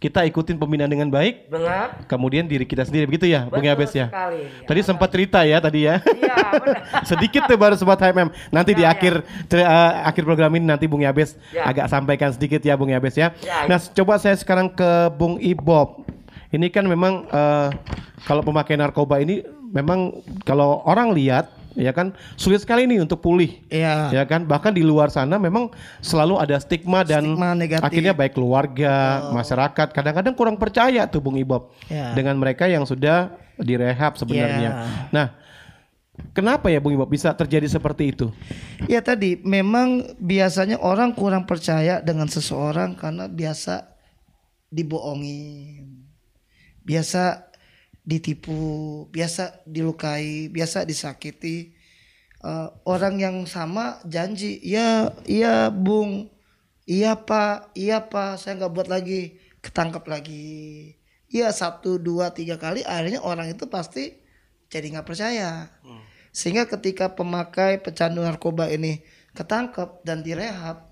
kita 0.00 0.24
ikutin 0.24 0.56
pembinaan 0.56 0.88
dengan 0.88 1.12
baik. 1.12 1.52
Benar. 1.52 2.08
Kemudian 2.08 2.48
diri 2.48 2.64
kita 2.64 2.88
sendiri 2.88 3.04
begitu 3.04 3.28
ya, 3.28 3.44
Bung 3.44 3.60
Yabes 3.60 3.92
ya. 3.92 4.08
sekali. 4.08 4.48
Tadi 4.64 4.80
sempat 4.80 5.08
cerita 5.12 5.44
ya 5.44 5.60
tadi 5.60 5.84
ya. 5.84 6.00
Iya, 6.00 6.36
Sedikit 7.12 7.44
tuh 7.44 7.60
baru 7.60 7.76
sobat 7.76 8.00
HMM. 8.00 8.32
Nanti 8.48 8.72
di 8.72 8.80
akhir 8.80 9.20
cer- 9.44 9.60
eh, 9.60 9.92
akhir 10.02 10.24
program 10.24 10.56
ini 10.56 10.64
nanti 10.64 10.88
Bung 10.88 11.04
Yabes 11.04 11.36
Ya. 11.52 11.68
agak 11.68 11.92
sampaikan 11.92 12.32
sedikit 12.32 12.64
ya 12.64 12.80
Bung 12.80 12.88
Yabes 12.88 13.12
ya. 13.12 13.36
Ya, 13.44 13.68
Nah, 13.68 13.76
coba 13.76 14.16
saya 14.16 14.32
sekarang 14.34 14.72
ke 14.72 14.88
Bung 15.14 15.36
Ibob. 15.36 16.08
Ini 16.48 16.72
kan 16.72 16.88
memang 16.88 17.28
eh, 17.28 17.68
kalau 18.24 18.40
pemakai 18.40 18.80
narkoba 18.80 19.20
ini 19.20 19.44
memang 19.68 20.16
kalau 20.42 20.80
orang 20.82 21.12
lihat 21.12 21.52
ya 21.78 21.94
kan 21.94 22.10
sulit 22.34 22.62
sekali 22.62 22.86
nih 22.86 23.02
untuk 23.02 23.22
pulih. 23.22 23.62
Iya. 23.70 24.10
Ya 24.10 24.22
kan 24.26 24.46
bahkan 24.46 24.74
di 24.74 24.82
luar 24.82 25.10
sana 25.10 25.38
memang 25.38 25.70
selalu 26.02 26.38
ada 26.38 26.58
stigma 26.58 27.06
dan 27.06 27.22
Stigma 27.22 27.54
negatif. 27.54 27.86
akhirnya 27.86 28.14
baik 28.14 28.34
keluarga, 28.34 29.28
masyarakat 29.30 29.88
kadang-kadang 29.94 30.34
kurang 30.34 30.56
percaya 30.58 31.06
tuh 31.06 31.22
Bung 31.22 31.38
Ibob 31.38 31.70
Ya. 31.86 32.14
dengan 32.14 32.34
mereka 32.38 32.66
yang 32.66 32.82
sudah 32.82 33.34
direhab 33.60 34.16
sebenarnya. 34.16 34.70
Ya. 34.70 34.72
Nah, 35.12 35.26
kenapa 36.32 36.70
ya 36.72 36.80
Bung 36.82 36.94
Ibob 36.96 37.10
bisa 37.10 37.30
terjadi 37.36 37.68
seperti 37.68 38.14
itu? 38.14 38.32
Ya 38.88 39.04
tadi 39.04 39.38
memang 39.44 40.16
biasanya 40.18 40.80
orang 40.80 41.12
kurang 41.14 41.44
percaya 41.46 42.00
dengan 42.00 42.26
seseorang 42.26 42.96
karena 42.96 43.28
biasa 43.28 43.90
dibohongi, 44.70 45.82
biasa 46.86 47.49
ditipu, 48.10 49.06
biasa 49.14 49.62
dilukai, 49.62 50.50
biasa 50.50 50.82
disakiti. 50.82 51.78
Eh, 52.42 52.68
orang 52.88 53.22
yang 53.22 53.36
sama 53.46 54.02
janji, 54.02 54.58
ya 54.64 55.14
iya 55.28 55.70
bung, 55.70 56.26
iya 56.88 57.14
pak, 57.14 57.70
iya 57.78 58.02
pak, 58.10 58.40
saya 58.42 58.58
nggak 58.58 58.72
buat 58.74 58.88
lagi, 58.90 59.38
ketangkap 59.62 60.04
lagi. 60.10 60.96
Iya 61.30 61.54
satu 61.54 62.02
dua 62.02 62.34
tiga 62.34 62.58
kali, 62.58 62.82
akhirnya 62.82 63.22
orang 63.22 63.54
itu 63.54 63.70
pasti 63.70 64.18
jadi 64.66 64.98
nggak 64.98 65.06
percaya. 65.06 65.70
Sehingga 66.34 66.66
ketika 66.66 67.14
pemakai 67.14 67.78
pecandu 67.78 68.22
narkoba 68.26 68.66
ini 68.70 69.02
ketangkep 69.34 70.02
dan 70.02 70.26
direhab 70.26 70.90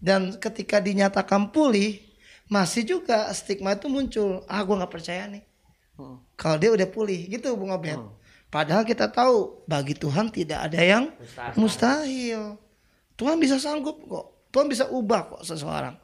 dan 0.00 0.36
ketika 0.36 0.80
dinyatakan 0.80 1.48
pulih 1.52 2.00
masih 2.52 2.84
juga 2.84 3.28
stigma 3.32 3.76
itu 3.76 3.88
muncul. 3.88 4.44
Ah 4.48 4.60
gue 4.64 4.76
nggak 4.76 4.92
percaya 4.92 5.24
nih. 5.28 5.47
Kalau 6.38 6.56
dia 6.56 6.70
udah 6.70 6.88
pulih 6.88 7.26
gitu 7.26 7.58
Bung 7.58 7.74
Obed. 7.74 7.98
Padahal 8.48 8.86
kita 8.88 9.12
tahu 9.12 9.60
bagi 9.68 9.92
Tuhan 9.92 10.32
tidak 10.32 10.72
ada 10.72 10.80
yang 10.80 11.12
mustahil. 11.58 12.56
Tuhan 13.18 13.36
bisa 13.36 13.60
sanggup 13.60 14.00
kok. 14.08 14.48
Tuhan 14.48 14.70
bisa 14.70 14.88
ubah 14.88 15.28
kok 15.28 15.42
seseorang. 15.44 15.98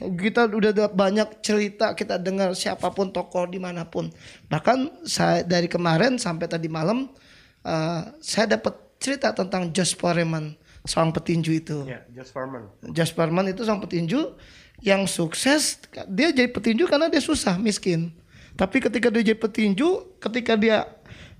Kita 0.00 0.48
udah 0.48 0.88
banyak 0.88 1.44
cerita 1.44 1.92
kita 1.92 2.16
dengar 2.16 2.56
siapa 2.56 2.88
pun 2.96 3.12
tokoh 3.12 3.44
di 3.44 3.60
mana 3.60 3.84
pun. 3.84 4.08
Bahkan 4.48 5.04
saya 5.04 5.44
dari 5.44 5.68
kemarin 5.68 6.16
sampai 6.16 6.48
tadi 6.48 6.72
malam 6.72 7.12
eh, 7.60 8.00
saya 8.24 8.56
dapat 8.56 8.96
cerita 8.96 9.36
tentang 9.36 9.68
Josh 9.74 9.92
Foreman 9.98 10.56
seorang 10.86 11.12
petinju 11.12 11.52
itu. 11.52 11.78
Ya, 11.84 12.02
Just 12.10 12.32
Farman. 12.32 12.70
Josh 12.94 13.12
Foreman 13.12 13.50
itu 13.50 13.62
seorang 13.62 13.84
petinju 13.84 14.38
yang 14.82 15.06
sukses. 15.06 15.78
Dia 16.10 16.34
jadi 16.34 16.50
petinju 16.50 16.88
karena 16.90 17.06
dia 17.12 17.20
susah, 17.22 17.58
miskin. 17.58 18.14
Tapi 18.56 18.76
ketika 18.84 19.08
dia 19.08 19.32
jadi 19.32 19.38
petinju, 19.38 20.20
ketika 20.20 20.54
dia 20.54 20.84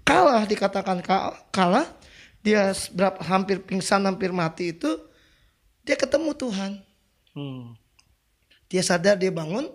kalah 0.03 0.43
dikatakan 0.49 0.99
ka- 1.05 1.37
kalah, 1.53 1.87
dia 2.43 2.75
berapa 2.93 3.21
hampir 3.23 3.63
pingsan, 3.63 4.03
hampir 4.09 4.35
mati 4.35 4.75
itu, 4.75 4.91
dia 5.87 5.95
ketemu 5.95 6.35
Tuhan. 6.35 6.73
Hmm. 7.37 7.77
Dia 8.67 8.83
sadar, 8.83 9.21
dia 9.21 9.31
bangun. 9.31 9.69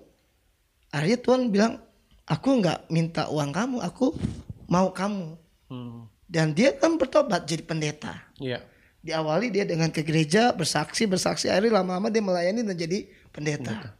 Akhirnya 0.91 1.19
Tuhan 1.21 1.41
bilang, 1.53 1.79
aku 2.27 2.59
nggak 2.59 2.91
minta 2.91 3.31
uang 3.31 3.51
kamu, 3.55 3.77
aku 3.79 4.17
mau 4.67 4.91
kamu. 4.91 5.37
Hmm. 5.71 6.11
Dan 6.27 6.51
dia 6.51 6.75
kan 6.75 6.99
bertobat 6.99 7.47
jadi 7.47 7.63
pendeta. 7.63 8.19
Iya. 8.35 8.59
Diawali 8.99 9.47
dia 9.47 9.63
dengan 9.63 9.87
ke 9.87 10.03
gereja 10.03 10.51
bersaksi 10.51 11.07
bersaksi 11.07 11.47
akhirnya 11.47 11.79
lama-lama 11.79 12.11
dia 12.11 12.19
melayani 12.19 12.67
dan 12.67 12.75
jadi 12.75 13.07
pendeta. 13.31 13.95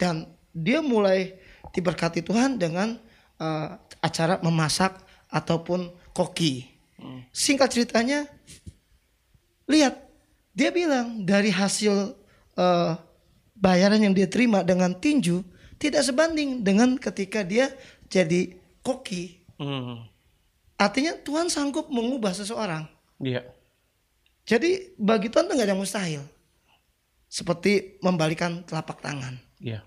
Dan 0.00 0.32
dia 0.56 0.80
mulai 0.80 1.36
diberkati 1.72 2.20
Tuhan 2.20 2.60
dengan 2.60 2.98
eh, 3.40 3.68
acara 4.02 4.42
memasak 4.44 5.00
ataupun 5.32 5.88
koki. 6.12 6.68
Singkat 7.34 7.68
ceritanya, 7.68 8.24
lihat 9.68 9.98
dia 10.56 10.70
bilang 10.72 11.24
dari 11.24 11.48
hasil 11.52 12.14
eh, 12.56 12.92
bayaran 13.54 14.00
yang 14.02 14.14
dia 14.14 14.28
terima 14.28 14.60
dengan 14.60 14.92
tinju 14.92 15.42
tidak 15.78 16.06
sebanding 16.06 16.62
dengan 16.62 16.96
ketika 16.96 17.42
dia 17.44 17.72
jadi 18.08 18.56
koki. 18.80 19.42
Hmm. 19.58 20.06
Artinya 20.74 21.14
Tuhan 21.22 21.50
sanggup 21.50 21.90
mengubah 21.90 22.34
seseorang. 22.34 22.86
Iya. 23.22 23.46
Jadi 24.44 24.94
bagi 25.00 25.32
Tuhan 25.32 25.48
itu 25.48 25.54
nggak 25.56 25.66
ada 25.66 25.72
yang 25.72 25.82
mustahil. 25.82 26.22
Seperti 27.30 27.98
membalikan 28.04 28.62
telapak 28.66 29.00
tangan. 29.02 29.40
Iya. 29.58 29.82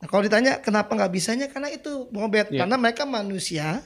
Nah, 0.00 0.08
kalau 0.08 0.24
ditanya 0.24 0.58
kenapa 0.58 0.96
nggak 0.96 1.12
bisanya 1.12 1.46
karena 1.46 1.68
itu 1.68 2.08
Bung 2.08 2.24
Obed. 2.24 2.48
Iya. 2.48 2.64
karena 2.64 2.76
mereka 2.76 3.04
manusia 3.04 3.84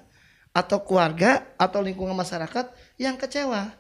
atau 0.54 0.78
keluarga 0.78 1.42
atau 1.58 1.82
lingkungan 1.82 2.14
masyarakat 2.14 2.70
yang 2.94 3.18
kecewa 3.18 3.74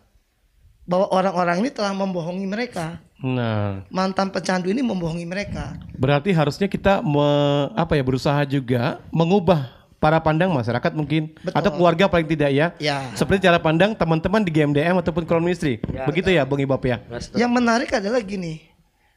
bahwa 0.84 1.06
orang-orang 1.08 1.62
ini 1.64 1.70
telah 1.70 1.94
membohongi 1.94 2.44
mereka. 2.44 2.98
Nah, 3.22 3.86
Mantan 3.88 4.28
pecandu 4.28 4.68
ini 4.68 4.84
membohongi 4.84 5.24
mereka. 5.24 5.78
berarti 5.94 6.34
harusnya 6.34 6.66
kita 6.66 7.00
me- 7.00 7.72
apa 7.72 7.94
ya 7.94 8.02
berusaha 8.04 8.36
juga 8.44 9.00
mengubah 9.08 9.70
para 9.96 10.20
pandang 10.20 10.52
masyarakat 10.52 10.92
mungkin 10.92 11.32
atau 11.48 11.72
keluarga 11.72 12.04
paling 12.04 12.28
tidak 12.28 12.50
ya. 12.52 12.66
Ya. 12.76 13.08
Seperti 13.16 13.48
cara 13.48 13.56
pandang 13.56 13.96
teman-teman 13.96 14.44
di 14.44 14.52
GMDM 14.52 15.00
ataupun 15.00 15.24
Crown 15.24 15.40
Ministry. 15.40 15.80
Ya. 15.88 16.04
Begitu 16.04 16.28
ya 16.28 16.44
Bung 16.44 16.60
Ibob 16.60 16.82
ya. 16.84 17.00
Yang 17.32 17.52
menarik 17.54 17.88
adalah 17.88 18.20
gini, 18.20 18.60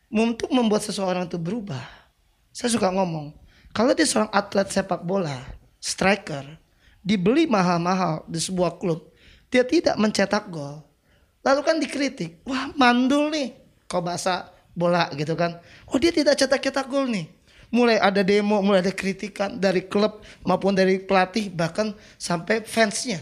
untuk 0.08 0.47
membuat 0.47 0.88
seseorang 0.88 1.27
itu 1.27 1.36
berubah, 1.36 1.84
saya 2.57 2.73
suka 2.73 2.89
ngomong, 2.89 3.37
kalau 3.69 3.93
dia 3.93 4.09
seorang 4.09 4.33
atlet 4.33 4.65
sepak 4.73 5.05
bola, 5.05 5.45
striker, 5.77 6.57
dibeli 7.05 7.45
mahal-mahal 7.45 8.25
di 8.25 8.41
sebuah 8.41 8.81
klub, 8.81 9.13
dia 9.53 9.61
tidak 9.61 9.93
mencetak 10.01 10.49
gol, 10.49 10.81
lalu 11.45 11.61
kan 11.61 11.77
dikritik, 11.77 12.41
wah 12.49 12.73
mandul 12.73 13.29
nih, 13.29 13.53
kalau 13.85 14.09
bahasa 14.09 14.49
bola 14.73 15.05
gitu 15.13 15.37
kan, 15.37 15.61
oh 15.85 16.01
dia 16.01 16.09
tidak 16.09 16.33
cetak-cetak 16.33 16.89
gol 16.89 17.05
nih. 17.05 17.29
Mulai 17.69 18.01
ada 18.01 18.25
demo, 18.25 18.57
mulai 18.65 18.81
ada 18.81 18.95
kritikan 18.95 19.61
dari 19.61 19.85
klub 19.85 20.25
maupun 20.41 20.73
dari 20.73 20.97
pelatih 20.97 21.53
bahkan 21.53 21.93
sampai 22.17 22.65
fansnya. 22.65 23.21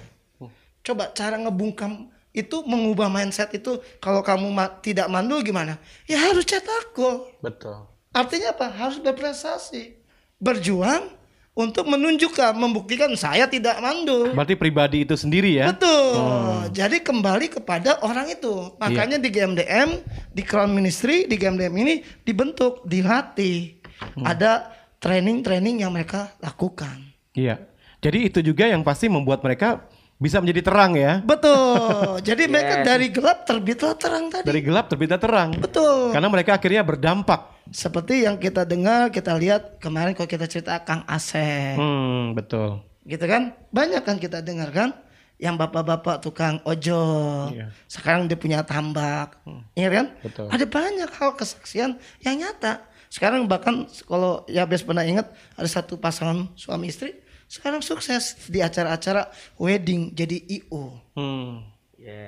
Coba 0.79 1.11
cara 1.11 1.35
ngebungkam 1.35 2.07
itu 2.31 2.63
mengubah 2.63 3.11
mindset 3.11 3.51
itu 3.57 3.83
kalau 3.99 4.23
kamu 4.23 4.47
ma- 4.53 4.71
tidak 4.79 5.11
mandul 5.11 5.43
gimana? 5.43 5.75
Ya 6.07 6.23
harus 6.23 6.45
cetak 6.45 6.93
gol. 6.95 7.25
Betul. 7.41 7.94
Artinya 8.15 8.55
apa? 8.55 8.71
Harus 8.71 9.03
berprestasi. 9.03 9.99
Berjuang 10.39 11.11
untuk 11.55 11.87
menunjukkan, 11.87 12.55
membuktikan 12.55 13.11
saya 13.19 13.47
tidak 13.47 13.79
mandul. 13.83 14.31
Berarti 14.31 14.55
pribadi 14.55 15.03
itu 15.03 15.19
sendiri 15.19 15.59
ya. 15.59 15.75
Betul. 15.75 16.71
Jadi 16.71 17.03
kembali 17.03 17.47
kepada 17.59 17.99
orang 18.03 18.31
itu. 18.31 18.75
Makanya 18.79 19.19
di 19.19 19.27
GMDM, 19.27 19.99
di 20.31 20.43
Crown 20.47 20.71
Ministry, 20.71 21.27
di 21.27 21.35
GMDM 21.35 21.75
ini 21.75 21.93
dibentuk, 22.23 22.87
dilatih. 22.87 23.83
Ada 24.23 24.71
training-training 24.99 25.83
yang 25.83 25.91
mereka 25.91 26.35
lakukan. 26.39 26.99
Iya. 27.35 27.59
Jadi 28.03 28.31
itu 28.31 28.39
juga 28.43 28.67
yang 28.67 28.83
pasti 28.83 29.07
membuat 29.11 29.43
mereka 29.43 29.87
bisa 30.15 30.39
menjadi 30.39 30.61
terang 30.71 30.95
ya. 30.95 31.19
Betul. 31.21 32.19
Jadi 32.27 32.43
mereka 32.47 32.81
Yes. 32.81 32.85
dari 32.87 33.07
gelap 33.11 33.43
terbitlah 33.43 33.95
terang 33.99 34.25
tadi. 34.31 34.45
Dari 34.47 34.61
gelap 34.63 34.85
terbitlah 34.87 35.19
terang. 35.19 35.49
Betul. 35.59 36.15
Karena 36.15 36.27
mereka 36.31 36.55
akhirnya 36.55 36.81
berdampak. 36.87 37.51
Seperti 37.73 38.23
yang 38.23 38.39
kita 38.39 38.63
dengar, 38.63 39.11
kita 39.11 39.35
lihat 39.35 39.81
kemarin 39.81 40.15
kalau 40.15 40.29
kita 40.29 40.47
cerita 40.47 40.79
Kang 40.85 41.03
Asep. 41.09 41.75
Hmm, 41.75 42.31
betul. 42.37 42.79
Gitu 43.03 43.25
kan? 43.27 43.53
Banyak 43.73 44.01
kan 44.05 44.15
kita 44.17 44.39
dengar 44.39 44.71
kan? 44.71 44.89
yang 45.35 45.59
bapak-bapak 45.59 46.23
tukang 46.23 46.63
ojol. 46.63 47.51
Iya. 47.51 47.67
Sekarang 47.91 48.23
dia 48.27 48.39
punya 48.39 48.63
tambak. 48.63 49.35
Iya 49.75 49.89
kan? 49.91 50.05
Betul. 50.23 50.47
Ada 50.47 50.63
banyak 50.63 51.11
hal 51.11 51.35
kesaksian 51.35 51.99
yang 52.23 52.35
nyata. 52.39 52.87
Sekarang 53.11 53.43
bahkan 53.47 53.87
kalau 54.07 54.47
ya 54.47 54.63
biasa 54.63 54.83
pernah 54.87 55.03
ingat 55.03 55.27
ada 55.55 55.67
satu 55.67 55.99
pasangan 55.99 56.51
suami 56.55 56.87
istri 56.87 57.19
sekarang 57.55 57.79
sukses 57.79 58.35
di 58.51 58.59
acara-acara 58.59 59.31
wedding 59.55 60.11
jadi 60.11 60.43
IO. 60.59 60.91
Hmm. 61.15 61.63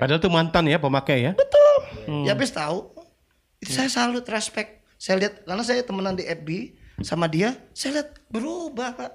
Padahal 0.00 0.18
tuh 0.24 0.32
mantan 0.32 0.64
ya 0.64 0.80
pemakai 0.80 1.28
ya. 1.28 1.32
Betul. 1.36 1.74
Hmm. 2.08 2.24
Ya 2.24 2.32
habis 2.32 2.48
tahu. 2.48 2.88
Itu 3.60 3.76
saya 3.76 3.92
salut 3.92 4.24
respect. 4.24 4.80
Saya 4.96 5.20
lihat 5.20 5.44
karena 5.44 5.62
saya 5.62 5.84
temenan 5.84 6.16
di 6.16 6.24
FB 6.24 6.48
sama 7.04 7.28
dia, 7.30 7.54
saya 7.76 8.00
lihat 8.00 8.18
berubah, 8.32 8.96
Pak. 8.96 9.12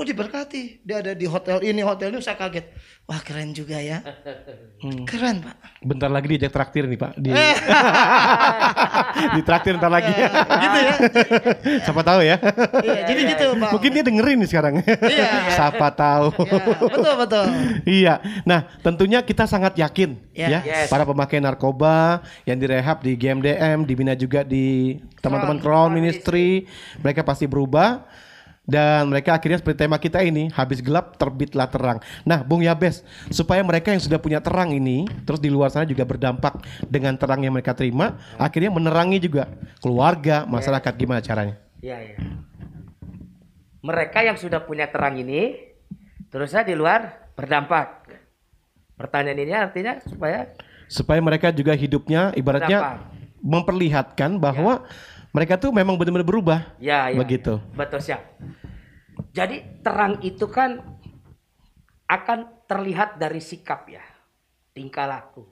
Oh 0.00 0.06
diberkati. 0.08 0.80
Dia 0.80 1.04
ada 1.04 1.12
di 1.12 1.28
hotel 1.28 1.60
ini, 1.60 1.84
hotel 1.84 2.08
ini 2.08 2.24
saya 2.24 2.40
kaget. 2.40 2.72
Wah 3.04 3.20
keren 3.20 3.52
juga 3.52 3.76
ya. 3.76 4.00
Hmm. 4.80 5.04
Keren 5.04 5.44
Pak. 5.44 5.84
Bentar 5.84 6.08
lagi 6.08 6.24
diajak 6.32 6.56
traktir 6.56 6.88
nih 6.88 6.96
Pak. 6.96 7.20
Di, 7.20 7.28
di 9.36 9.40
traktir 9.44 9.76
ntar 9.76 9.92
lagi. 9.92 10.08
gitu 10.08 10.78
ya. 10.80 10.94
Siapa 11.84 12.00
tahu 12.00 12.24
ya. 12.24 12.40
Iya, 12.80 13.00
jadi 13.12 13.20
gitu 13.28 13.44
Pak. 13.60 13.70
Mungkin 13.76 13.90
dia 13.92 14.00
dengerin 14.00 14.36
nih 14.40 14.48
sekarang. 14.48 14.74
Iya. 15.04 15.28
Siapa 15.60 15.86
tahu. 15.92 16.32
betul 16.88 17.14
betul. 17.20 17.44
iya. 17.84 18.24
Nah, 18.48 18.72
tentunya 18.80 19.20
kita 19.20 19.44
sangat 19.44 19.76
yakin 19.76 20.16
Ya. 20.32 20.48
ya 20.48 20.60
Yes. 20.64 20.88
para 20.88 21.04
pemakai 21.04 21.44
narkoba 21.44 22.24
yang 22.48 22.56
direhab 22.56 23.04
di 23.04 23.20
GMDM, 23.20 23.84
dibina 23.84 24.16
juga 24.16 24.40
di 24.40 24.96
teman-teman 25.20 25.60
Crown 25.60 25.92
Ministry, 25.92 26.64
mereka 27.04 27.20
pasti 27.20 27.44
berubah 27.44 28.08
dan 28.68 29.08
mereka 29.08 29.34
akhirnya 29.34 29.58
seperti 29.58 29.82
tema 29.82 29.96
kita 29.96 30.20
ini 30.20 30.52
habis 30.52 30.84
gelap 30.84 31.16
terbitlah 31.16 31.66
terang. 31.66 31.98
Nah, 32.22 32.44
Bung 32.44 32.62
Yabes, 32.62 33.02
supaya 33.32 33.64
mereka 33.64 33.90
yang 33.90 34.02
sudah 34.02 34.20
punya 34.20 34.38
terang 34.38 34.70
ini 34.70 35.08
terus 35.24 35.40
di 35.40 35.48
luar 35.48 35.72
sana 35.72 35.88
juga 35.88 36.04
berdampak 36.04 36.60
dengan 36.86 37.16
terang 37.16 37.42
yang 37.42 37.56
mereka 37.56 37.72
terima, 37.72 38.20
akhirnya 38.36 38.70
menerangi 38.70 39.18
juga 39.18 39.48
keluarga, 39.80 40.44
masyarakat 40.46 40.92
gimana 40.94 41.20
caranya? 41.24 41.56
Iya, 41.80 41.98
iya. 41.98 42.16
Mereka 43.80 44.20
yang 44.22 44.36
sudah 44.36 44.60
punya 44.60 44.86
terang 44.92 45.16
ini 45.16 45.56
terusnya 46.28 46.62
di 46.62 46.76
luar 46.76 47.32
berdampak. 47.32 48.06
Pertanyaan 48.94 49.40
ini 49.40 49.52
artinya 49.56 49.96
supaya 50.04 50.52
supaya 50.84 51.16
mereka 51.24 51.48
juga 51.48 51.72
hidupnya 51.72 52.36
ibaratnya 52.36 53.08
memperlihatkan 53.40 54.36
bahwa 54.36 54.84
mereka 55.30 55.54
tuh 55.58 55.70
memang 55.70 55.94
benar-benar 55.94 56.26
berubah. 56.26 56.58
Ya, 56.82 57.10
ya. 57.10 57.18
Begitu. 57.18 57.62
Betul 57.74 58.02
siap. 58.02 58.22
Jadi 59.30 59.82
terang 59.86 60.18
itu 60.26 60.50
kan 60.50 60.82
akan 62.10 62.66
terlihat 62.66 63.22
dari 63.22 63.38
sikap 63.38 63.86
ya, 63.86 64.02
tingkah 64.74 65.06
laku, 65.06 65.46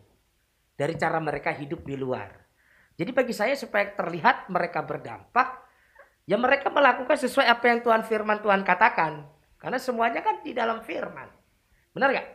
dari 0.75 0.99
cara 0.99 1.23
mereka 1.23 1.55
hidup 1.55 1.87
di 1.87 1.95
luar. 1.95 2.35
Jadi 2.99 3.15
bagi 3.15 3.31
saya 3.31 3.55
supaya 3.55 3.95
terlihat 3.95 4.51
mereka 4.51 4.83
berdampak, 4.83 5.63
ya 6.27 6.35
mereka 6.35 6.67
melakukan 6.75 7.15
sesuai 7.15 7.47
apa 7.47 7.65
yang 7.71 7.79
Tuhan 7.87 8.03
Firman 8.03 8.43
Tuhan 8.43 8.67
katakan. 8.67 9.31
Karena 9.59 9.79
semuanya 9.79 10.23
kan 10.23 10.43
di 10.43 10.55
dalam 10.55 10.83
Firman. 10.83 11.31
Benar 11.95 12.15
gak? 12.15 12.29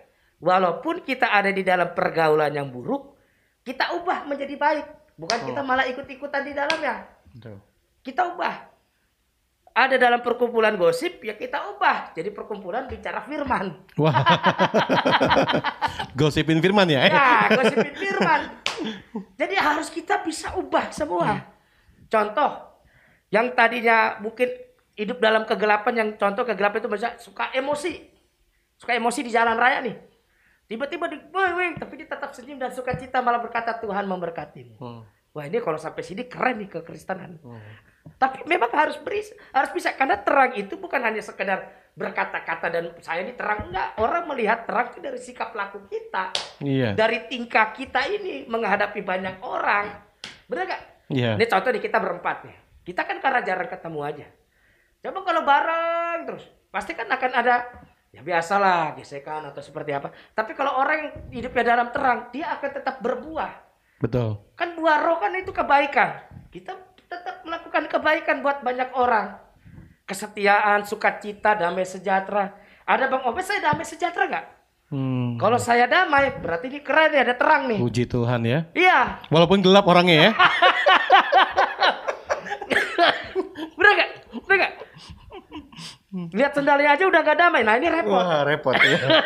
Walaupun 0.43 1.03
kita 1.07 1.31
ada 1.31 1.51
di 1.51 1.63
dalam 1.63 1.95
pergaulan 1.95 2.51
yang 2.51 2.67
buruk, 2.67 3.15
kita 3.63 3.95
ubah 3.95 4.27
menjadi 4.27 4.55
baik. 4.59 4.87
Bukan 5.15 5.39
kita 5.47 5.63
malah 5.63 5.87
ikut-ikutan 5.87 6.43
di 6.43 6.51
dalamnya. 6.51 7.07
Kita 8.05 8.35
ubah. 8.35 8.73
Ada 9.73 9.97
dalam 9.97 10.21
perkumpulan 10.21 10.77
gosip, 10.77 11.25
ya 11.25 11.33
kita 11.33 11.73
ubah. 11.73 12.13
Jadi 12.13 12.29
perkumpulan 12.29 12.85
bicara 12.85 13.25
firman. 13.25 13.73
Wah. 13.97 14.13
Gosipin 16.19 16.61
firman 16.61 16.85
ya. 16.85 17.09
Nah, 17.09 17.49
gosipin 17.49 17.95
firman. 17.97 18.41
Jadi 19.33 19.55
harus 19.57 19.89
kita 19.89 20.21
bisa 20.21 20.53
ubah 20.53 20.93
semua. 20.93 21.41
Contoh, 22.05 22.77
yang 23.33 23.57
tadinya 23.57 24.21
mungkin 24.21 24.45
hidup 24.93 25.17
dalam 25.17 25.49
kegelapan, 25.49 25.93
yang 25.97 26.09
contoh 26.21 26.45
kegelapan 26.45 26.77
itu 26.77 26.89
misalnya 26.93 27.17
suka 27.17 27.49
emosi. 27.57 27.97
Suka 28.77 28.93
emosi 28.93 29.25
di 29.25 29.33
jalan 29.33 29.57
raya 29.57 29.81
nih. 29.81 29.97
Tiba-tiba 30.69 31.09
di 31.09 31.17
weng, 31.33 31.81
tapi 31.81 31.97
dia 31.97 32.05
tetap 32.05 32.29
senyum 32.29 32.61
dan 32.61 32.69
sukacita 32.69 33.25
malah 33.25 33.41
berkata 33.41 33.73
Tuhan 33.81 34.05
memberkatimu. 34.05 34.77
Wah 35.33 35.49
ini 35.49 35.57
kalau 35.57 35.81
sampai 35.81 36.05
sini 36.05 36.29
keren 36.29 36.61
nih 36.61 36.69
kekristenan. 36.69 37.41
Tapi 38.21 38.45
memang 38.45 38.69
harus 38.69 39.01
beri, 39.01 39.25
harus 39.49 39.71
bisa 39.73 39.97
karena 39.97 40.21
terang 40.21 40.53
itu 40.53 40.77
bukan 40.77 41.01
hanya 41.01 41.25
sekedar 41.25 41.89
berkata-kata 41.97 42.69
dan 42.69 42.93
saya 43.01 43.25
ini 43.25 43.33
terang 43.33 43.69
enggak. 43.69 43.97
Orang 43.97 44.29
melihat 44.29 44.69
terang 44.69 44.93
itu 44.93 45.01
dari 45.01 45.17
sikap 45.17 45.57
laku 45.57 45.89
kita. 45.89 46.29
Iya. 46.61 46.93
Dari 46.93 47.25
tingkah 47.25 47.73
kita 47.73 48.05
ini 48.05 48.45
menghadapi 48.45 49.01
banyak 49.01 49.41
orang. 49.41 49.89
Benar 50.45 50.63
gak? 50.69 50.81
Iya. 51.09 51.33
Ini 51.41 51.45
contoh 51.49 51.69
nih 51.73 51.81
kita 51.81 51.97
berempat 51.97 52.37
nih. 52.45 52.57
Kita 52.83 53.01
kan 53.01 53.17
karena 53.17 53.41
jarang 53.41 53.69
ketemu 53.71 53.99
aja. 54.05 54.27
Coba 55.03 55.19
kalau 55.23 55.41
bareng 55.43 56.19
terus, 56.29 56.45
pasti 56.71 56.95
kan 56.95 57.07
akan 57.07 57.31
ada 57.35 57.55
ya 58.13 58.21
biasalah 58.21 58.93
gesekan 58.95 59.49
atau 59.49 59.59
seperti 59.65 59.91
apa. 59.95 60.13
Tapi 60.37 60.53
kalau 60.53 60.77
orang 60.77 60.95
yang 60.99 61.11
hidupnya 61.41 61.73
dalam 61.75 61.87
terang, 61.89 62.29
dia 62.29 62.53
akan 62.53 62.69
tetap 62.69 63.01
berbuah. 63.01 63.62
Betul. 64.03 64.35
Kan 64.59 64.75
buah 64.75 64.99
roh 64.99 65.15
kan 65.23 65.31
itu 65.39 65.55
kebaikan. 65.55 66.19
Kita 66.51 66.75
tetap 67.07 67.47
melakukan 67.47 67.87
kebaikan 67.87 68.43
buat 68.43 68.59
banyak 68.59 68.91
orang. 68.99 69.39
Kesetiaan, 70.03 70.83
sukacita, 70.83 71.55
damai 71.55 71.87
sejahtera. 71.87 72.51
Ada 72.83 73.07
Bang 73.07 73.23
Obes 73.23 73.47
saya 73.47 73.63
damai 73.63 73.87
sejahtera 73.87 74.27
nggak? 74.27 74.45
Hmm. 74.91 75.39
Kalau 75.39 75.55
saya 75.55 75.87
damai, 75.87 76.35
berarti 76.43 76.67
ini 76.67 76.83
keren 76.83 77.15
ya, 77.15 77.23
ada 77.23 77.39
terang 77.39 77.71
nih. 77.71 77.79
Puji 77.79 78.11
Tuhan 78.11 78.43
ya. 78.43 78.67
Iya, 78.75 79.23
Walaupun 79.31 79.63
gelap 79.63 79.87
orangnya 79.87 80.29
ya. 80.29 80.31
bener 83.79 83.91
gak? 83.95 84.09
Bener 84.43 84.57
gak? 84.59 84.73
Lihat 86.35 86.51
sendalnya 86.53 86.93
aja 86.93 87.07
udah 87.07 87.21
gak 87.23 87.39
damai. 87.39 87.63
Nah 87.63 87.79
ini 87.79 87.87
repot. 87.87 88.19
Wah 88.19 88.43
repot 88.43 88.75
ya. 88.75 89.23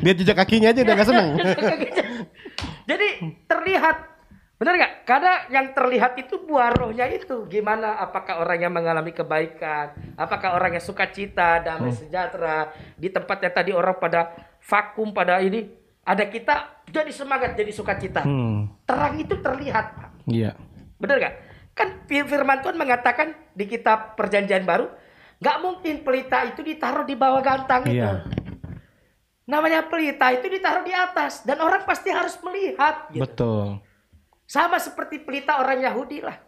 Lihat 0.00 0.16
jejak 0.24 0.36
kakinya 0.40 0.72
aja 0.72 0.80
udah 0.82 0.94
gak 0.96 1.06
seneng. 1.06 1.28
Jadi 2.86 3.08
terlihat 3.50 4.16
Benar 4.56 4.72
nggak? 4.80 4.94
Karena 5.04 5.32
yang 5.52 5.66
terlihat 5.76 6.16
itu 6.16 6.40
buah 6.40 6.72
rohnya 6.72 7.04
itu. 7.12 7.44
Gimana? 7.44 8.00
Apakah 8.00 8.40
orang 8.40 8.56
yang 8.56 8.72
mengalami 8.72 9.12
kebaikan? 9.12 9.92
Apakah 10.16 10.56
orang 10.56 10.80
yang 10.80 10.84
sukacita, 10.84 11.60
damai 11.60 11.92
Hmm. 11.92 12.00
sejahtera? 12.00 12.72
Di 12.96 13.12
tempat 13.12 13.36
yang 13.44 13.52
tadi 13.52 13.70
orang 13.76 14.00
pada 14.00 14.32
vakum, 14.64 15.12
pada 15.12 15.44
ini. 15.44 15.68
Ada 16.08 16.24
kita 16.32 16.88
jadi 16.88 17.12
semangat, 17.12 17.52
jadi 17.52 17.68
sukacita. 17.68 18.24
Hmm. 18.24 18.72
Terang 18.88 19.20
itu 19.20 19.36
terlihat, 19.36 19.86
Pak. 19.92 20.10
Iya. 20.24 20.56
Benar 20.96 21.16
nggak? 21.20 21.34
Kan 21.76 21.88
firman 22.08 22.64
Tuhan 22.64 22.80
mengatakan 22.80 23.36
di 23.52 23.64
kitab 23.68 24.16
perjanjian 24.16 24.64
baru. 24.64 24.88
nggak 25.36 25.58
mungkin 25.60 26.00
pelita 26.00 26.48
itu 26.48 26.64
ditaruh 26.64 27.04
di 27.04 27.12
bawah 27.12 27.44
gantang 27.44 27.84
itu. 27.84 28.08
Namanya 29.46 29.86
pelita 29.86 30.34
itu 30.34 30.50
ditaruh 30.50 30.82
di 30.82 30.90
atas. 30.90 31.46
Dan 31.46 31.62
orang 31.62 31.86
pasti 31.86 32.10
harus 32.10 32.34
melihat. 32.42 33.06
Gitu. 33.14 33.22
Betul. 33.22 33.78
Sama 34.46 34.78
seperti 34.82 35.22
pelita 35.22 35.62
orang 35.62 35.82
Yahudi 35.86 36.18
lah. 36.22 36.38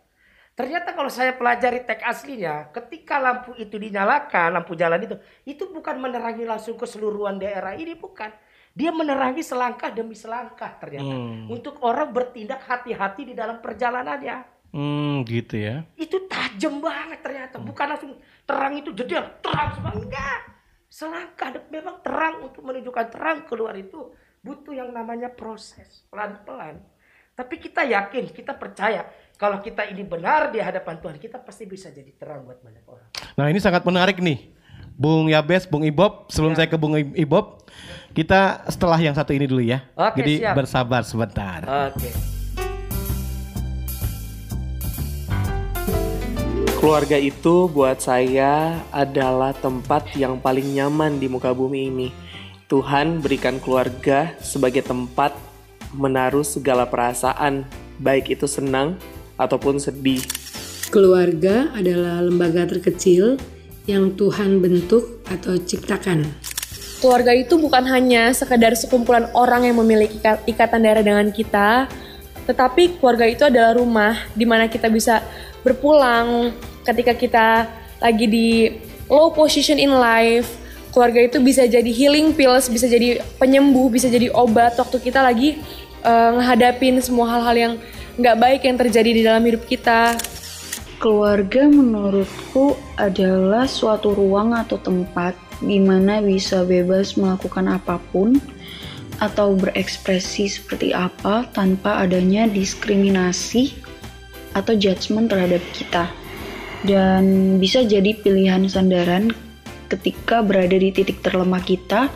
Ternyata 0.59 0.91
kalau 0.91 1.07
saya 1.07 1.39
pelajari 1.39 1.87
teks 1.87 2.03
aslinya, 2.03 2.75
ketika 2.75 3.23
lampu 3.23 3.55
itu 3.55 3.79
dinyalakan, 3.79 4.59
lampu 4.59 4.75
jalan 4.75 4.99
itu, 5.07 5.15
itu 5.47 5.71
bukan 5.71 6.03
menerangi 6.03 6.43
langsung 6.43 6.75
keseluruhan 6.75 7.39
daerah 7.39 7.79
ini, 7.79 7.95
bukan. 7.95 8.35
Dia 8.75 8.91
menerangi 8.91 9.47
selangkah 9.47 9.95
demi 9.95 10.19
selangkah 10.19 10.75
ternyata. 10.83 11.15
Hmm. 11.15 11.47
Untuk 11.47 11.79
orang 11.87 12.11
bertindak 12.11 12.67
hati-hati 12.67 13.31
di 13.31 13.35
dalam 13.39 13.63
perjalanannya. 13.63 14.59
Hmm, 14.75 15.23
gitu 15.31 15.63
ya. 15.63 15.87
Itu 15.95 16.27
tajam 16.27 16.83
banget 16.83 17.23
ternyata. 17.23 17.63
Bukan 17.63 17.87
langsung 17.95 18.19
terang 18.43 18.75
itu 18.75 18.91
jadi 18.91 19.31
terang 19.39 19.79
semua. 19.79 19.95
Enggak. 19.95 20.58
Selangkah 20.89 21.53
memang 21.69 22.01
terang 22.01 22.49
untuk 22.49 22.65
menunjukkan 22.65 23.07
terang 23.13 23.39
keluar 23.45 23.77
itu 23.77 24.09
butuh 24.41 24.73
yang 24.73 24.89
namanya 24.89 25.29
proses. 25.29 26.09
Pelan-pelan. 26.09 26.81
Tapi 27.37 27.55
kita 27.61 27.85
yakin, 27.85 28.33
kita 28.33 28.57
percaya 28.57 29.07
kalau 29.39 29.61
kita 29.61 29.87
ini 29.87 30.03
benar 30.03 30.51
di 30.51 30.59
hadapan 30.59 30.99
Tuhan, 30.99 31.17
kita 31.17 31.39
pasti 31.39 31.69
bisa 31.69 31.93
jadi 31.93 32.11
terang 32.11 32.43
buat 32.43 32.59
banyak 32.59 32.83
orang. 32.83 33.09
Nah 33.37 33.47
ini 33.47 33.61
sangat 33.61 33.85
menarik 33.85 34.19
nih. 34.19 34.57
Bung 34.99 35.31
Yabes, 35.31 35.71
Bung 35.71 35.87
Ibob, 35.87 36.27
sebelum 36.27 36.59
Ya. 36.59 36.65
saya 36.65 36.69
ke 36.69 36.75
Bung 36.75 36.99
Ibob, 36.99 37.63
kita 38.11 38.67
setelah 38.67 38.99
yang 38.99 39.15
satu 39.15 39.31
ini 39.31 39.47
dulu 39.47 39.63
ya. 39.63 39.87
Oke, 39.95 40.19
Jadi 40.19 40.43
siap. 40.43 40.59
bersabar 40.59 41.07
sebentar. 41.07 41.63
Oke. 41.95 42.38
Keluarga 46.79 47.19
itu 47.19 47.67
buat 47.67 47.99
saya 47.99 48.79
adalah 48.95 49.51
tempat 49.51 50.15
yang 50.15 50.39
paling 50.39 50.79
nyaman 50.79 51.19
di 51.19 51.27
muka 51.27 51.51
bumi 51.51 51.91
ini. 51.91 52.09
Tuhan 52.71 53.19
berikan 53.19 53.59
keluarga 53.59 54.39
sebagai 54.39 54.87
tempat 54.87 55.35
menaruh 55.91 56.47
segala 56.47 56.87
perasaan, 56.87 57.67
baik 57.99 58.31
itu 58.31 58.47
senang 58.47 58.95
ataupun 59.35 59.83
sedih. 59.83 60.23
Keluarga 60.95 61.67
adalah 61.75 62.23
lembaga 62.23 62.71
terkecil 62.71 63.43
yang 63.91 64.15
Tuhan 64.15 64.63
bentuk 64.63 65.27
atau 65.27 65.59
ciptakan. 65.59 66.31
keluarga 67.03 67.31
itu 67.35 67.59
bukan 67.59 67.87
hanya 67.91 68.31
sekedar 68.35 68.75
sekumpulan 68.75 69.31
orang 69.35 69.67
yang 69.67 69.79
memiliki 69.83 70.19
ika- 70.19 70.43
ikatan 70.47 70.83
darah 70.83 71.03
dengan 71.03 71.31
kita, 71.35 71.91
tetapi 72.49 72.97
keluarga 72.97 73.29
itu 73.29 73.45
adalah 73.45 73.77
rumah 73.77 74.17
di 74.33 74.49
mana 74.49 74.73
kita 74.73 74.89
bisa 74.89 75.21
berpulang 75.61 76.57
ketika 76.81 77.13
kita 77.13 77.47
lagi 78.01 78.25
di 78.25 78.49
low 79.13 79.29
position 79.37 79.77
in 79.77 79.93
life. 79.93 80.49
Keluarga 80.89 81.29
itu 81.29 81.39
bisa 81.45 81.69
jadi 81.69 81.93
healing 81.93 82.33
pills, 82.33 82.73
bisa 82.73 82.89
jadi 82.89 83.21
penyembuh, 83.37 83.93
bisa 83.93 84.09
jadi 84.09 84.33
obat 84.33 84.81
waktu 84.81 84.97
kita 84.97 85.21
lagi 85.21 85.61
ngehadapin 86.01 86.97
semua 87.05 87.37
hal-hal 87.37 87.57
yang 87.57 87.73
nggak 88.17 88.37
baik 88.41 88.61
yang 88.65 88.81
terjadi 88.81 89.11
di 89.13 89.23
dalam 89.23 89.45
hidup 89.45 89.69
kita. 89.69 90.17
Keluarga 90.99 91.69
menurutku 91.69 92.75
adalah 92.97 93.69
suatu 93.69 94.17
ruang 94.17 94.57
atau 94.57 94.81
tempat 94.81 95.37
di 95.61 95.79
mana 95.79 96.25
bisa 96.25 96.65
bebas 96.65 97.15
melakukan 97.15 97.77
apa 97.77 98.01
pun 98.11 98.41
atau 99.19 99.55
berekspresi 99.59 100.47
seperti 100.47 100.95
apa 100.95 101.47
tanpa 101.51 102.03
adanya 102.07 102.47
diskriminasi 102.47 103.75
atau 104.55 104.75
judgement 104.79 105.27
terhadap 105.27 105.63
kita. 105.75 106.11
Dan 106.87 107.59
bisa 107.59 107.83
jadi 107.83 108.15
pilihan 108.15 108.71
sandaran 108.71 109.35
ketika 109.91 110.47
berada 110.47 110.79
di 110.79 110.95
titik 110.95 111.19
terlemah 111.27 111.63
kita 111.63 112.07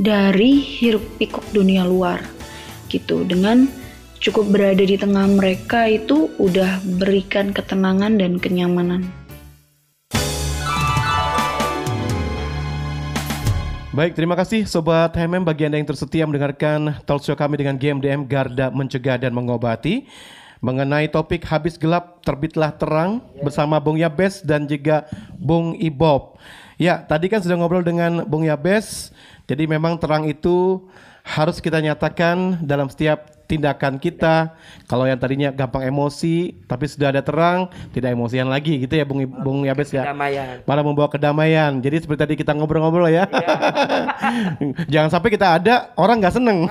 dari 0.00 0.58
hiruk 0.58 1.04
pikuk 1.20 1.44
dunia 1.52 1.84
luar 1.84 2.22
gitu 2.88 3.22
dengan 3.26 3.68
cukup 4.22 4.48
berada 4.56 4.80
di 4.80 4.96
tengah 4.96 5.28
mereka 5.36 5.84
itu 5.84 6.32
udah 6.40 6.80
berikan 6.96 7.52
ketenangan 7.52 8.16
dan 8.16 8.40
kenyamanan. 8.40 9.04
Baik, 13.94 14.18
terima 14.18 14.34
kasih 14.34 14.66
Sobat 14.66 15.14
HMM 15.14 15.46
bagi 15.46 15.70
Anda 15.70 15.78
yang 15.78 15.86
tersetia 15.86 16.26
mendengarkan 16.26 16.98
talk 17.06 17.22
show 17.22 17.38
kami 17.38 17.62
dengan 17.62 17.78
GMDM 17.78 18.26
Garda 18.26 18.66
Mencegah 18.74 19.22
dan 19.22 19.30
Mengobati. 19.30 20.10
Mengenai 20.58 21.06
topik 21.06 21.46
habis 21.46 21.78
gelap 21.78 22.18
terbitlah 22.26 22.74
terang 22.74 23.22
bersama 23.38 23.78
Bung 23.78 23.94
Yabes 23.94 24.42
dan 24.42 24.66
juga 24.66 25.06
Bung 25.38 25.78
Ibob. 25.78 26.34
Ya, 26.74 27.06
tadi 27.06 27.30
kan 27.30 27.38
sudah 27.38 27.54
ngobrol 27.54 27.86
dengan 27.86 28.26
Bung 28.26 28.42
Yabes, 28.42 29.14
jadi 29.46 29.62
memang 29.70 29.94
terang 30.02 30.26
itu 30.26 30.82
harus 31.22 31.62
kita 31.62 31.78
nyatakan 31.78 32.66
dalam 32.66 32.90
setiap 32.90 33.33
tindakan 33.44 34.00
kita. 34.00 34.56
Kalau 34.88 35.04
yang 35.08 35.20
tadinya 35.20 35.52
gampang 35.52 35.88
emosi, 35.88 36.56
tapi 36.66 36.88
sudah 36.88 37.12
ada 37.14 37.22
terang, 37.24 37.68
tidak 37.92 38.12
emosian 38.12 38.48
lagi 38.48 38.80
gitu 38.82 38.94
ya 38.96 39.04
Bung 39.04 39.24
Bung 39.24 39.64
Yabes 39.64 39.92
ya. 39.92 40.04
Kedamaian. 40.08 40.64
Malah 40.64 40.84
membawa 40.84 41.08
kedamaian. 41.08 41.72
Jadi 41.80 42.04
seperti 42.04 42.20
tadi 42.24 42.34
kita 42.40 42.52
ngobrol-ngobrol 42.56 43.08
ya. 43.08 43.28
Jangan 44.92 45.10
sampai 45.12 45.30
kita 45.32 45.60
ada 45.60 45.94
orang 45.96 46.20
nggak 46.20 46.34
seneng. 46.34 46.68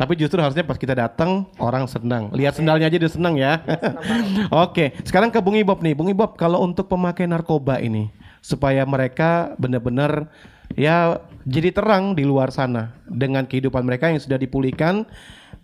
Tapi 0.00 0.12
justru 0.18 0.38
harusnya 0.38 0.62
pas 0.62 0.78
kita 0.78 0.94
datang 0.94 1.46
orang 1.58 1.84
senang. 1.90 2.30
Lihat 2.34 2.58
sendalnya 2.58 2.86
aja 2.88 2.98
dia 2.98 3.10
senang 3.10 3.34
ya. 3.36 3.62
Oke, 4.64 4.94
sekarang 5.02 5.28
ke 5.28 5.38
Bung 5.42 5.58
Ibob 5.58 5.82
nih. 5.82 5.94
Bung 5.94 6.10
Ibob, 6.10 6.38
kalau 6.38 6.62
untuk 6.62 6.86
pemakai 6.90 7.26
narkoba 7.26 7.82
ini 7.82 8.10
supaya 8.46 8.86
mereka 8.86 9.58
benar-benar 9.58 10.30
ya 10.78 11.18
jadi 11.46 11.70
terang 11.70 12.18
di 12.18 12.26
luar 12.26 12.50
sana 12.50 12.94
dengan 13.06 13.46
kehidupan 13.46 13.86
mereka 13.86 14.10
yang 14.10 14.18
sudah 14.18 14.38
dipulihkan 14.38 15.06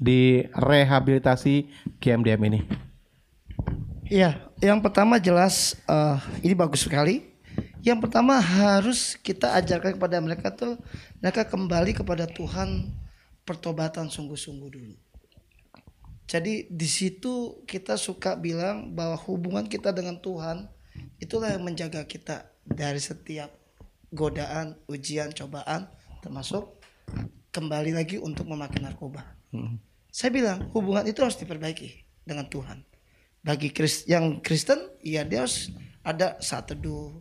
di 0.03 0.43
rehabilitasi 0.51 1.71
GMDM 2.03 2.43
ini. 2.51 2.61
Iya, 4.11 4.51
yang 4.59 4.83
pertama 4.83 5.23
jelas 5.23 5.79
eh, 5.87 6.19
ini 6.43 6.53
bagus 6.59 6.83
sekali. 6.85 7.31
Yang 7.83 8.07
pertama 8.07 8.39
harus 8.39 9.19
kita 9.19 9.59
ajarkan 9.59 9.99
kepada 9.99 10.23
mereka 10.23 10.55
tuh 10.55 10.79
mereka 11.19 11.43
kembali 11.47 11.95
kepada 11.99 12.31
Tuhan 12.31 12.95
pertobatan 13.43 14.07
sungguh-sungguh 14.07 14.71
dulu. 14.71 14.95
Jadi 16.31 16.71
di 16.71 16.89
situ 16.89 17.63
kita 17.67 17.99
suka 17.99 18.39
bilang 18.39 18.95
bahwa 18.95 19.19
hubungan 19.27 19.67
kita 19.67 19.91
dengan 19.91 20.17
Tuhan 20.23 20.71
itulah 21.19 21.51
yang 21.51 21.67
menjaga 21.67 22.07
kita 22.07 22.47
dari 22.63 23.03
setiap 23.03 23.51
godaan, 24.15 24.79
ujian, 24.87 25.35
cobaan 25.35 25.91
termasuk 26.23 26.79
kembali 27.51 27.99
lagi 27.99 28.17
untuk 28.23 28.47
memakai 28.47 28.79
narkoba. 28.79 29.27
Saya 30.13 30.29
bilang 30.29 30.69
hubungan 30.77 31.09
itu 31.09 31.25
harus 31.25 31.41
diperbaiki 31.41 32.05
dengan 32.29 32.45
Tuhan. 32.45 32.85
Bagi 33.41 33.73
Kris- 33.73 34.05
yang 34.05 34.45
Kristen, 34.45 34.93
ya 35.01 35.25
dia 35.25 35.49
harus 35.49 35.73
ada 36.05 36.37
saat 36.45 36.69
teduh, 36.69 37.17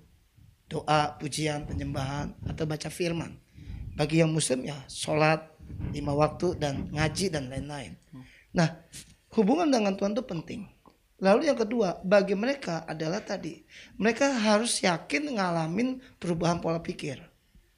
doa, 0.68 1.16
pujian, 1.16 1.64
penyembahan, 1.64 2.36
atau 2.44 2.68
baca 2.68 2.92
firman. 2.92 3.40
Bagi 3.96 4.20
yang 4.20 4.36
Muslim 4.36 4.68
ya 4.68 4.76
sholat 4.92 5.40
lima 5.96 6.12
waktu 6.12 6.60
dan 6.60 6.92
ngaji 6.92 7.32
dan 7.32 7.48
lain-lain. 7.48 7.96
Nah 8.52 8.84
hubungan 9.32 9.72
dengan 9.72 9.96
Tuhan 9.96 10.12
itu 10.12 10.24
penting. 10.28 10.62
Lalu 11.22 11.48
yang 11.48 11.60
kedua 11.60 12.02
bagi 12.04 12.36
mereka 12.36 12.84
adalah 12.90 13.22
tadi 13.22 13.62
mereka 13.96 14.36
harus 14.36 14.82
yakin 14.84 15.38
ngalamin 15.38 16.04
perubahan 16.20 16.60
pola 16.60 16.84
pikir. 16.84 17.24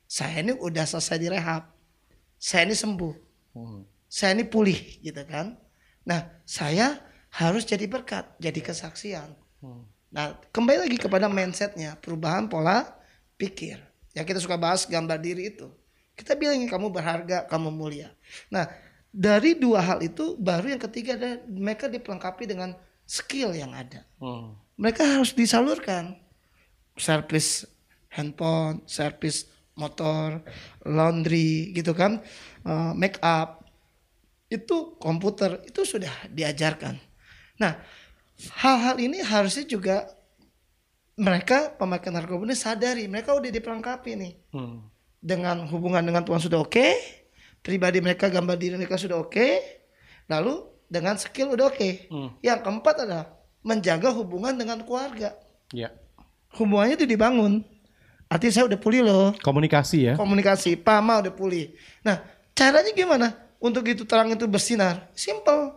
Saya 0.10 0.42
ini 0.42 0.54
udah 0.54 0.86
selesai 0.86 1.18
direhab, 1.22 1.70
saya 2.38 2.70
ini 2.70 2.78
sembuh 2.78 3.14
saya 4.14 4.38
ini 4.38 4.46
pulih 4.46 4.78
gitu 5.02 5.26
kan. 5.26 5.58
Nah, 6.06 6.30
saya 6.46 7.02
harus 7.34 7.66
jadi 7.66 7.90
berkat, 7.90 8.30
jadi 8.38 8.62
kesaksian. 8.62 9.34
Nah, 10.14 10.38
kembali 10.54 10.86
lagi 10.86 11.02
kepada 11.02 11.26
mindsetnya, 11.26 11.98
perubahan 11.98 12.46
pola 12.46 12.94
pikir. 13.42 13.82
Ya 14.14 14.22
kita 14.22 14.38
suka 14.38 14.54
bahas 14.54 14.86
gambar 14.86 15.18
diri 15.18 15.50
itu. 15.50 15.66
Kita 16.14 16.38
bilangin 16.38 16.70
kamu 16.70 16.94
berharga, 16.94 17.50
kamu 17.50 17.74
mulia. 17.74 18.14
Nah, 18.54 18.70
dari 19.10 19.58
dua 19.58 19.82
hal 19.82 20.06
itu 20.06 20.38
baru 20.38 20.78
yang 20.78 20.82
ketiga 20.86 21.18
ada 21.18 21.42
mereka 21.50 21.90
dipelengkapi 21.90 22.46
dengan 22.46 22.78
skill 23.10 23.58
yang 23.58 23.74
ada. 23.74 24.06
Mereka 24.78 25.02
harus 25.02 25.34
disalurkan. 25.34 26.22
Servis 27.02 27.66
handphone, 28.14 28.86
servis 28.86 29.50
motor, 29.74 30.46
laundry 30.86 31.74
gitu 31.74 31.98
kan, 31.98 32.22
eh, 32.62 32.94
make 32.94 33.18
up, 33.26 33.63
itu 34.54 34.94
komputer 35.02 35.66
itu 35.66 35.82
sudah 35.82 36.14
diajarkan. 36.30 37.02
Nah, 37.58 37.82
hal-hal 38.62 39.02
ini 39.02 39.26
harusnya 39.26 39.66
juga 39.66 40.06
mereka 41.18 41.74
pemakai 41.74 42.10
narkoba 42.14 42.46
ini 42.50 42.58
sadari 42.58 43.06
mereka 43.10 43.34
udah 43.34 43.50
dipelengkapi 43.50 44.12
nih 44.18 44.34
dengan 45.22 45.66
hubungan 45.70 46.06
dengan 46.06 46.22
Tuhan 46.22 46.42
sudah 46.42 46.62
oke, 46.62 46.88
pribadi 47.66 47.98
mereka 47.98 48.30
gambar 48.30 48.58
diri 48.58 48.78
mereka 48.78 49.02
sudah 49.02 49.18
oke, 49.18 49.48
lalu 50.30 50.62
dengan 50.86 51.18
skill 51.18 51.58
udah 51.58 51.74
oke. 51.74 51.90
Yang 52.46 52.60
keempat 52.62 52.96
adalah 53.06 53.26
menjaga 53.66 54.14
hubungan 54.14 54.54
dengan 54.54 54.86
keluarga. 54.86 55.34
Ya. 55.74 55.90
Hubungannya 56.54 56.94
itu 57.02 57.10
dibangun. 57.10 57.66
Artinya 58.34 58.54
saya 58.54 58.66
udah 58.66 58.80
pulih 58.82 59.06
loh 59.06 59.30
Komunikasi 59.46 60.10
ya. 60.10 60.14
komunikasi 60.18 60.74
Pama 60.82 61.22
udah 61.22 61.30
pulih 61.30 61.70
nah 62.02 62.18
caranya 62.58 62.90
gimana 62.90 63.28
untuk 63.64 63.88
itu 63.88 64.04
terang 64.04 64.36
itu 64.36 64.44
bersinar. 64.44 65.08
Simple. 65.16 65.72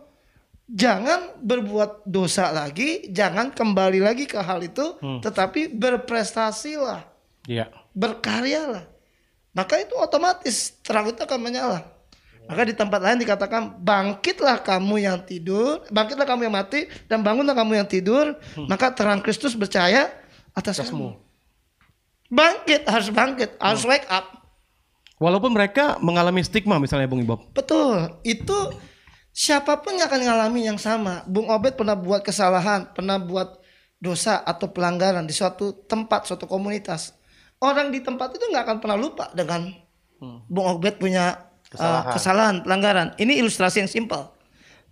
Jangan 0.67 1.39
berbuat 1.39 2.03
dosa 2.03 2.51
lagi 2.51 3.07
jangan 3.07 3.55
kembali 3.55 4.03
lagi 4.03 4.27
ke 4.27 4.35
hal 4.35 4.59
itu 4.59 4.99
Hmm. 4.99 5.23
tetapi 5.23 5.71
berprestasilah. 5.71 7.07
Iya. 7.47 7.71
berkaryalah. 7.95 8.83
Maka 9.55 9.79
itu 9.81 9.95
otomatis 9.97 10.75
terang 10.83 11.07
itu 11.09 11.17
akan 11.17 11.39
menyala. 11.39 11.81
Maka 12.45 12.61
di 12.67 12.75
tempat 12.75 12.99
lain 13.01 13.23
dikatakan 13.23 13.73
bangkitlah 13.81 14.61
kamu 14.61 15.01
yang 15.01 15.17
tidur 15.23 15.81
bangkitlah 15.89 16.27
kamu 16.27 16.51
yang 16.51 16.55
mati 16.55 16.85
dan 17.09 17.23
bangunlah 17.23 17.55
kamu 17.55 17.79
yang 17.81 17.87
tidur. 17.87 18.35
Maka 18.67 18.91
terang 18.93 19.23
Kristus 19.23 19.55
bercahaya 19.57 20.11
atas 20.53 20.83
kamu. 20.83 21.15
Bangkit 22.27 22.83
harus 22.85 23.09
bangkit. 23.09 23.55
Harus 23.57 23.87
wake 23.87 24.05
up 24.11 24.36
Walaupun 25.17 25.49
mereka 25.49 25.97
mengalami 25.97 26.45
stigma 26.45 26.77
misalnya 26.77 27.09
Bung 27.09 27.25
Ibob. 27.25 27.49
Betul, 27.57 28.21
itu 28.21 28.57
siapa 29.33 29.81
pun 29.81 29.97
yang 29.97 30.05
akan 30.05 30.21
ngalami 30.21 30.69
yang 30.69 30.77
sama. 30.77 31.25
Bung 31.25 31.49
Obed 31.49 31.73
pernah 31.73 31.97
buat 31.97 32.21
kesalahan, 32.21 32.93
pernah 32.93 33.17
buat 33.17 33.57
dosa 33.97 34.45
atau 34.45 34.69
pelanggaran 34.69 35.25
di 35.25 35.33
suatu 35.33 35.73
tempat, 35.89 36.29
suatu 36.29 36.45
komunitas. 36.45 37.17
Orang 37.57 37.89
di 37.89 38.05
tempat 38.05 38.37
itu 38.37 38.45
nggak 38.45 38.63
akan 38.69 38.77
pernah 38.77 38.97
lupa 38.97 39.33
dengan 39.33 39.73
Bung 40.45 40.77
Obed 40.77 41.01
punya 41.01 41.33
uh, 41.33 41.73
Kesalahan. 41.73 42.13
kesalahan, 42.13 42.55
pelanggaran. 42.61 43.07
Ini 43.17 43.41
ilustrasi 43.41 43.81
yang 43.81 43.89
simpel. 43.89 44.21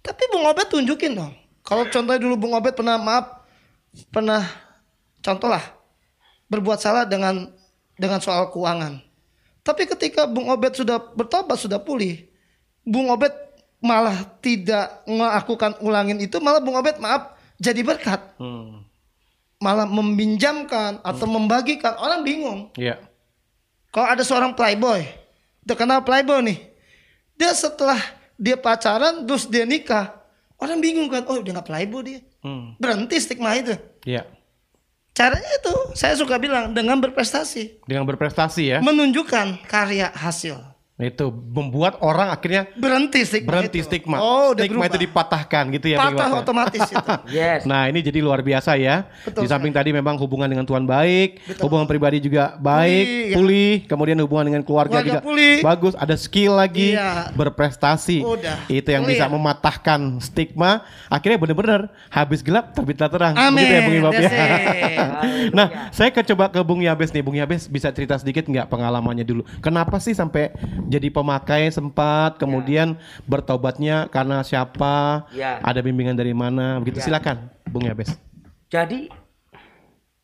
Tapi 0.01 0.25
Bung 0.33 0.49
Obed 0.49 0.73
tunjukin 0.73 1.13
dong. 1.13 1.33
Kalau 1.61 1.85
contohnya 1.85 2.17
dulu 2.17 2.33
Bung 2.37 2.53
Obed 2.57 2.73
pernah 2.73 2.97
maaf, 2.97 3.45
pernah 4.09 4.41
contoh 5.21 5.53
lah 5.53 5.61
berbuat 6.49 6.81
salah 6.81 7.05
dengan 7.05 7.53
dengan 7.97 8.17
soal 8.21 8.49
keuangan. 8.49 9.04
Tapi 9.65 9.89
ketika 9.89 10.29
Bung 10.29 10.45
Obed 10.53 10.77
sudah 10.77 11.01
bertobat, 11.01 11.57
sudah 11.57 11.81
pulih, 11.81 12.29
Bung 12.85 13.09
Obed 13.09 13.33
malah 13.81 14.13
tidak 14.37 15.01
melakukan 15.09 15.73
ulangin 15.81 16.21
itu, 16.21 16.37
malah 16.37 16.61
Bung 16.61 16.77
Obed 16.77 17.01
maaf 17.01 17.33
jadi 17.57 17.81
berkat. 17.81 18.21
Malah 19.57 19.89
meminjamkan 19.89 21.01
atau 21.01 21.25
membagikan, 21.25 21.97
orang 21.97 22.21
bingung. 22.21 22.69
Iya. 22.77 23.01
Kalau 23.89 24.05
ada 24.05 24.21
seorang 24.21 24.53
playboy, 24.53 25.01
terkenal 25.65 26.05
playboy 26.05 26.45
nih. 26.45 26.59
Dia 27.33 27.49
setelah 27.57 27.97
dia 28.37 28.59
pacaran 28.61 29.25
terus 29.25 29.49
dia 29.49 29.65
nikah. 29.65 30.13
Orang 30.61 30.77
bingung 30.77 31.09
kan, 31.09 31.25
oh 31.25 31.41
udah 31.41 31.57
nggak 31.57 31.67
playboy 31.67 32.05
dia. 32.05 32.19
Hmm. 32.45 32.77
Berhenti 32.77 33.17
stigma 33.17 33.57
itu. 33.57 33.73
Iya. 34.05 34.29
Caranya 35.15 35.47
itu, 35.47 35.95
saya 35.95 36.11
suka 36.19 36.35
bilang 36.35 36.75
dengan 36.75 36.99
berprestasi. 36.99 37.87
Dengan 37.87 38.03
berprestasi 38.03 38.63
ya. 38.67 38.77
Menunjukkan 38.83 39.63
karya 39.63 40.11
hasil. 40.11 40.74
Itu 40.95 41.27
membuat 41.27 41.99
orang 41.99 42.31
akhirnya 42.31 42.71
berhenti 42.71 43.27
stigma. 43.27 43.51
Berhenti 43.51 43.83
itu. 43.83 43.87
stigma. 43.91 44.15
Oh, 44.15 44.55
udah 44.55 44.63
stigma 44.63 44.87
itu 44.87 44.95
berubah. 44.95 45.03
dipatahkan 45.03 45.63
gitu 45.75 45.87
ya. 45.91 45.97
Bang 45.99 46.15
Patah 46.15 46.27
Iwan? 46.31 46.39
otomatis 46.39 46.81
itu. 46.87 47.03
Yes. 47.35 47.67
Nah 47.67 47.91
ini 47.91 47.99
jadi 47.99 48.23
luar 48.23 48.39
biasa 48.39 48.79
ya. 48.79 49.03
Betul 49.27 49.43
Di 49.43 49.47
samping 49.51 49.75
tadi 49.75 49.91
memang 49.91 50.15
hubungan 50.15 50.47
dengan 50.47 50.63
Tuhan 50.63 50.87
baik, 50.87 51.59
hubungan 51.59 51.83
pribadi 51.83 52.23
juga 52.23 52.55
baik, 52.55 53.03
Pulih, 53.03 53.27
ya. 53.27 53.35
pulih, 53.35 53.73
kemudian 53.85 54.17
hubungan 54.23 54.45
dengan 54.47 54.63
keluarga, 54.63 55.03
Keluarga 55.03 55.09
juga 55.09 55.19
pulih. 55.19 55.55
bagus, 55.59 55.93
ada 55.95 56.15
skill 56.15 56.55
lagi, 56.55 56.95
Iya. 56.95 57.35
berprestasi. 57.35 58.23
Udah, 58.23 58.63
Itu 58.65 58.87
yang 58.87 59.03
pulih 59.03 59.19
bisa 59.19 59.27
ya. 59.27 59.31
mematahkan 59.35 59.99
stigma. 60.23 60.87
Akhirnya 61.07 61.35
benar-benar 61.37 61.81
habis 62.07 62.39
gelap 62.39 62.71
terbitlah 62.71 63.11
terang. 63.11 63.33
Amin, 63.35 63.59
Begitu 63.59 63.73
ya 63.73 63.81
Bung 63.83 63.95
Ibab 63.99 64.13
ya. 64.15 64.29
nah, 65.57 65.67
saya 65.91 66.07
ke 66.09 66.23
coba 66.23 66.47
ke 66.47 66.61
Bung 66.61 66.79
Yabes 66.79 67.11
nih. 67.11 67.19
Bung 67.19 67.35
Yabes 67.35 67.67
bisa 67.67 67.91
cerita 67.91 68.15
sedikit 68.15 68.47
nggak 68.47 68.71
pengalamannya 68.71 69.27
dulu? 69.27 69.43
Kenapa 69.59 69.99
sih 69.99 70.15
sampai 70.15 70.55
jadi 70.85 71.07
pemakai 71.09 71.73
sempat, 71.73 72.37
kemudian 72.37 72.97
bertobatnya 73.25 74.05
karena 74.09 74.45
siapa? 74.45 75.25
Ya. 75.33 75.57
Ada 75.65 75.81
bimbingan 75.81 76.13
dari 76.13 76.31
mana? 76.31 76.77
Begitu 76.81 77.01
Ya. 77.01 77.05
silakan, 77.09 77.49
Bung 77.69 77.89
Yabes. 77.89 78.13
Jadi 78.69 79.09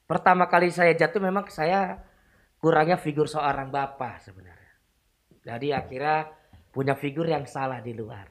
pertama 0.06 0.46
kali 0.46 0.70
saya 0.70 0.94
jatuh 0.94 1.22
memang 1.22 1.50
saya 1.50 2.02
kurangnya 2.62 2.98
figur 3.02 3.26
seorang 3.26 3.74
bapak 3.74 4.22
sebenarnya. 4.22 4.74
Jadi 5.42 5.74
akhirnya 5.74 6.30
punya 6.70 6.94
figur 6.94 7.26
yang 7.26 7.50
salah 7.50 7.82
di 7.82 7.98
luar. 7.98 8.30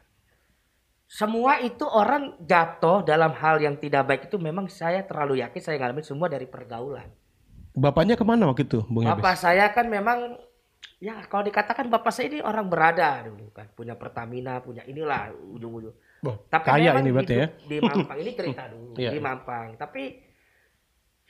Semua 1.11 1.59
itu 1.59 1.83
orang 1.83 2.39
jatuh 2.39 3.03
dalam 3.03 3.35
hal 3.35 3.59
yang 3.59 3.75
tidak 3.83 4.07
baik 4.07 4.23
itu 4.31 4.39
memang 4.39 4.71
saya 4.71 5.03
terlalu 5.03 5.43
yakin 5.43 5.59
saya 5.59 5.77
ngalamin 5.83 6.07
semua 6.07 6.31
dari 6.31 6.47
pergaulan. 6.47 7.11
Bapaknya 7.75 8.15
ke 8.15 8.23
mana 8.23 8.47
waktu 8.47 8.67
itu, 8.67 8.87
Bung 8.87 9.03
Yabes? 9.03 9.19
Bapak 9.19 9.35
saya 9.35 9.67
kan 9.75 9.91
memang 9.91 10.39
ya 11.01 11.17
kalau 11.27 11.49
dikatakan 11.49 11.89
bapak 11.89 12.13
saya 12.13 12.29
ini 12.29 12.39
orang 12.45 12.69
berada 12.69 13.25
dulu 13.25 13.49
kan 13.57 13.73
punya 13.73 13.97
Pertamina 13.97 14.61
punya 14.61 14.85
inilah 14.85 15.33
ujung-ujung. 15.33 15.97
Oh, 16.21 16.37
Tapi 16.53 16.65
kaya 16.69 17.01
ini 17.01 17.11
berarti 17.11 17.35
ya. 17.41 17.47
Di 17.65 17.77
Mampang 17.89 18.19
ini 18.21 18.31
cerita 18.37 18.69
dulu 18.69 18.93
Iya, 19.01 19.11
di 19.11 19.17
iya. 19.17 19.25
Mampang. 19.25 19.69
Tapi 19.81 20.03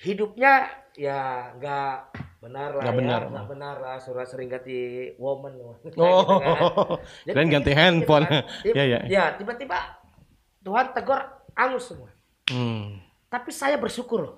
hidupnya 0.00 0.52
ya 0.98 1.20
nggak 1.54 1.94
benar 2.42 2.70
lah 2.74 2.82
Nggak 2.82 2.94
ya, 2.96 2.98
benar. 2.98 3.20
nggak 3.30 3.46
benar 3.46 3.76
lah 3.78 3.96
surat 4.02 4.26
sering 4.26 4.50
ganti 4.58 5.14
woman. 5.22 5.54
Oh, 5.94 6.98
Jadi 7.22 7.30
keren 7.30 7.48
ganti 7.54 7.70
gitu 7.70 7.78
handphone. 7.78 8.26
kan. 8.26 8.42
Ya, 8.66 8.84
ya. 8.84 9.00
Ya 9.06 9.24
tiba-tiba 9.38 9.78
Tuhan 10.66 10.90
tegur 10.90 11.20
angus 11.54 11.86
semua. 11.86 12.10
Hmm. 12.50 12.98
Tapi 13.30 13.54
saya 13.54 13.78
bersyukur 13.78 14.26
loh. 14.26 14.36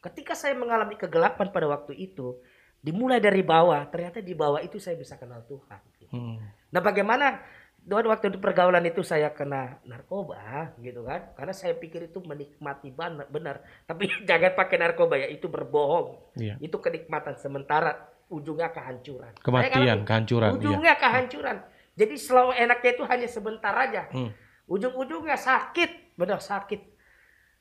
Ketika 0.00 0.32
saya 0.32 0.54
mengalami 0.54 0.94
kegelapan 0.96 1.50
pada 1.50 1.66
waktu 1.68 1.92
itu, 1.92 2.38
dimulai 2.80 3.20
dari 3.20 3.44
bawah, 3.44 3.84
ternyata 3.92 4.24
di 4.24 4.32
bawah 4.32 4.60
itu 4.64 4.80
saya 4.80 4.96
bisa 4.96 5.20
kenal 5.20 5.44
Tuhan. 5.44 5.80
Hmm. 6.10 6.40
Nah 6.72 6.80
bagaimana 6.80 7.44
Tuhan 7.80 8.04
waktu 8.12 8.36
di 8.36 8.38
pergaulan 8.40 8.84
itu 8.84 9.00
saya 9.00 9.32
kena 9.32 9.80
narkoba 9.88 10.72
gitu 10.80 11.04
kan? 11.04 11.32
Karena 11.32 11.54
saya 11.56 11.76
pikir 11.76 12.12
itu 12.12 12.20
menikmati 12.20 12.92
ban- 12.92 13.28
benar. 13.32 13.64
Tapi 13.88 14.08
jangan 14.28 14.52
pakai 14.56 14.76
narkoba 14.80 15.16
ya, 15.20 15.28
itu 15.28 15.48
berbohong. 15.48 16.36
Iya. 16.36 16.60
Itu 16.60 16.80
kenikmatan 16.80 17.36
sementara, 17.40 17.96
ujungnya 18.28 18.68
kehancuran. 18.72 19.32
Kematian, 19.40 20.04
kehancuran, 20.04 20.50
iya. 20.52 20.56
Ujungnya 20.60 20.94
kehancuran. 20.96 21.56
Jadi 21.96 22.14
selalu 22.16 22.52
enaknya 22.56 22.90
itu 22.96 23.04
hanya 23.04 23.28
sebentar 23.28 23.74
aja. 23.76 24.08
Hmm. 24.12 24.32
Ujung-ujungnya 24.70 25.36
sakit, 25.36 26.16
benar 26.16 26.40
sakit. 26.40 26.80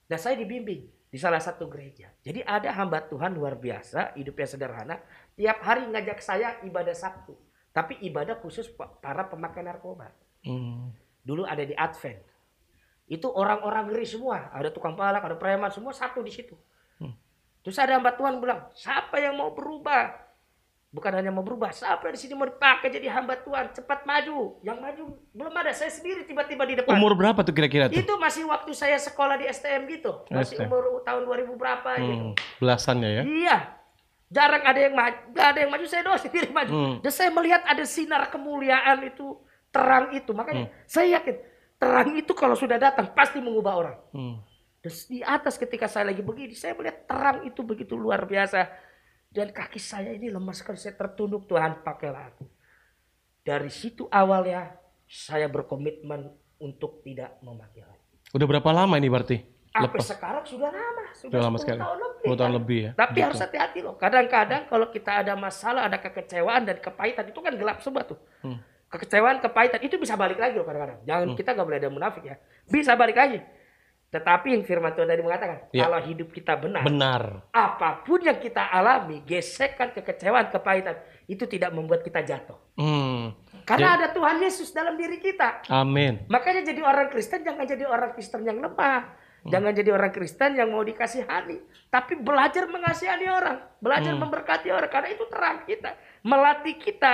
Dan 0.07 0.19
saya 0.19 0.35
dibimbing 0.39 0.98
di 1.09 1.17
salah 1.17 1.41
satu 1.41 1.65
gereja. 1.65 2.13
Jadi 2.21 2.45
ada 2.45 2.69
hamba 2.77 3.01
Tuhan 3.01 3.33
luar 3.33 3.57
biasa, 3.57 4.13
hidupnya 4.13 4.45
sederhana. 4.45 4.95
Tiap 5.33 5.57
hari 5.65 5.89
ngajak 5.89 6.21
saya 6.21 6.61
ibadah 6.61 6.93
Sabtu. 6.93 7.33
Tapi 7.73 7.97
ibadah 8.05 8.37
khusus 8.37 8.69
pa- 8.69 8.93
para 9.01 9.25
pemakai 9.25 9.65
narkoba. 9.65 10.13
Hmm. 10.45 10.93
Dulu 11.25 11.49
ada 11.49 11.65
di 11.65 11.73
Advent. 11.73 12.21
Itu 13.09 13.33
orang-orang 13.33 13.89
ngeri 13.89 14.05
semua. 14.05 14.53
Ada 14.53 14.69
tukang 14.69 14.93
palak, 14.93 15.25
ada 15.25 15.33
preman, 15.33 15.73
semua 15.73 15.89
satu 15.93 16.21
di 16.21 16.29
situ. 16.29 16.53
Hmm. 17.01 17.17
Terus 17.65 17.77
ada 17.81 17.97
hamba 17.97 18.13
Tuhan 18.13 18.37
bilang, 18.37 18.69
siapa 18.77 19.17
yang 19.17 19.33
mau 19.33 19.53
berubah? 19.57 20.28
Bukan 20.89 21.13
hanya 21.13 21.29
mau 21.29 21.45
berubah, 21.45 21.69
siapa 21.69 22.09
di 22.09 22.17
sini 22.17 22.33
mau 22.33 22.49
dipakai 22.49 22.89
jadi 22.89 23.13
hamba 23.13 23.37
Tuhan? 23.37 23.77
Cepat 23.77 24.09
maju. 24.09 24.57
Yang 24.65 24.77
maju 24.81 25.03
belum 25.37 25.53
ada, 25.53 25.69
saya 25.69 25.93
sendiri 25.93 26.25
tiba-tiba 26.25 26.65
di 26.65 26.81
depan. 26.81 26.97
Umur 26.97 27.13
berapa 27.13 27.45
tuh 27.45 27.53
kira-kira 27.53 27.93
tuh? 27.93 28.01
Itu 28.01 28.17
masih 28.17 28.49
waktu 28.49 28.73
saya 28.73 28.97
sekolah 28.97 29.37
di 29.37 29.45
STM 29.45 29.85
gitu. 29.85 30.25
Masih 30.33 30.57
STM. 30.57 30.65
umur 30.65 31.05
tahun 31.05 31.29
2000 31.29 31.53
berapa 31.53 31.89
gitu. 31.93 32.25
Hmm. 32.33 32.35
Belasannya 32.57 33.09
ya. 33.13 33.21
Iya. 33.21 33.57
Jarang 34.29 34.63
ada 34.65 34.79
yang 34.81 34.93
maju, 34.97 35.17
gak 35.29 35.47
ada 35.53 35.59
yang 35.61 35.71
maju, 35.73 35.85
saya 35.85 36.01
doang 36.01 36.21
sendiri 36.25 36.49
maju. 36.49 36.71
Hmm. 36.73 36.95
Dan 37.05 37.11
saya 37.13 37.29
melihat 37.29 37.61
ada 37.69 37.83
sinar 37.85 38.25
kemuliaan 38.33 38.97
itu, 39.05 39.37
terang 39.69 40.09
itu. 40.17 40.33
Makanya 40.33 40.73
Hmm. 40.73 40.73
saya 40.89 41.21
yakin 41.21 41.37
terang 41.77 42.17
itu 42.17 42.33
kalau 42.33 42.57
sudah 42.57 42.81
datang 42.81 43.13
pasti 43.13 43.37
mengubah 43.37 43.73
orang. 43.77 43.97
Hmm. 44.09 44.41
Dan 44.81 44.91
di 45.05 45.21
atas 45.21 45.53
ketika 45.53 45.85
saya 45.85 46.09
lagi 46.09 46.25
begini, 46.25 46.57
saya 46.57 46.73
melihat 46.73 47.05
terang 47.05 47.45
itu 47.45 47.61
begitu 47.61 47.93
luar 47.93 48.25
biasa. 48.25 48.88
Dan 49.29 49.53
kaki 49.53 49.77
saya 49.77 50.09
ini 50.09 50.27
lemas 50.27 50.57
sekali, 50.57 50.73
saya 50.75 50.97
tertunduk 50.97 51.45
Tuhan 51.45 51.85
pakailah 51.85 52.33
aku. 52.33 52.49
Dari 53.39 53.69
situ 53.69 54.09
awalnya 54.09 54.73
saya 55.05 55.45
berkomitmen 55.45 56.25
untuk 56.57 57.05
tidak 57.05 57.37
memakai 57.39 57.85
lagi. 57.85 58.05
Udah 58.33 58.45
berapa 58.45 58.69
lama 58.73 58.97
ini 58.97 59.05
berarti? 59.05 59.37
Sampai 59.69 60.01
Lepas. 60.01 60.09
sekarang 60.09 60.43
sudah 60.43 60.73
lama, 60.73 61.05
sudah 61.13 61.29
Sudah 61.29 61.39
lama 61.39 61.57
10 61.57 61.61
sekali. 61.61 61.79
tahun 61.79 61.97
lebih. 62.01 62.25
10 62.25 62.33
tahun 62.33 62.49
kan. 62.49 62.57
lebih 62.57 62.79
ya. 62.81 62.91
Tapi 62.97 63.13
Gitu. 63.13 63.25
harus 63.29 63.39
hati-hati 63.39 63.79
loh. 63.79 63.95
Kadang-kadang 63.95 64.61
kalau 64.65 64.87
kita 64.89 65.11
ada 65.13 65.33
masalah, 65.37 65.81
ada 65.85 65.97
kekecewaan 65.99 66.61
dan 66.65 66.77
kepahitan 66.79 67.25
itu 67.29 67.39
kan 67.39 67.53
gelap 67.53 67.77
semua 67.79 68.01
tuh. 68.01 68.17
Hmm. 68.41 68.57
Kekecewaan, 68.89 69.37
kepahitan 69.39 69.81
itu 69.85 69.95
bisa 69.95 70.17
balik 70.17 70.41
lagi 70.41 70.57
loh 70.57 70.65
kadang-kadang. 70.65 71.05
Jangan 71.05 71.27
Hmm. 71.29 71.37
kita 71.37 71.49
nggak 71.53 71.67
boleh 71.69 71.79
ada 71.79 71.89
munafik 71.93 72.23
ya. 72.25 72.35
Bisa 72.65 72.97
balik 72.97 73.13
lagi. 73.13 73.37
Tetapi 74.09 74.57
yang 74.57 74.65
firman 74.65 74.97
Tuhan 74.97 75.05
tadi 75.05 75.21
mengatakan, 75.21 75.69
Ya. 75.69 75.85
kalau 75.85 76.01
hidup 76.01 76.33
kita 76.33 76.57
benar, 76.57 76.81
Benar. 76.81 77.45
apa 77.53 78.01
pun 78.01 78.17
yang 78.17 78.41
kita 78.41 78.65
alami, 78.65 79.21
gesekan, 79.21 79.93
kekecewaan, 79.93 80.49
kepahitan, 80.49 80.97
itu 81.29 81.45
tidak 81.45 81.69
membuat 81.69 82.01
kita 82.01 82.25
jatuh. 82.25 82.57
Hmm. 82.73 83.37
Karena 83.69 83.93
Jadi- 83.93 83.97
ada 84.01 84.07
Tuhan 84.09 84.37
Yesus 84.41 84.73
dalam 84.73 84.97
diri 84.97 85.21
kita. 85.21 85.61
Amin. 85.69 86.25
Makanya 86.25 86.65
jadi 86.65 86.81
orang 86.81 87.05
Kristen 87.07 87.45
jangan 87.45 87.69
jadi 87.69 87.85
orang 87.85 88.17
Kristen 88.17 88.41
yang 88.41 88.57
lemah. 88.57 89.13
Hmm. 89.45 89.51
Jangan 89.53 89.71
jadi 89.77 89.89
orang 89.93 90.09
Kristen 90.09 90.57
yang 90.57 90.73
mau 90.73 90.81
dikasihani. 90.81 91.61
Tapi 91.87 92.17
belajar 92.17 92.65
mengasihani 92.65 93.29
orang. 93.29 93.61
Belajar 93.77 94.17
Hmm. 94.17 94.25
memberkati 94.25 94.73
orang. 94.73 94.89
Karena 94.89 95.13
itu 95.13 95.23
terang 95.29 95.69
kita. 95.69 95.93
Melatih 96.25 96.75
kita. 96.75 97.13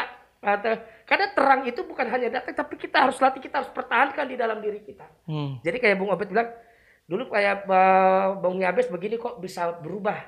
Karena 1.04 1.28
terang 1.36 1.68
itu 1.68 1.84
bukan 1.84 2.08
hanya 2.08 2.40
datang. 2.40 2.56
Tapi 2.56 2.80
kita 2.80 3.04
harus 3.04 3.20
latih. 3.20 3.44
Kita 3.44 3.60
harus 3.60 3.70
pertahankan 3.70 4.26
di 4.26 4.40
dalam 4.40 4.58
diri 4.58 4.80
kita. 4.80 5.06
Hmm. 5.28 5.60
Jadi 5.60 5.78
kayak 5.78 6.00
Bung 6.00 6.10
Obed 6.10 6.32
bilang. 6.32 6.50
Dulu 7.06 7.30
kayak 7.30 7.70
uh, 7.70 8.42
Bung 8.42 8.58
Yabes 8.58 8.90
begini 8.90 9.22
kok 9.22 9.38
bisa 9.38 9.78
berubah. 9.78 10.26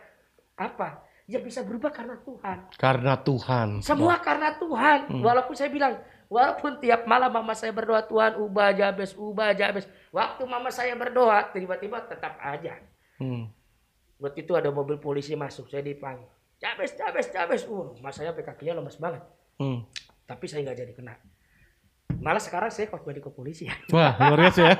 Apa? 0.57 1.01
Ya 1.27 1.41
bisa 1.43 1.65
berubah 1.65 1.91
karena 1.91 2.15
Tuhan. 2.23 2.57
Karena 2.77 3.13
Tuhan. 3.19 3.69
Semua 3.83 4.21
karena 4.21 4.55
Tuhan. 4.55 5.11
Hmm. 5.11 5.21
Walaupun 5.25 5.57
saya 5.57 5.67
bilang, 5.73 5.99
walaupun 6.31 6.79
tiap 6.79 7.03
malam 7.03 7.33
mama 7.33 7.51
saya 7.51 7.75
berdoa, 7.75 8.05
Tuhan 8.05 8.39
ubah 8.39 8.71
Jabes, 8.71 9.11
ubah 9.17 9.51
Jabes. 9.57 9.89
Waktu 10.13 10.43
mama 10.47 10.71
saya 10.71 10.95
berdoa, 10.95 11.51
tiba-tiba 11.51 11.99
tetap 12.07 12.39
aja. 12.39 12.79
Hmm. 13.19 13.51
Waktu 14.21 14.47
itu 14.47 14.53
ada 14.55 14.71
mobil 14.71 15.01
polisi 15.01 15.35
masuk, 15.35 15.67
saya 15.67 15.83
dipanggil. 15.83 16.29
Jabes, 16.57 16.95
Jabes, 16.97 17.27
Jabes. 17.29 17.61
Uh, 17.69 17.93
mas 18.01 18.17
saya 18.17 18.33
kakinya 18.33 18.81
lemas 18.81 18.97
banget. 18.97 19.21
Hmm. 19.61 19.85
Tapi 20.25 20.45
saya 20.47 20.63
nggak 20.63 20.79
jadi 20.79 20.93
kena. 20.93 21.13
Malah 22.17 22.41
sekarang 22.43 22.67
saya 22.73 22.91
khotbah 22.91 23.13
di 23.15 23.23
kepolisian. 23.23 23.77
Wah, 23.95 24.17
luar 24.19 24.49
biasa 24.49 24.59
ya. 24.63 24.75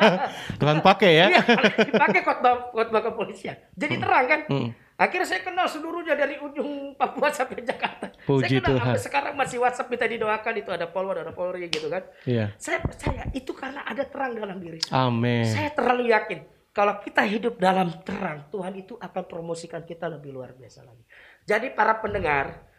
Tuhan 0.60 0.84
pakai 0.84 1.12
ya. 1.16 1.26
Iya, 1.32 1.42
dipakai 1.88 2.22
khotbah 2.26 2.76
khotbah 2.76 3.02
kepolisian. 3.08 3.56
Jadi 3.78 3.96
terang 4.00 4.26
kan? 4.28 4.42
Hmm. 4.52 4.70
Akhirnya 4.98 5.30
saya 5.30 5.46
kenal 5.46 5.70
seluruhnya 5.70 6.18
dari 6.18 6.42
ujung 6.42 6.98
Papua 6.98 7.30
sampai 7.30 7.62
Jakarta. 7.62 8.10
Puji 8.26 8.58
saya 8.58 8.66
kenal 8.66 8.82
Tuhan. 8.82 8.86
sampai 8.90 9.04
sekarang 9.06 9.34
masih 9.38 9.58
WhatsApp 9.62 9.88
minta 9.94 10.10
didoakan 10.10 10.54
itu 10.58 10.70
ada 10.74 10.90
Polwa, 10.90 11.14
ada 11.14 11.32
Polri 11.32 11.70
gitu 11.70 11.88
kan. 11.88 12.02
Iya. 12.26 12.58
Saya 12.58 12.82
percaya 12.82 13.30
itu 13.32 13.54
karena 13.54 13.86
ada 13.86 14.04
terang 14.04 14.34
dalam 14.34 14.58
diri. 14.58 14.82
Amin. 14.90 15.46
Saya 15.46 15.70
terlalu 15.72 16.10
yakin 16.10 16.58
kalau 16.78 17.02
kita 17.02 17.26
hidup 17.26 17.58
dalam 17.58 17.90
terang, 18.06 18.46
Tuhan 18.54 18.74
itu 18.78 18.94
akan 19.02 19.24
promosikan 19.26 19.82
kita 19.82 20.06
lebih 20.14 20.30
luar 20.30 20.54
biasa 20.54 20.86
lagi. 20.86 21.02
Jadi 21.42 21.74
para 21.74 21.98
pendengar, 21.98 22.70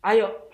ayo 0.00 0.48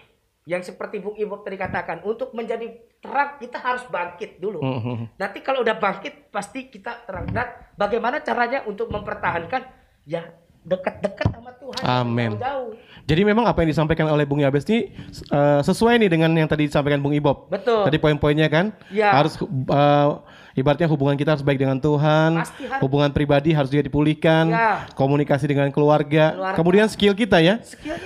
yang 0.51 0.67
seperti 0.67 0.99
Bung 0.99 1.15
Ibob 1.15 1.47
tadi 1.47 1.55
katakan, 1.55 2.03
untuk 2.03 2.35
menjadi 2.35 2.67
terang 2.99 3.39
kita 3.39 3.59
harus 3.59 3.85
bangkit 3.87 4.43
dulu. 4.43 4.59
Hmm. 4.59 5.07
Nanti 5.15 5.39
kalau 5.41 5.63
udah 5.63 5.79
bangkit 5.79 6.29
pasti 6.29 6.67
kita 6.67 7.07
terang. 7.07 7.31
Dan 7.31 7.47
bagaimana 7.75 8.19
caranya 8.21 8.67
untuk 8.67 8.91
mempertahankan? 8.91 9.63
Ya 10.03 10.35
dekat-dekat 10.69 11.27
sama 11.33 11.51
Tuhan. 11.57 11.83
Amin. 11.87 12.31
Jadi 13.09 13.23
memang 13.25 13.49
apa 13.49 13.65
yang 13.65 13.73
disampaikan 13.73 14.05
oleh 14.13 14.29
Bung 14.29 14.45
Yabes 14.45 14.69
ini 14.69 14.93
eh, 15.33 15.61
sesuai 15.65 15.97
nih 15.97 16.11
dengan 16.13 16.29
yang 16.37 16.45
tadi 16.51 16.69
disampaikan 16.69 17.01
Bung 17.01 17.17
Ibob. 17.17 17.49
Betul. 17.49 17.89
Tadi 17.89 17.97
poin-poinnya 17.97 18.53
kan 18.53 18.77
Ya. 18.93 19.17
harus 19.17 19.41
eh, 19.41 20.09
ibaratnya 20.59 20.87
hubungan 20.87 21.15
kita 21.15 21.33
harus 21.33 21.43
baik 21.43 21.59
dengan 21.59 21.79
Tuhan, 21.79 22.43
hubungan 22.79 23.09
pribadi 23.09 23.51
harus 23.51 23.69
juga 23.69 23.87
dipulihkan, 23.87 24.45
Ya. 24.49 24.85
komunikasi 24.93 25.47
dengan 25.47 25.71
keluarga, 25.71 26.35
Keluarga. 26.35 26.57
kemudian 26.57 26.87
skill 26.87 27.15
kita 27.15 27.39
ya. 27.39 27.63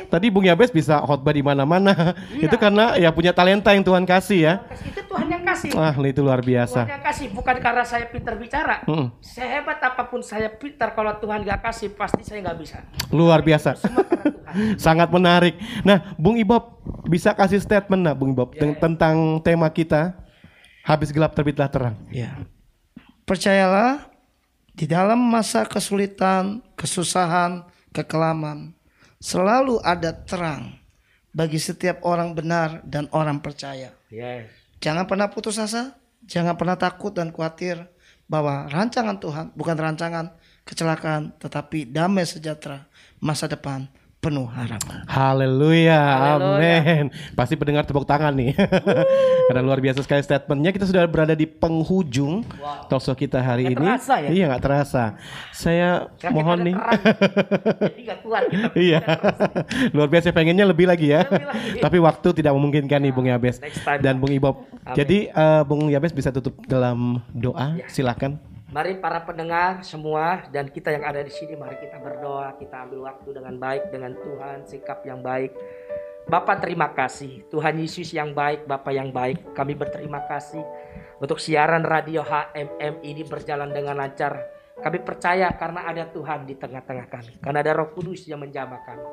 Tadi 0.07 0.28
Bung 0.28 0.44
Yabes 0.44 0.68
bisa 0.68 1.00
khotbah 1.00 1.32
di 1.32 1.40
mana-mana. 1.40 2.12
Iya. 2.32 2.46
Itu 2.46 2.57
karena 2.57 2.94
ya 2.96 3.09
punya 3.11 3.32
talenta 3.32 3.72
yang 3.72 3.82
Tuhan 3.82 4.05
kasih 4.05 4.38
ya. 4.38 4.55
Itu 4.84 5.00
Tuhan 5.05 5.26
yang 5.26 5.42
kasih. 5.42 5.70
Ah, 5.74 5.94
itu 5.96 6.20
luar 6.20 6.38
Tuhan 6.38 6.50
biasa. 6.53 6.80
yang 6.84 7.03
kasih 7.03 7.26
bukan 7.32 7.57
karena 7.59 7.84
saya 7.84 8.05
pintar 8.07 8.36
bicara. 8.36 8.84
Mm. 8.84 9.09
Sehebat 9.18 9.80
apa 9.80 10.05
pun 10.07 10.20
saya 10.20 10.48
pintar 10.48 10.92
kalau 10.92 11.16
Tuhan 11.16 11.42
gak 11.42 11.61
kasih 11.62 11.88
pasti 11.92 12.20
saya 12.22 12.44
nggak 12.44 12.59
bisa. 12.61 12.78
Luar 13.09 13.40
biasa. 13.40 13.76
Sangat 14.84 15.09
menarik. 15.09 15.57
Nah, 15.80 16.12
Bung 16.20 16.36
Ibob 16.36 16.76
bisa 17.09 17.32
kasih 17.32 17.59
statement 17.59 18.03
nah, 18.03 18.12
Bung 18.12 18.32
Ibob 18.32 18.53
ten- 18.53 18.76
tentang 18.76 19.40
tema 19.40 19.68
kita 19.68 20.12
habis 20.83 21.14
gelap 21.14 21.35
terbitlah 21.35 21.70
terang. 21.70 21.97
Ya. 22.11 22.43
Percayalah 23.22 24.11
di 24.74 24.85
dalam 24.87 25.18
masa 25.18 25.62
kesulitan, 25.66 26.61
kesusahan, 26.74 27.66
kekelaman 27.95 28.74
selalu 29.22 29.78
ada 29.87 30.11
terang 30.11 30.74
bagi 31.30 31.57
setiap 31.62 32.03
orang 32.03 32.35
benar 32.35 32.83
dan 32.83 33.07
orang 33.14 33.39
percaya. 33.39 33.95
Yes. 34.11 34.51
Jangan 34.83 35.07
pernah 35.07 35.30
putus 35.30 35.57
asa, 35.62 35.95
jangan 36.26 36.59
pernah 36.59 36.74
takut 36.74 37.14
dan 37.14 37.30
khawatir 37.30 37.78
bahwa 38.26 38.66
rancangan 38.66 39.16
Tuhan 39.22 39.47
bukan 39.55 39.76
rancangan 39.78 40.26
kecelakaan 40.66 41.37
tetapi 41.39 41.91
damai 41.91 42.26
sejahtera 42.26 42.87
masa 43.18 43.47
depan 43.51 43.87
penuh 44.22 44.46
harapan. 44.46 45.02
Haleluya, 45.10 45.98
amin. 46.38 47.10
Pasti 47.34 47.58
pendengar 47.58 47.82
tepuk 47.82 48.06
tangan 48.06 48.30
nih. 48.30 48.54
Karena 49.50 49.66
luar 49.66 49.82
biasa 49.82 49.98
sekali 50.06 50.22
statementnya. 50.22 50.70
Kita 50.70 50.86
sudah 50.86 51.02
berada 51.10 51.34
di 51.34 51.42
penghujung 51.42 52.46
talkshow 52.86 53.18
kita 53.18 53.42
hari 53.42 53.66
Nggak 53.66 53.74
ini. 53.74 53.82
terasa 53.82 54.14
ya? 54.22 54.28
Iya 54.30 54.44
nggak 54.46 54.62
terasa. 54.62 55.02
Saya 55.50 56.06
Kira-kira 56.14 56.30
mohon 56.38 56.58
nih. 56.62 56.74
Jadi 57.82 58.02
keluar 58.22 58.42
kita. 58.46 58.66
iya. 58.78 59.00
luar 59.98 60.06
biasa 60.06 60.30
pengennya 60.30 60.70
lebih 60.70 60.86
lagi 60.86 61.10
ya. 61.10 61.26
lagi. 61.26 61.82
Tapi 61.82 61.98
waktu 61.98 62.28
tidak 62.30 62.54
memungkinkan 62.54 63.02
nih 63.02 63.10
Bung 63.10 63.26
Yabes 63.26 63.58
Next 63.58 63.82
time. 63.82 64.06
dan 64.06 64.22
Bung 64.22 64.30
Ibob. 64.30 64.70
Amin. 64.86 65.02
Jadi 65.02 65.18
eh, 65.34 65.62
Bung 65.66 65.90
Yabes 65.90 66.14
bisa 66.14 66.30
tutup 66.30 66.62
dalam 66.70 67.18
doa. 67.34 67.74
Silakan. 67.90 68.51
Mari 68.72 68.96
para 68.96 69.20
pendengar 69.20 69.84
semua 69.84 70.48
dan 70.48 70.64
kita 70.64 70.88
yang 70.88 71.04
ada 71.04 71.20
di 71.20 71.28
sini 71.28 71.52
mari 71.60 71.76
kita 71.76 72.00
berdoa, 72.00 72.56
kita 72.56 72.88
ambil 72.88 73.04
waktu 73.04 73.28
dengan 73.36 73.60
baik 73.60 73.92
dengan 73.92 74.16
Tuhan, 74.16 74.64
sikap 74.64 75.04
yang 75.04 75.20
baik. 75.20 75.52
Bapak 76.24 76.64
terima 76.64 76.88
kasih, 76.88 77.44
Tuhan 77.52 77.76
Yesus 77.76 78.16
yang 78.16 78.32
baik, 78.32 78.64
Bapak 78.64 78.96
yang 78.96 79.12
baik. 79.12 79.52
Kami 79.52 79.76
berterima 79.76 80.24
kasih 80.24 80.64
untuk 81.20 81.36
siaran 81.36 81.84
radio 81.84 82.24
HMM 82.24 83.04
ini 83.04 83.20
berjalan 83.28 83.76
dengan 83.76 83.92
lancar. 83.92 84.40
Kami 84.80 85.04
percaya 85.04 85.52
karena 85.52 85.84
ada 85.84 86.08
Tuhan 86.08 86.48
di 86.48 86.56
tengah-tengah 86.56 87.12
kami, 87.12 87.44
karena 87.44 87.60
ada 87.60 87.76
Roh 87.76 87.92
Kudus 87.92 88.24
yang 88.24 88.40
menjamah 88.40 88.80
kami. 88.88 89.04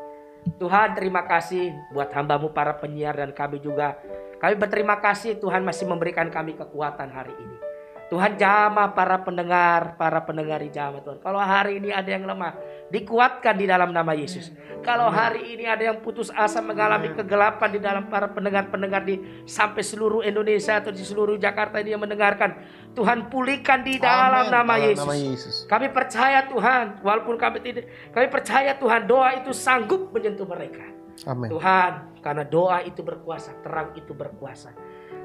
Tuhan 0.55 0.95
terima 0.95 1.27
kasih 1.27 1.75
buat 1.91 2.07
hambamu 2.15 2.55
para 2.55 2.79
penyiar 2.79 3.11
dan 3.11 3.35
kami 3.35 3.59
juga. 3.59 3.99
Kami 4.39 4.55
berterima 4.55 5.03
kasih 5.03 5.35
Tuhan 5.35 5.67
masih 5.67 5.83
memberikan 5.83 6.31
kami 6.31 6.55
kekuatan 6.55 7.11
hari 7.11 7.35
ini. 7.35 7.68
Tuhan 8.09 8.41
jamah 8.41 8.97
para 8.97 9.21
pendengar, 9.21 9.93
para 9.93 10.25
pendengar 10.25 10.57
di 10.65 10.73
jamah 10.73 11.05
Tuhan. 11.05 11.21
Kalau 11.21 11.37
hari 11.37 11.77
ini 11.77 11.93
ada 11.93 12.09
yang 12.09 12.25
lemah, 12.25 12.57
dikuatkan 12.89 13.53
di 13.53 13.69
dalam 13.69 13.93
nama 13.93 14.17
Yesus. 14.17 14.49
Kalau 14.81 15.13
hari 15.13 15.53
ini 15.53 15.69
ada 15.69 15.93
yang 15.93 16.01
putus 16.01 16.33
asa 16.33 16.57
mengalami 16.57 17.13
kegelapan 17.13 17.69
di 17.69 17.77
dalam 17.77 18.09
para 18.09 18.25
pendengar-pendengar 18.33 19.05
di 19.05 19.45
sampai 19.45 19.85
seluruh 19.85 20.25
Indonesia 20.25 20.81
atau 20.81 20.89
di 20.89 21.05
seluruh 21.05 21.37
Jakarta 21.37 21.77
ini 21.85 21.93
yang 21.93 22.01
mendengarkan, 22.01 22.57
Tuhan 22.97 23.29
pulihkan 23.29 23.85
di 23.85 24.01
dalam 24.01 24.49
Amin. 24.49 24.57
nama 24.57 24.73
Dalam 24.73 24.89
Yesus. 24.89 25.05
nama 25.05 25.15
Yesus. 25.15 25.55
Kami 25.69 25.87
percaya 25.93 26.39
Tuhan, 26.49 26.85
walaupun 27.05 27.37
kami 27.37 27.61
tidak, 27.61 27.85
kami 28.09 28.25
percaya 28.33 28.73
Tuhan 28.73 29.05
doa 29.05 29.37
itu 29.37 29.53
sanggup 29.53 30.09
menyentuh 30.09 30.49
mereka. 30.49 30.81
Amin. 31.29 31.51
Tuhan, 31.51 32.23
karena 32.25 32.41
doa 32.47 32.81
itu 32.81 33.05
berkuasa, 33.05 33.53
terang 33.61 33.93
itu 33.93 34.17
berkuasa. 34.17 34.71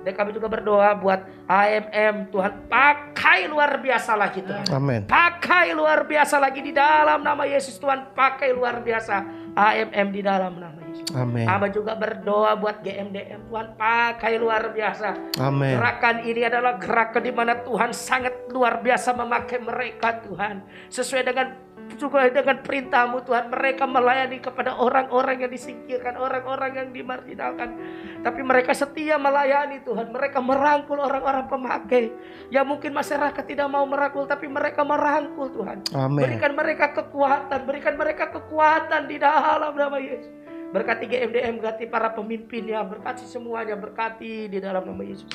Dan 0.05 0.13
kami 0.13 0.31
juga 0.37 0.53
berdoa 0.53 0.93
buat 1.01 1.25
AMM, 1.49 2.29
Tuhan 2.29 2.69
pakai 2.69 3.49
luar 3.49 3.81
biasa 3.81 4.13
lagi 4.15 4.45
Tuhan. 4.45 4.69
Amin. 4.69 5.01
Pakai 5.09 5.73
luar 5.73 6.05
biasa 6.05 6.37
lagi 6.37 6.61
di 6.61 6.77
dalam 6.77 7.25
nama 7.25 7.49
Yesus 7.49 7.81
Tuhan, 7.81 8.13
pakai 8.13 8.53
luar 8.53 8.85
biasa 8.85 9.25
AMM 9.57 10.09
di 10.13 10.21
dalam 10.21 10.61
nama 10.61 10.79
Yesus. 10.85 11.09
Amin. 11.17 11.49
Abah 11.49 11.73
juga 11.73 11.97
berdoa 11.97 12.53
buat 12.61 12.85
GMDM, 12.85 13.49
Tuhan 13.49 13.67
pakai 13.81 14.37
luar 14.37 14.77
biasa. 14.77 15.41
Amin. 15.41 15.75
Gerakan 15.81 16.17
ini 16.29 16.41
adalah 16.45 16.77
gerakan 16.77 17.23
di 17.25 17.33
mana 17.33 17.59
Tuhan 17.65 17.91
sangat 17.97 18.53
luar 18.53 18.85
biasa 18.85 19.17
memakai 19.17 19.59
mereka 19.59 20.21
Tuhan. 20.21 20.63
Sesuai 20.93 21.25
dengan 21.25 21.74
juga 21.97 22.29
dengan 22.29 22.61
perintahmu 22.61 23.25
Tuhan 23.25 23.51
mereka 23.51 23.85
melayani 23.89 24.39
kepada 24.43 24.77
orang-orang 24.77 25.47
yang 25.47 25.53
disingkirkan 25.53 26.19
orang-orang 26.19 26.77
yang 26.77 26.89
dimarginalkan. 26.91 27.75
Tapi 28.21 28.41
mereka 28.43 28.75
setia 28.75 29.17
melayani 29.17 29.83
Tuhan. 29.83 30.11
Mereka 30.11 30.39
merangkul 30.43 30.99
orang-orang 31.01 31.47
pemakai. 31.47 32.13
Yang 32.51 32.67
mungkin 32.67 32.93
masyarakat 32.93 33.45
tidak 33.47 33.69
mau 33.71 33.87
merangkul 33.87 34.27
tapi 34.27 34.47
mereka 34.51 34.83
merangkul 34.83 35.51
Tuhan. 35.51 35.79
Amin. 35.95 36.23
berikan 36.25 36.53
mereka 36.55 36.87
kekuatan 36.95 37.59
berikan 37.67 37.95
mereka 37.95 38.25
kekuatan 38.31 39.07
di 39.07 39.17
dalam 39.19 39.73
nama 39.75 39.99
Yesus. 39.99 40.31
Berkati 40.75 41.07
GMDM 41.07 41.63
berkati 41.63 41.87
para 41.87 42.11
pemimpinnya 42.11 42.83
berkati 42.83 43.23
semuanya 43.31 43.79
berkati 43.79 44.51
di 44.51 44.59
dalam 44.59 44.83
nama 44.83 45.03
Yesus. 45.07 45.31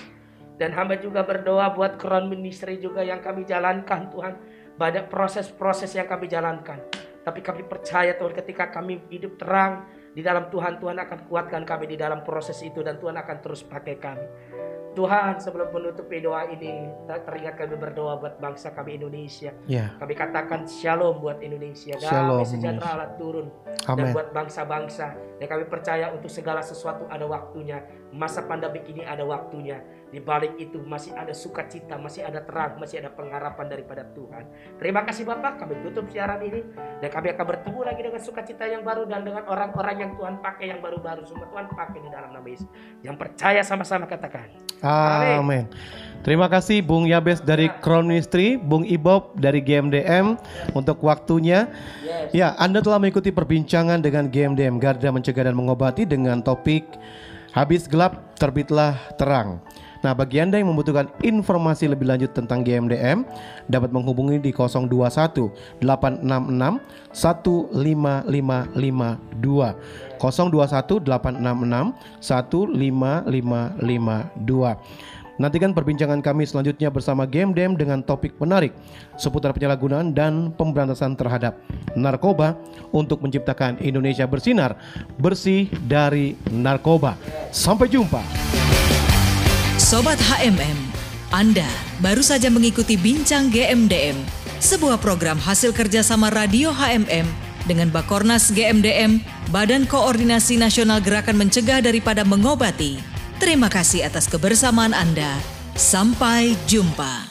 Dan 0.60 0.76
hamba 0.76 1.00
juga 1.00 1.24
berdoa 1.24 1.72
buat 1.72 1.96
Crown 1.96 2.28
Ministry 2.28 2.84
juga 2.84 3.00
yang 3.00 3.24
kami 3.24 3.48
jalankan 3.48 4.12
Tuhan 4.12 4.36
banyak 4.80 5.12
proses-proses 5.12 5.92
yang 5.92 6.08
kami 6.08 6.32
jalankan. 6.32 6.80
Tapi 7.20 7.44
kami 7.44 7.68
percaya 7.68 8.16
Tuhan 8.16 8.32
ketika 8.32 8.72
kami 8.72 9.04
hidup 9.12 9.36
terang 9.36 9.84
di 10.16 10.24
dalam 10.24 10.48
Tuhan, 10.48 10.80
Tuhan 10.80 10.96
akan 10.96 11.28
kuatkan 11.28 11.68
kami 11.68 11.92
di 11.92 11.98
dalam 12.00 12.24
proses 12.24 12.58
itu 12.64 12.80
dan 12.80 12.96
Tuhan 12.96 13.20
akan 13.20 13.38
terus 13.44 13.62
pakai 13.68 14.00
kami. 14.00 14.28
Tuhan 14.98 15.38
sebelum 15.38 15.70
menutupi 15.70 16.18
doa 16.18 16.50
ini 16.50 16.90
ter- 17.06 17.22
teringat 17.22 17.62
kami 17.62 17.78
berdoa 17.78 18.18
buat 18.18 18.36
bangsa 18.42 18.74
kami 18.74 18.98
Indonesia. 18.98 19.54
Ya. 19.70 19.94
Kami 20.02 20.18
katakan 20.18 20.66
shalom 20.66 21.22
buat 21.22 21.38
Indonesia. 21.46 21.94
Shalom, 22.02 22.42
Damai 22.42 22.50
sejahtera. 22.50 22.88
Allah 22.98 23.10
turun 23.16 23.48
dan 23.86 24.06
Amin. 24.10 24.16
buat 24.18 24.34
bangsa-bangsa. 24.34 25.14
Dan 25.38 25.46
kami 25.46 25.70
percaya 25.70 26.10
untuk 26.10 26.32
segala 26.34 26.66
sesuatu 26.66 27.06
ada 27.06 27.24
waktunya. 27.30 27.86
Masa 28.10 28.42
pandemi 28.50 28.82
ini 28.90 29.06
ada 29.06 29.22
waktunya. 29.24 29.78
Di 30.10 30.18
balik 30.18 30.58
itu 30.58 30.82
masih 30.82 31.14
ada 31.14 31.30
sukacita, 31.38 31.94
masih 32.02 32.26
ada 32.26 32.42
terang, 32.42 32.82
masih 32.82 32.98
ada 32.98 33.14
pengharapan 33.14 33.70
daripada 33.70 34.02
Tuhan. 34.18 34.50
Terima 34.82 35.06
kasih 35.06 35.22
Bapak, 35.22 35.62
kami 35.62 35.86
tutup 35.86 36.10
siaran 36.10 36.42
ini 36.42 36.66
dan 36.98 37.10
kami 37.14 37.30
akan 37.38 37.46
bertemu 37.46 37.80
lagi 37.86 38.02
dengan 38.02 38.22
sukacita 38.22 38.66
yang 38.66 38.82
baru 38.82 39.06
dan 39.06 39.22
dengan 39.22 39.46
orang-orang 39.46 40.02
yang 40.02 40.12
Tuhan 40.18 40.42
pakai 40.42 40.66
yang 40.74 40.82
baru-baru 40.82 41.22
semua 41.30 41.46
Tuhan 41.54 41.70
pakai 41.70 42.00
di 42.02 42.10
dalam 42.10 42.34
nama 42.34 42.48
Yesus. 42.50 42.66
Yang 43.06 43.16
percaya 43.22 43.62
sama-sama 43.62 44.10
katakan. 44.10 44.50
Amin. 44.82 45.70
Terima 46.26 46.50
kasih 46.52 46.82
Bung 46.82 47.06
Yabes 47.06 47.46
dari 47.46 47.70
Crown 47.80 48.10
Ministry, 48.10 48.58
Bung 48.58 48.84
Ibob 48.84 49.38
dari 49.38 49.62
GMDM 49.62 50.36
untuk 50.74 51.00
waktunya. 51.06 51.70
Ya, 52.34 52.58
Anda 52.58 52.82
telah 52.82 52.98
mengikuti 52.98 53.30
perbincangan 53.30 54.02
dengan 54.02 54.28
GMDM 54.28 54.82
Garda 54.82 55.14
Mencegah 55.14 55.48
dan 55.48 55.56
Mengobati 55.56 56.04
dengan 56.04 56.44
topik 56.44 56.84
Habis 57.50 57.90
gelap 57.90 58.38
terbitlah 58.38 58.94
terang. 59.18 59.58
Nah, 60.00 60.16
bagi 60.16 60.40
Anda 60.40 60.64
yang 60.64 60.72
membutuhkan 60.72 61.12
informasi 61.20 61.92
lebih 61.92 62.08
lanjut 62.08 62.32
tentang 62.32 62.64
GMDM, 62.64 63.28
dapat 63.68 63.92
menghubungi 63.92 64.40
di 64.40 64.56
021 64.56 65.52
866 65.84 66.80
15552. 67.12 69.76
021 70.20 71.00
866 71.04 71.92
15552. 72.24 74.80
Nantikan 75.40 75.72
perbincangan 75.72 76.20
kami 76.20 76.44
selanjutnya 76.44 76.92
bersama 76.92 77.24
GMDM 77.24 77.80
dengan 77.80 78.04
topik 78.04 78.36
menarik 78.44 78.76
seputar 79.16 79.56
penyalahgunaan 79.56 80.12
dan 80.12 80.52
pemberantasan 80.52 81.16
terhadap 81.16 81.56
narkoba 81.96 82.60
untuk 82.92 83.24
menciptakan 83.24 83.80
Indonesia 83.80 84.28
bersinar, 84.28 84.76
bersih 85.16 85.72
dari 85.88 86.36
narkoba. 86.52 87.16
Sampai 87.56 87.88
jumpa. 87.88 88.20
Sobat 89.80 90.20
HMM, 90.20 90.76
Anda 91.32 91.64
baru 92.04 92.20
saja 92.20 92.52
mengikuti 92.52 93.00
Bincang 93.00 93.48
GMDM, 93.48 94.20
sebuah 94.60 95.00
program 95.00 95.40
hasil 95.40 95.72
kerjasama 95.72 96.28
Radio 96.36 96.76
HMM 96.76 97.24
dengan 97.64 97.88
Bakornas 97.88 98.52
GMDM, 98.52 99.24
Badan 99.56 99.88
Koordinasi 99.88 100.60
Nasional 100.60 101.00
Gerakan 101.00 101.40
Mencegah 101.40 101.80
Daripada 101.80 102.28
Mengobati. 102.28 103.00
Terima 103.40 103.72
kasih 103.72 104.04
atas 104.04 104.28
kebersamaan 104.28 104.92
Anda. 104.92 105.40
Sampai 105.80 106.60
jumpa. 106.68 107.29